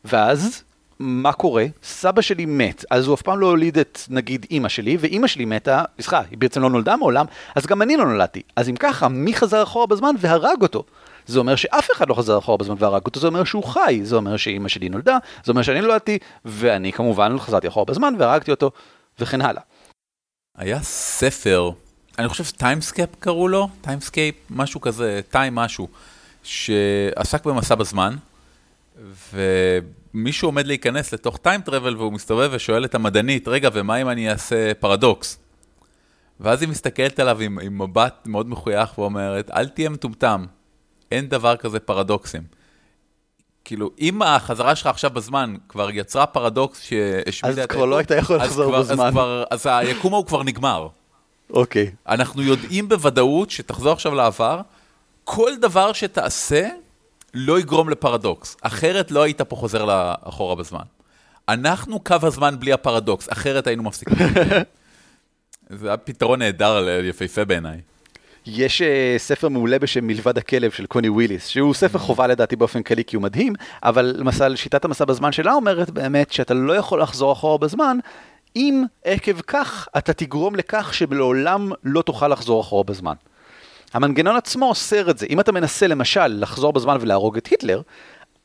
ואז, 0.05 0.63
מה 0.99 1.33
קורה? 1.33 1.65
סבא 1.83 2.21
שלי 2.21 2.45
מת, 2.45 2.85
אז 2.91 3.07
הוא 3.07 3.15
אף 3.15 3.21
פעם 3.21 3.39
לא 3.39 3.47
הוליד 3.47 3.77
את, 3.77 3.99
נגיד, 4.09 4.45
אימא 4.51 4.69
שלי, 4.69 4.97
ואימא 4.99 5.27
שלי 5.27 5.45
מתה, 5.45 5.83
סליחה, 5.99 6.21
היא 6.29 6.38
בעצם 6.38 6.61
לא 6.61 6.69
נולדה 6.69 6.95
מעולם, 6.95 7.25
אז 7.55 7.65
גם 7.65 7.81
אני 7.81 7.97
לא 7.97 8.05
נולדתי. 8.05 8.41
אז 8.55 8.69
אם 8.69 8.75
ככה, 8.75 9.07
מי 9.07 9.33
חזר 9.33 9.63
אחורה 9.63 9.88
בזמן 9.88 10.15
והרג 10.19 10.61
אותו? 10.61 10.83
זה 11.25 11.39
אומר 11.39 11.55
שאף 11.55 11.88
אחד 11.95 12.09
לא 12.09 12.13
חזר 12.13 12.38
אחורה 12.38 12.57
בזמן 12.57 12.75
והרג 12.79 13.01
אותו, 13.05 13.19
זה 13.19 13.27
אומר 13.27 13.43
שהוא 13.43 13.63
חי, 13.63 13.99
זה 14.03 14.15
אומר 14.15 14.38
שאימא 14.38 14.69
שלי 14.69 14.89
נולדה, 14.89 15.17
זה 15.43 15.51
אומר 15.51 15.61
שאני 15.61 15.81
נולדתי, 15.81 16.17
ואני 16.45 16.91
כמובן 16.91 17.39
חזרתי 17.39 17.67
אחורה 17.67 17.85
בזמן 17.85 18.13
והרגתי 18.17 18.51
אותו, 18.51 18.71
וכן 19.19 19.41
הלאה. 19.41 19.61
היה 20.57 20.79
ספר, 20.81 21.71
אני 22.19 22.30
חושב 22.30 22.43
Timescape 22.58 23.10
קראו 23.19 23.47
לו, 23.47 23.69
Timescape, 23.82 24.36
משהו 24.49 24.82
כזה, 24.82 25.21
time 25.30 25.56
משהו, 25.56 25.88
שעסק 26.43 27.45
במסע 27.45 27.75
בזמן, 27.75 28.15
ומישהו 29.34 30.47
עומד 30.47 30.67
להיכנס 30.67 31.13
לתוך 31.13 31.38
time 31.38 31.62
travel 31.62 31.97
והוא 31.97 32.13
מסתובב 32.13 32.49
ושואל 32.54 32.86
את 32.86 32.95
המדענית, 32.95 33.47
רגע, 33.47 33.69
ומה 33.73 34.01
אם 34.01 34.10
אני 34.10 34.32
אעשה 34.32 34.73
פרדוקס? 34.73 35.39
ואז 36.39 36.62
היא 36.62 36.69
מסתכלת 36.69 37.19
עליו 37.19 37.41
עם, 37.41 37.60
עם 37.60 37.82
מבט 37.82 38.13
מאוד 38.25 38.49
מחוייך 38.49 38.99
ואומרת, 38.99 39.51
אל 39.51 39.67
תהיה 39.67 39.89
מטומטם, 39.89 40.45
אין 41.12 41.30
דבר 41.30 41.56
כזה 41.56 41.80
פרדוקסים. 41.80 42.43
כאילו, 43.65 43.91
אם 43.99 44.21
החזרה 44.21 44.75
שלך 44.75 44.88
עכשיו 44.88 45.10
בזמן 45.10 45.56
כבר 45.69 45.89
יצרה 45.91 46.25
פרדוקס 46.25 46.82
שהשמידה 46.82 47.62
אז 47.62 47.67
כבר 47.67 47.86
לא 47.86 47.97
היית 47.97 48.12
יכול 48.12 48.38
לחזור 48.38 48.80
בזמן. 48.80 49.06
אז, 49.06 49.12
כבר, 49.12 49.43
אז 49.51 49.65
היקום 49.65 50.13
ההוא 50.13 50.25
כבר 50.25 50.43
נגמר. 50.43 50.88
אוקיי. 51.49 51.91
אנחנו 52.08 52.41
יודעים 52.41 52.89
בוודאות 52.89 53.51
שתחזור 53.51 53.93
עכשיו 53.93 54.15
לעבר, 54.15 54.62
כל 55.23 55.51
דבר 55.62 55.93
שתעשה 55.93 56.69
לא 57.34 57.60
יגרום 57.60 57.89
לפרדוקס, 57.89 58.58
אחרת 58.62 59.12
לא 59.12 59.23
היית 59.23 59.41
פה 59.41 59.55
חוזר 59.55 59.86
לאחורה 59.86 60.55
בזמן. 60.55 60.84
אנחנו 61.49 61.99
קו 61.99 62.15
הזמן 62.22 62.55
בלי 62.59 62.74
הפרדוקס, 62.74 63.32
אחרת 63.32 63.67
היינו 63.67 63.84
מפסיקים. 63.84 64.17
זה 65.80 65.88
היה 65.88 65.97
פתרון 65.97 66.39
נהדר, 66.39 66.99
יפהפה 67.03 67.45
בעיניי. 67.45 67.82
יש 68.45 68.82
uh, 68.82 68.86
ספר 69.17 69.49
מעולה 69.49 69.80
בשם 69.80 70.07
מלבד 70.07 70.38
הכלב 70.38 70.72
של 70.72 70.86
קוני 70.86 71.09
וויליס, 71.09 71.47
שהוא 71.47 71.74
ספר 71.74 71.99
חובה 71.99 72.28
לדעתי 72.28 72.55
באופן 72.55 72.84
כללי 72.84 73.03
כי 73.05 73.15
הוא 73.15 73.24
מדהים, 73.24 73.53
אבל 73.84 74.15
למשל 74.17 74.55
שיטת 74.55 74.86
המסע 74.86 75.05
בזמן 75.05 75.32
שלה 75.32 75.53
אומרת 75.53 75.89
באמת 75.89 76.32
שאתה 76.32 76.53
לא 76.53 76.74
יכול 76.74 77.01
לחזור 77.01 77.34
אחורה 77.34 77.57
בזמן, 77.57 77.97
אם 78.56 78.84
עקב 79.03 79.41
כך 79.41 79.88
אתה 79.97 80.14
תגרום 80.14 80.56
לכך 80.56 80.93
שלעולם 80.93 81.72
לא 81.84 82.01
תוכל 82.01 82.28
לחזור 82.28 82.62
אחורה 82.62 82.84
בזמן. 82.84 83.14
המנגנון 83.93 84.36
עצמו 84.36 84.70
אוסר 84.70 85.10
את 85.10 85.18
זה. 85.18 85.26
אם 85.30 85.39
אתה 85.39 85.51
מנסה 85.51 85.88
למשל 85.88 86.28
לחזור 86.28 86.74
בזמן 86.74 86.97
ולהרוג 87.01 87.38
את 87.38 87.47
היטלר, 87.47 87.82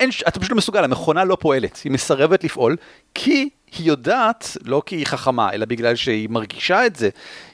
אין, 0.00 0.10
אתה 0.28 0.40
פשוט 0.40 0.50
לא 0.50 0.56
מסוגל, 0.56 0.84
המכונה 0.84 1.24
לא 1.24 1.36
פועלת, 1.40 1.80
היא 1.84 1.92
מסרבת 1.92 2.44
לפעול, 2.44 2.76
כי 3.14 3.48
היא 3.78 3.86
יודעת, 3.86 4.56
לא 4.64 4.82
כי 4.86 4.96
היא 4.96 5.06
חכמה, 5.06 5.52
אלא 5.52 5.66
בגלל 5.66 5.96
שהיא 5.96 6.28
מרגישה 6.28 6.86
את 6.86 6.96
זה, 6.96 7.08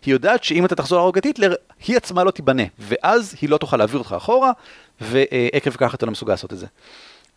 היא 0.04 0.12
יודעת 0.14 0.44
שאם 0.44 0.64
אתה 0.64 0.74
תחזור 0.74 0.98
להרוג 0.98 1.18
את 1.18 1.24
היטלר, 1.24 1.54
היא 1.86 1.96
עצמה 1.96 2.24
לא 2.24 2.30
תיבנה, 2.30 2.62
ואז 2.78 3.34
היא 3.40 3.50
לא 3.50 3.56
תוכל 3.56 3.76
להעביר 3.76 3.98
אותך 3.98 4.14
אחורה, 4.16 4.52
ועקב 5.00 5.70
כך 5.70 5.94
אתה 5.94 6.06
לא 6.06 6.12
מסוגל 6.12 6.32
לעשות 6.32 6.52
את 6.52 6.58
זה. 6.58 6.66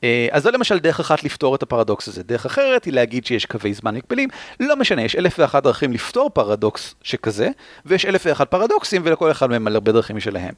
אה, 0.04 0.28
אז 0.32 0.44
זו 0.44 0.52
למשל 0.52 0.80
דרך 0.80 1.00
אחת 1.00 1.24
לפתור 1.24 1.56
את 1.56 1.64
הפרדוקס 1.64 2.08
הזה. 2.08 2.24
דרך 2.24 2.46
אחרת 2.46 2.86
היא 2.86 2.94
להגיד 2.94 3.26
שיש 3.26 3.46
קווי 3.46 3.74
זמן 3.74 3.96
מקבילים. 3.96 4.30
לא 4.60 4.76
משנה, 4.76 5.02
יש 5.02 5.16
אלף 5.16 5.36
ואחת 5.40 5.64
דרכים 5.64 5.94
לפתור 5.94 6.30
פרדוקס 6.30 6.96
שכזה, 7.04 7.50
ויש 7.86 8.06
אלף 8.06 8.22
ואחת 8.26 8.52
פרדוקסים, 8.52 9.02
ולכל 9.06 9.32
אחד 9.32 9.50
מהם 9.50 9.68
על 9.68 9.76
הרבה 9.76 9.92
דרכים 9.92 10.16
משלהם. 10.16 10.54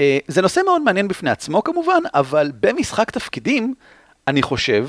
אה, 0.00 0.18
זה 0.28 0.42
נושא 0.42 0.60
מאוד 0.64 0.82
מעניין 0.82 1.08
בפני 1.08 1.30
עצמו 1.30 1.64
כמובן, 1.64 2.00
אבל 2.14 2.50
במשחק 2.60 3.10
תפקידים, 3.10 3.74
אני 4.28 4.42
חושב, 4.42 4.88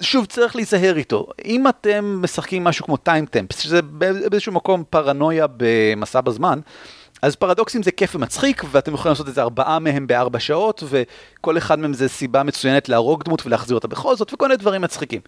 שוב, 0.00 0.26
צריך 0.26 0.56
להיזהר 0.56 0.96
איתו. 0.96 1.26
אם 1.44 1.68
אתם 1.68 2.18
משחקים 2.22 2.64
משהו 2.64 2.84
כמו 2.84 2.96
TimeTemps, 2.96 3.58
שזה 3.58 3.82
באיזשהו 3.82 4.52
מקום 4.52 4.84
פרנויה 4.90 5.46
במסע 5.56 6.20
בזמן, 6.20 6.60
אז 7.22 7.36
פרדוקסים 7.36 7.82
זה 7.82 7.90
כיף 7.90 8.14
ומצחיק, 8.14 8.64
ואתם 8.70 8.94
יכולים 8.94 9.12
לעשות 9.12 9.28
את 9.28 9.34
זה 9.34 9.42
ארבעה 9.42 9.78
מהם 9.78 10.06
בארבע 10.06 10.40
שעות, 10.40 10.82
וכל 10.88 11.58
אחד 11.58 11.78
מהם 11.78 11.94
זה 11.94 12.08
סיבה 12.08 12.42
מצוינת 12.42 12.88
להרוג 12.88 13.22
דמות 13.24 13.46
ולהחזיר 13.46 13.74
אותה 13.74 13.88
בכל 13.88 14.16
זאת, 14.16 14.32
וכל 14.34 14.48
מיני 14.48 14.56
דברים 14.56 14.82
מצחיקים. 14.82 15.20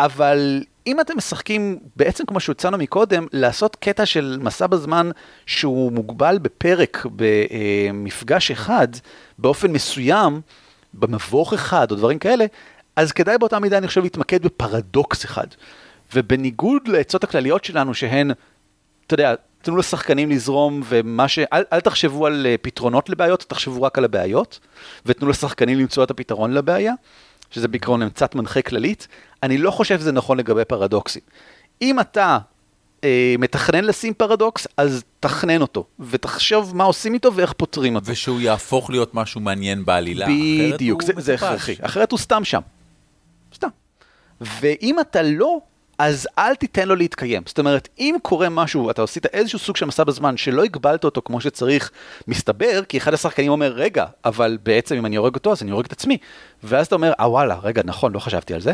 אבל 0.00 0.64
אם 0.86 1.00
אתם 1.00 1.16
משחקים, 1.16 1.78
בעצם 1.96 2.24
כמו 2.26 2.40
שהוצאנו 2.40 2.78
מקודם, 2.78 3.26
לעשות 3.32 3.76
קטע 3.76 4.06
של 4.06 4.38
מסע 4.42 4.66
בזמן 4.66 5.10
שהוא 5.46 5.92
מוגבל 5.92 6.38
בפרק, 6.38 7.06
במפגש 7.16 8.50
אחד, 8.50 8.88
באופן 9.38 9.70
מסוים, 9.72 10.40
במבוך 10.94 11.52
אחד 11.52 11.90
או 11.90 11.96
דברים 11.96 12.18
כאלה, 12.18 12.46
אז 12.96 13.12
כדאי 13.12 13.38
באותה 13.38 13.58
מידה, 13.58 13.78
אני 13.78 13.88
חושב, 13.88 14.02
להתמקד 14.02 14.42
בפרדוקס 14.42 15.24
אחד. 15.24 15.46
ובניגוד 16.14 16.88
לעצות 16.88 17.24
הכלליות 17.24 17.64
שלנו, 17.64 17.94
שהן, 17.94 18.30
אתה 19.06 19.14
יודע, 19.14 19.34
תנו 19.62 19.76
לשחקנים 19.76 20.30
לזרום, 20.30 20.82
ומה 20.88 21.28
ש... 21.28 21.38
אל, 21.38 21.62
אל 21.72 21.80
תחשבו 21.80 22.26
על 22.26 22.46
אה, 22.46 22.54
פתרונות 22.62 23.08
לבעיות, 23.08 23.44
תחשבו 23.48 23.82
רק 23.82 23.98
על 23.98 24.04
הבעיות, 24.04 24.58
ותנו 25.06 25.28
לשחקנים 25.28 25.78
למצוא 25.78 26.04
את 26.04 26.10
הפתרון 26.10 26.52
לבעיה, 26.54 26.92
שזה 27.50 27.68
בעיקרון 27.68 28.02
אמצת 28.02 28.34
מנחה 28.34 28.62
כללית. 28.62 29.08
אני 29.42 29.58
לא 29.58 29.70
חושב 29.70 30.00
שזה 30.00 30.12
נכון 30.12 30.38
לגבי 30.38 30.64
פרדוקסים. 30.64 31.22
אם 31.82 32.00
אתה 32.00 32.38
אה, 33.04 33.34
מתכנן 33.38 33.84
לשים 33.84 34.14
פרדוקס, 34.14 34.66
אז 34.76 35.04
תכנן 35.20 35.60
אותו, 35.60 35.84
ותחשוב 36.00 36.76
מה 36.76 36.84
עושים 36.84 37.14
איתו 37.14 37.34
ואיך 37.34 37.52
פותרים 37.52 37.94
אותו. 37.94 38.06
ושהוא 38.10 38.40
יהפוך 38.40 38.90
להיות 38.90 39.14
משהו 39.14 39.40
מעניין 39.40 39.84
בעלילה. 39.84 40.26
בדיוק, 40.74 41.02
זה, 41.02 41.12
זה 41.16 41.34
הכרחי. 41.34 41.74
אחרת 41.80 42.12
הוא 42.12 42.18
סתם 42.18 42.44
שם. 42.44 42.60
סתם. 43.54 43.68
ואם 44.40 45.00
אתה 45.00 45.22
לא, 45.22 45.58
אז 45.98 46.28
אל 46.38 46.54
תיתן 46.54 46.88
לו 46.88 46.96
להתקיים. 46.96 47.42
זאת 47.46 47.58
אומרת, 47.58 47.88
אם 47.98 48.16
קורה 48.22 48.48
משהו, 48.48 48.90
אתה 48.90 49.02
עשית 49.02 49.26
איזשהו 49.26 49.58
סוג 49.58 49.76
של 49.76 49.86
מסע 49.86 50.04
בזמן 50.04 50.36
שלא 50.36 50.64
הגבלת 50.64 51.04
אותו 51.04 51.22
כמו 51.24 51.40
שצריך, 51.40 51.90
מסתבר, 52.28 52.82
כי 52.88 52.98
אחד 52.98 53.14
השחקנים 53.14 53.50
אומר, 53.50 53.72
רגע, 53.72 54.06
אבל 54.24 54.58
בעצם 54.62 54.94
אם 54.94 55.06
אני 55.06 55.16
הורג 55.16 55.34
אותו, 55.34 55.52
אז 55.52 55.62
אני 55.62 55.70
הורג 55.70 55.84
את 55.84 55.92
עצמי. 55.92 56.18
ואז 56.62 56.86
אתה 56.86 56.94
אומר, 56.94 57.12
אה 57.20 57.30
וואלה, 57.30 57.58
רגע, 57.62 57.82
נכון, 57.84 58.12
לא 58.12 58.18
חשבתי 58.18 58.54
על 58.54 58.60
זה. 58.60 58.72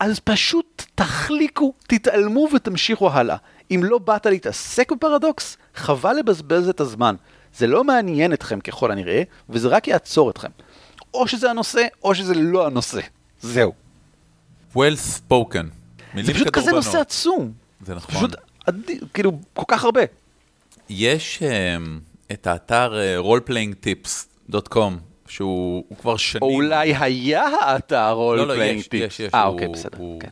אז 0.00 0.20
פשוט 0.20 0.84
תחליקו, 0.94 1.72
תתעלמו 1.86 2.48
ותמשיכו 2.54 3.10
הלאה. 3.10 3.36
אם 3.70 3.80
לא 3.84 3.98
באת 3.98 4.26
להתעסק 4.26 4.92
בפרדוקס, 4.92 5.56
חבל 5.74 6.16
לבזבז 6.16 6.68
את 6.68 6.80
הזמן. 6.80 7.14
זה 7.56 7.66
לא 7.66 7.84
מעניין 7.84 8.32
אתכם 8.32 8.60
ככל 8.60 8.90
הנראה, 8.90 9.22
וזה 9.48 9.68
רק 9.68 9.88
יעצור 9.88 10.30
אתכם. 10.30 10.48
או 11.14 11.28
שזה 11.28 11.50
הנושא, 11.50 11.86
או 12.04 12.14
שזה 12.14 12.34
לא 12.34 12.66
הנושא. 12.66 13.00
זהו. 13.40 13.72
well 14.74 14.96
spoken. 15.18 15.85
זה 16.22 16.34
פשוט 16.34 16.50
כזה 16.50 16.72
נושא 16.72 16.98
עצום. 16.98 17.52
זה 17.80 17.94
נכון. 17.94 18.14
פשוט, 18.14 18.36
כאילו, 19.14 19.38
כל 19.54 19.64
כך 19.68 19.84
הרבה. 19.84 20.00
יש 20.88 21.42
um, 21.42 22.32
את 22.32 22.46
האתר 22.46 22.92
uh, 22.92 23.24
roleplayingtips.com, 23.24 24.92
שהוא 25.28 25.84
כבר 26.00 26.16
שנים... 26.16 26.42
או 26.42 26.54
אולי 26.54 26.94
היה 26.96 27.44
האתר 27.60 28.14
roleplaying 28.14 28.36
לא, 28.36 28.56
לא, 28.56 28.64
יש, 28.64 28.88
יש, 28.92 29.20
יש. 29.20 29.34
אה, 29.34 29.46
אוקיי, 29.46 29.68
בסדר, 29.68 29.98
הוא... 29.98 30.20
כן. 30.20 30.28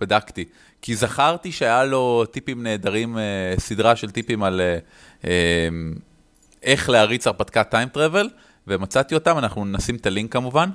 בדקתי. 0.00 0.44
כי 0.82 0.96
זכרתי 0.96 1.52
שהיה 1.52 1.84
לו 1.84 2.24
טיפים 2.30 2.62
נהדרים, 2.62 3.16
uh, 3.16 3.60
סדרה 3.60 3.96
של 3.96 4.10
טיפים 4.10 4.42
על 4.42 4.60
uh, 4.60 5.24
um, 5.24 5.26
איך 6.62 6.90
להריץ 6.90 7.26
הרפתקת 7.26 7.70
טיים 7.70 7.88
טראבל, 7.88 8.28
ומצאתי 8.66 9.14
אותם, 9.14 9.38
אנחנו 9.38 9.64
נשים 9.64 9.96
את 9.96 10.06
הלינק 10.06 10.32
כמובן. 10.32 10.70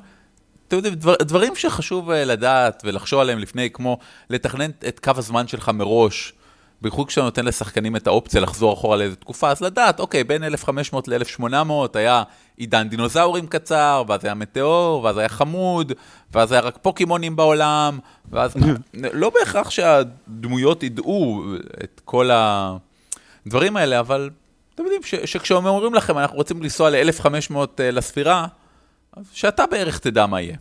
אתם 0.67 0.75
יודעים, 0.75 0.95
דבר, 0.95 1.15
דברים 1.21 1.55
שחשוב 1.55 2.11
אה, 2.11 2.25
לדעת 2.25 2.83
ולחשוב 2.85 3.19
עליהם 3.19 3.39
לפני, 3.39 3.69
כמו 3.69 3.97
לתכנן 4.29 4.69
את 4.87 4.99
קו 4.99 5.11
הזמן 5.17 5.47
שלך 5.47 5.69
מראש, 5.69 6.33
בייחוד 6.81 7.07
כשאתה 7.07 7.25
נותן 7.25 7.45
לשחקנים 7.45 7.95
את 7.95 8.07
האופציה 8.07 8.41
לחזור 8.41 8.73
אחורה 8.73 8.97
לאיזה 8.97 9.15
תקופה, 9.15 9.49
אז 9.49 9.61
לדעת, 9.61 9.99
אוקיי, 9.99 10.23
בין 10.23 10.43
1500 10.43 11.07
ל-1800 11.07 11.71
היה 11.93 12.23
עידן 12.57 12.89
דינוזאורים 12.89 13.47
קצר, 13.47 14.03
ואז 14.07 14.25
היה 14.25 14.33
מטאור, 14.33 15.03
ואז 15.03 15.17
היה 15.17 15.29
חמוד, 15.29 15.91
ואז 16.33 16.51
היה 16.51 16.61
רק 16.61 16.77
פוקימונים 16.81 17.35
בעולם, 17.35 17.99
ואז 18.31 18.55
לא 19.13 19.29
בהכרח 19.29 19.69
שהדמויות 19.69 20.83
ידעו 20.83 21.43
את 21.83 22.01
כל 22.05 22.29
הדברים 23.45 23.77
האלה, 23.77 23.99
אבל 23.99 24.29
אתם 24.75 24.83
יודעים 24.83 25.01
שכשאומרים 25.25 25.93
לכם, 25.93 26.17
אנחנו 26.17 26.37
רוצים 26.37 26.63
לנסוע 26.63 26.89
ל-1500 26.89 27.55
אה, 27.79 27.91
לספירה, 27.91 28.47
שאתה 29.33 29.65
בערך 29.65 29.99
תדע 29.99 30.25
מה 30.25 30.41
יהיה. 30.41 30.57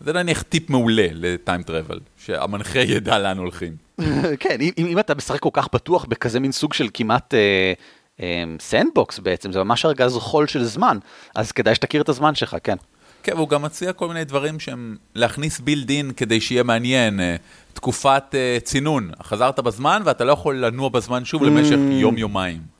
זה 0.00 0.12
נניח 0.12 0.42
טיפ 0.42 0.70
מעולה 0.70 1.06
ל 1.12 1.22
time 1.22 1.62
travel, 1.62 2.00
שהמנחה 2.24 2.78
ידע 2.78 3.18
לאן 3.18 3.38
הולכים. 3.38 3.76
כן, 4.40 4.60
אם, 4.60 4.86
אם 4.86 4.98
אתה 4.98 5.14
משחק 5.14 5.40
כל 5.40 5.50
כך 5.52 5.68
פתוח 5.68 6.04
בכזה 6.04 6.40
מין 6.40 6.52
סוג 6.52 6.72
של 6.72 6.88
כמעט 6.94 7.34
אה, 7.34 7.72
אה, 8.20 8.44
sandbox 8.60 9.18
בעצם, 9.18 9.52
זה 9.52 9.64
ממש 9.64 9.84
ארגז 9.84 10.16
חול 10.16 10.46
של 10.46 10.64
זמן, 10.64 10.98
אז 11.34 11.52
כדאי 11.52 11.74
שתכיר 11.74 12.02
את 12.02 12.08
הזמן 12.08 12.34
שלך, 12.34 12.56
כן. 12.64 12.76
כן, 13.22 13.32
והוא 13.36 13.48
גם 13.48 13.62
מציע 13.62 13.92
כל 13.92 14.08
מיני 14.08 14.24
דברים 14.24 14.60
שהם 14.60 14.96
להכניס 15.14 15.60
build 15.60 15.90
in 15.90 16.12
כדי 16.16 16.40
שיהיה 16.40 16.62
מעניין. 16.62 17.20
אה, 17.20 17.36
תקופת 17.72 18.34
אה, 18.34 18.58
צינון, 18.62 19.10
חזרת 19.22 19.60
בזמן 19.60 20.02
ואתה 20.04 20.24
לא 20.24 20.32
יכול 20.32 20.64
לנוע 20.64 20.88
בזמן 20.88 21.24
שוב 21.24 21.42
למשך 21.42 21.76
יום-יומיים. 21.90 22.79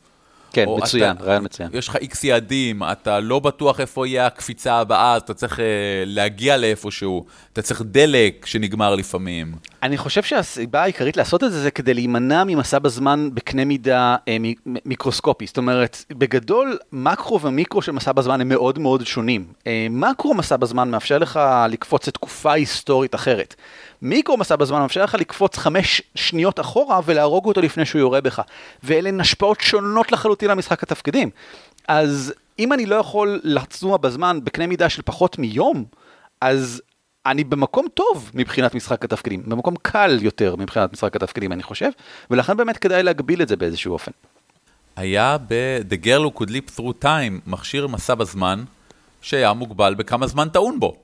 כן, 0.52 0.64
מצוין, 0.76 1.16
אתה, 1.16 1.24
רעיון 1.24 1.44
מצוין. 1.44 1.70
יש 1.72 1.88
לך 1.88 1.96
איקס 1.96 2.24
יעדים, 2.24 2.82
אתה 2.82 3.20
לא 3.20 3.38
בטוח 3.38 3.80
איפה 3.80 4.06
יהיה 4.06 4.26
הקפיצה 4.26 4.74
הבאה, 4.74 5.14
אז 5.14 5.22
אתה 5.22 5.34
צריך 5.34 5.58
uh, 5.58 5.62
להגיע 6.06 6.56
לאיפשהו, 6.56 7.24
אתה 7.52 7.62
צריך 7.62 7.82
דלק 7.84 8.46
שנגמר 8.46 8.94
לפעמים. 8.94 9.54
אני 9.82 9.98
חושב 9.98 10.22
שהסיבה 10.22 10.82
העיקרית 10.82 11.16
לעשות 11.16 11.44
את 11.44 11.52
זה, 11.52 11.60
זה 11.60 11.70
כדי 11.70 11.94
להימנע 11.94 12.44
ממסע 12.44 12.78
בזמן 12.78 13.28
בקנה 13.34 13.64
מידה 13.64 14.16
אה, 14.28 14.36
מיקרוסקופי. 14.66 15.46
זאת 15.46 15.58
אומרת, 15.58 16.04
בגדול, 16.10 16.78
מקרו 16.92 17.40
ומיקרו 17.40 17.82
של 17.82 17.92
מסע 17.92 18.12
בזמן 18.12 18.40
הם 18.40 18.48
מאוד 18.48 18.78
מאוד 18.78 19.06
שונים. 19.06 19.44
אה, 19.66 19.86
מקרו 19.90 20.34
מסע 20.34 20.56
בזמן 20.56 20.90
מאפשר 20.90 21.18
לך 21.18 21.40
לקפוץ 21.68 22.08
לתקופה 22.08 22.52
היסטורית 22.52 23.14
אחרת. 23.14 23.54
מיקרו 24.02 24.36
מסע 24.36 24.56
בזמן 24.56 24.80
מאפשר 24.80 25.04
לך 25.04 25.14
לקפוץ 25.14 25.58
חמש 25.58 26.02
שניות 26.14 26.60
אחורה 26.60 27.00
ולהרוג 27.04 27.46
אותו 27.46 27.60
לפני 27.60 27.84
שהוא 27.84 28.00
יורה 28.00 28.20
בך. 28.20 28.42
ואלה 28.82 29.08
הן 29.08 29.20
השפעות 29.20 29.60
שונות 29.60 30.12
לחלוטין 30.12 30.50
למשחק 30.50 30.82
התפקידים. 30.82 31.30
אז 31.88 32.34
אם 32.58 32.72
אני 32.72 32.86
לא 32.86 32.96
יכול 32.96 33.40
לצנוע 33.44 33.96
בזמן 33.96 34.38
בקנה 34.44 34.66
מידה 34.66 34.88
של 34.88 35.02
פחות 35.02 35.38
מיום, 35.38 35.84
אז 36.40 36.82
אני 37.26 37.44
במקום 37.44 37.86
טוב 37.94 38.30
מבחינת 38.34 38.74
משחק 38.74 39.04
התפקידים, 39.04 39.42
במקום 39.46 39.74
קל 39.82 40.18
יותר 40.22 40.56
מבחינת 40.56 40.92
משחק 40.92 41.16
התפקידים 41.16 41.52
אני 41.52 41.62
חושב, 41.62 41.90
ולכן 42.30 42.56
באמת 42.56 42.78
כדאי 42.78 43.02
להגביל 43.02 43.42
את 43.42 43.48
זה 43.48 43.56
באיזשהו 43.56 43.92
אופן. 43.92 44.10
היה 44.96 45.36
ב-The 45.48 46.04
Girl 46.04 46.30
Who 46.30 46.40
Could 46.40 46.48
Leap 46.50 46.78
Through 46.78 47.04
Time 47.04 47.40
מכשיר 47.46 47.86
מסע 47.86 48.14
בזמן 48.14 48.64
שהיה 49.22 49.52
מוגבל 49.52 49.94
בכמה 49.94 50.26
זמן 50.26 50.48
טעון 50.48 50.80
בו. 50.80 50.96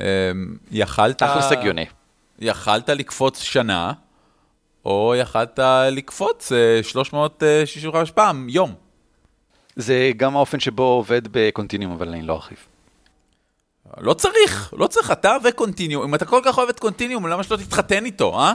אמ, 0.00 0.06
יכלת... 0.70 1.18
תכלס 1.18 1.52
הגיוני. 1.52 1.86
יכלת 2.38 2.88
לקפוץ 2.88 3.42
שנה, 3.42 3.92
או 4.84 5.14
יכלת 5.16 5.58
לקפוץ 5.90 6.52
365 6.82 8.08
אה, 8.08 8.14
פעם, 8.14 8.48
יום. 8.48 8.74
זה 9.76 10.10
גם 10.16 10.36
האופן 10.36 10.60
שבו 10.60 10.82
עובד 10.82 11.22
בקונטיניום, 11.30 11.92
אבל 11.92 12.08
אני 12.08 12.22
לא 12.22 12.32
ארחיב. 12.32 12.58
לא 13.98 14.14
צריך, 14.14 14.74
לא 14.76 14.86
צריך, 14.86 15.10
אתה 15.10 15.36
וקונטיניום, 15.44 16.02
אם 16.02 16.14
אתה 16.14 16.24
כל 16.24 16.40
כך 16.44 16.58
אוהב 16.58 16.68
את 16.68 16.78
קונטיניום, 16.78 17.26
למה 17.26 17.42
שלא 17.42 17.56
תתחתן 17.56 18.04
איתו, 18.04 18.40
אה? 18.40 18.52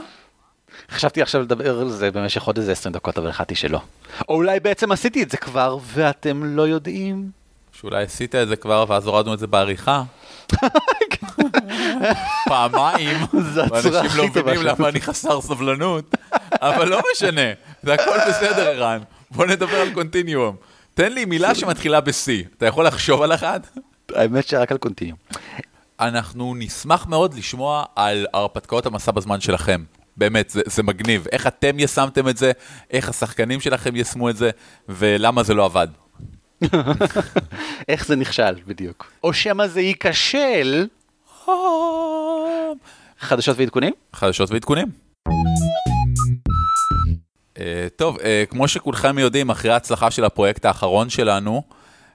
חשבתי 0.90 1.22
עכשיו 1.22 1.42
לדבר 1.42 1.80
על 1.80 1.90
זה 1.90 2.10
במשך 2.10 2.42
עוד 2.42 2.58
איזה 2.58 2.72
20 2.72 2.92
דקות, 2.92 3.18
אבל 3.18 3.28
החלטתי 3.28 3.54
שלא. 3.54 3.80
או 4.28 4.34
אולי 4.34 4.60
בעצם 4.60 4.92
עשיתי 4.92 5.22
את 5.22 5.30
זה 5.30 5.36
כבר, 5.36 5.78
ואתם 5.82 6.44
לא 6.44 6.68
יודעים. 6.68 7.30
שאולי 7.72 8.04
עשית 8.04 8.34
את 8.34 8.48
זה 8.48 8.56
כבר, 8.56 8.84
ואז 8.88 9.06
הורדנו 9.06 9.34
את 9.34 9.38
זה 9.38 9.46
בעריכה. 9.46 10.02
פעמיים, 12.44 13.16
ואנשים 13.70 14.10
לא 14.16 14.26
מבינים. 14.26 14.62
למה 14.62 14.88
אני 14.88 15.00
חסר 15.00 15.40
סבלנות, 15.40 16.14
אבל 16.52 16.88
לא 16.88 17.00
משנה, 17.12 17.52
זה 17.82 17.94
הכל 17.94 18.16
בסדר 18.28 18.68
ערן. 18.68 19.00
בוא 19.30 19.46
נדבר 19.46 19.76
על 19.76 19.90
קונטיניום. 19.90 20.56
תן 20.94 21.12
לי 21.12 21.24
מילה 21.24 21.54
שמתחילה 21.54 22.00
ב-C, 22.00 22.30
אתה 22.56 22.66
יכול 22.66 22.86
לחשוב 22.86 23.22
על 23.22 23.34
אחת? 23.34 23.78
האמת 24.14 24.48
שרק 24.48 24.72
על 24.72 24.78
קונטיניום. 24.78 25.18
אנחנו 26.00 26.54
נשמח 26.58 27.06
מאוד 27.06 27.34
לשמוע 27.34 27.84
על 27.96 28.26
הרפתקאות 28.34 28.86
המסע 28.86 29.12
בזמן 29.12 29.40
שלכם. 29.40 29.84
באמת, 30.16 30.50
זה, 30.50 30.60
זה 30.66 30.82
מגניב. 30.82 31.26
איך 31.32 31.46
אתם 31.46 31.78
יישמתם 31.78 32.28
את 32.28 32.36
זה, 32.36 32.52
איך 32.90 33.08
השחקנים 33.08 33.60
שלכם 33.60 33.96
יישמו 33.96 34.30
את 34.30 34.36
זה, 34.36 34.50
ולמה 34.88 35.42
זה 35.42 35.54
לא 35.54 35.64
עבד. 35.64 35.88
איך 37.88 38.06
זה 38.06 38.16
נכשל 38.16 38.54
בדיוק. 38.66 39.12
או 39.24 39.32
שמא 39.32 39.66
זה 39.66 39.80
ייכשל. 39.80 40.86
חדשות 43.20 43.58
ועדכונים? 43.58 43.92
חדשות 44.12 44.50
ועדכונים. 44.50 44.86
Uh, 47.54 47.60
טוב, 47.96 48.16
uh, 48.16 48.20
כמו 48.50 48.68
שכולכם 48.68 49.18
יודעים, 49.18 49.50
אחרי 49.50 49.70
ההצלחה 49.70 50.10
של 50.10 50.24
הפרויקט 50.24 50.64
האחרון 50.64 51.10
שלנו, 51.10 51.62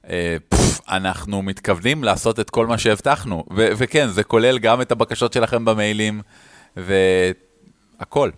uh, 0.03 0.07
פף, 0.49 0.79
אנחנו 0.89 1.41
מתכוונים 1.41 2.03
לעשות 2.03 2.39
את 2.39 2.49
כל 2.49 2.67
מה 2.67 2.77
שהבטחנו. 2.77 3.43
וכן, 3.55 4.07
זה 4.07 4.23
כולל 4.23 4.59
גם 4.59 4.81
את 4.81 4.91
הבקשות 4.91 5.33
שלכם 5.33 5.65
במיילים, 5.65 6.21
והכל. 6.77 8.29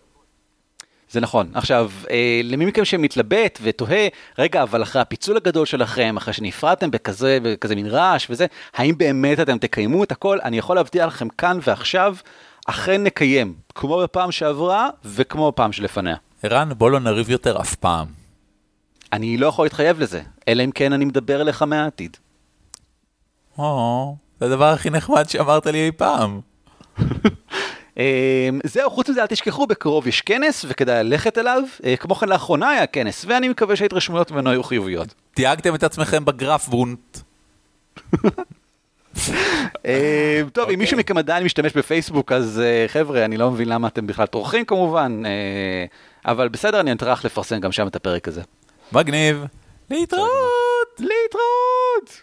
זה 1.16 1.22
נכון. 1.22 1.50
עכשיו, 1.54 1.92
אה, 2.10 2.42
למי 2.44 2.66
מכם 2.66 2.86
שמתלבט 2.86 3.60
ותוהה, 3.62 4.08
רגע, 4.40 4.64
אבל 4.64 4.84
אחרי 4.84 5.02
הפיצול 5.02 5.38
הגדול 5.38 5.66
שלכם, 5.66 6.18
אחרי 6.18 6.34
שנפרדתם 6.34 6.92
בכזה, 6.92 7.38
בכזה 7.44 7.76
מין 7.76 7.88
רעש 7.88 8.28
וזה, 8.30 8.46
האם 8.74 8.98
באמת 8.98 9.40
אתם 9.40 9.58
תקיימו 9.58 10.04
את 10.04 10.12
הכל? 10.12 10.38
אני 10.44 10.58
יכול 10.58 10.76
להבטיח 10.76 11.08
לכם 11.08 11.30
כאן 11.30 11.60
ועכשיו, 11.64 12.16
אכן 12.66 13.04
נקיים, 13.04 13.54
כמו 13.76 13.98
בפעם 13.98 14.32
שעברה 14.32 14.90
וכמו 15.06 15.52
בפעם 15.52 15.72
שלפניה. 15.72 16.16
ערן, 16.44 16.70
בוא 16.78 16.92
לא 16.92 17.00
נריב 17.00 17.30
יותר 17.30 17.62
אף 17.62 17.76
פעם. 17.76 18.08
אני 19.14 19.38
לא 19.38 19.48
יכול 19.48 19.66
להתחייב 19.66 20.00
לזה, 20.00 20.22
אלא 20.48 20.64
אם 20.64 20.72
כן 20.72 20.94
אני 20.94 21.06
מדבר 21.06 21.42
אליך 21.42 21.62
מהעתיד. 21.62 22.18
או, 23.58 24.16
זה 24.40 24.46
הדבר 24.46 24.66
הכי 24.66 24.90
נחמד 24.90 25.30
שאמרת 25.30 25.68
לי 25.68 25.86
אי 25.86 25.92
פעם. 25.92 26.40
אה, 28.00 28.50
זהו, 28.64 28.90
חוץ 28.90 29.10
מזה 29.10 29.22
אל 29.22 29.28
תשכחו, 29.28 29.68
בקרוב 29.68 30.08
יש 30.08 30.22
כנס 30.22 30.66
וכדאי 30.68 31.04
ללכת 31.04 31.38
אליו. 31.38 31.64
אה, 31.86 31.96
כמו 31.98 32.16
כן 32.16 32.30
לאחרונה 32.30 32.70
היה 32.70 32.88
כנס, 32.88 33.26
ואני 33.28 33.50
מקווה 33.50 33.76
שההתרשמויות 33.76 34.32
ממנו 34.32 34.50
היו 34.50 34.64
חיוביות. 34.64 35.14
תייגתם 35.34 35.76
את 35.76 35.84
עצמכם 35.84 36.26
בגרף 36.26 36.70
וונט. 36.70 37.18
אה, 39.86 40.42
טוב, 40.54 40.62
אוקיי. 40.62 40.76
אם 40.76 40.80
מישהו 40.80 40.98
מכם 40.98 41.18
עדיין 41.18 41.44
משתמש 41.44 41.74
בפייסבוק, 41.74 42.32
אז 42.32 42.62
אה, 42.66 42.86
חבר'ה, 42.88 43.26
אני 43.26 43.38
לא 43.38 43.52
מבין 43.52 43.70
למה 43.70 43.88
אתם 43.88 44.08
בכלל 44.08 44.26
טורחים 44.26 44.66
כמובן, 44.66 45.22
אה, 45.26 45.86
אבל 46.32 46.48
בסדר, 46.48 46.80
אני 46.80 46.92
אטרח 46.92 47.26
לפרסם 47.26 47.60
גם 47.60 47.72
שם 47.72 47.88
את 47.88 47.96
הפרק 47.96 48.28
הזה. 48.28 48.42
מגניב. 48.92 49.44
להתראות! 49.90 51.00
להתראות! 51.00 52.22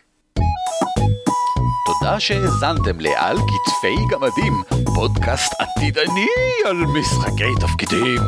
תודה 1.86 2.20
שהאזנתם 2.20 3.00
ל"על 3.00 3.36
כתפי 3.36 3.96
גמדים", 4.10 4.62
פודקאסט 4.94 5.52
עתידני 5.58 6.26
על 6.66 6.76
משחקי 6.76 7.54
תפקידים. 7.60 8.20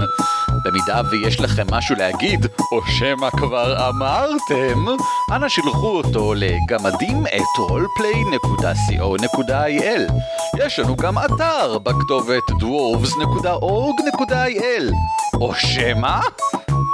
במידה 0.64 1.00
ויש 1.10 1.40
לכם 1.40 1.66
משהו 1.70 1.96
להגיד, 1.96 2.46
או 2.72 2.80
שמא 2.86 3.30
כבר 3.30 3.88
אמרתם, 3.88 4.86
אנא 5.32 5.48
שלחו 5.48 5.96
אותו 5.96 6.34
לגמדים 6.34 7.26
את 7.26 7.58
roleplay.co.il. 7.70 8.52
יש 10.58 10.78
לנו 10.78 10.96
גם 10.96 11.18
אתר 11.18 11.78
בכתובת 11.78 12.50
dwarves.org.il. 12.50 13.54
או 15.40 15.54
שמא? 15.54 16.20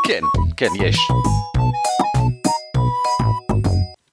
כן, 0.07 0.23
כן, 0.57 0.71
יש. 0.75 0.97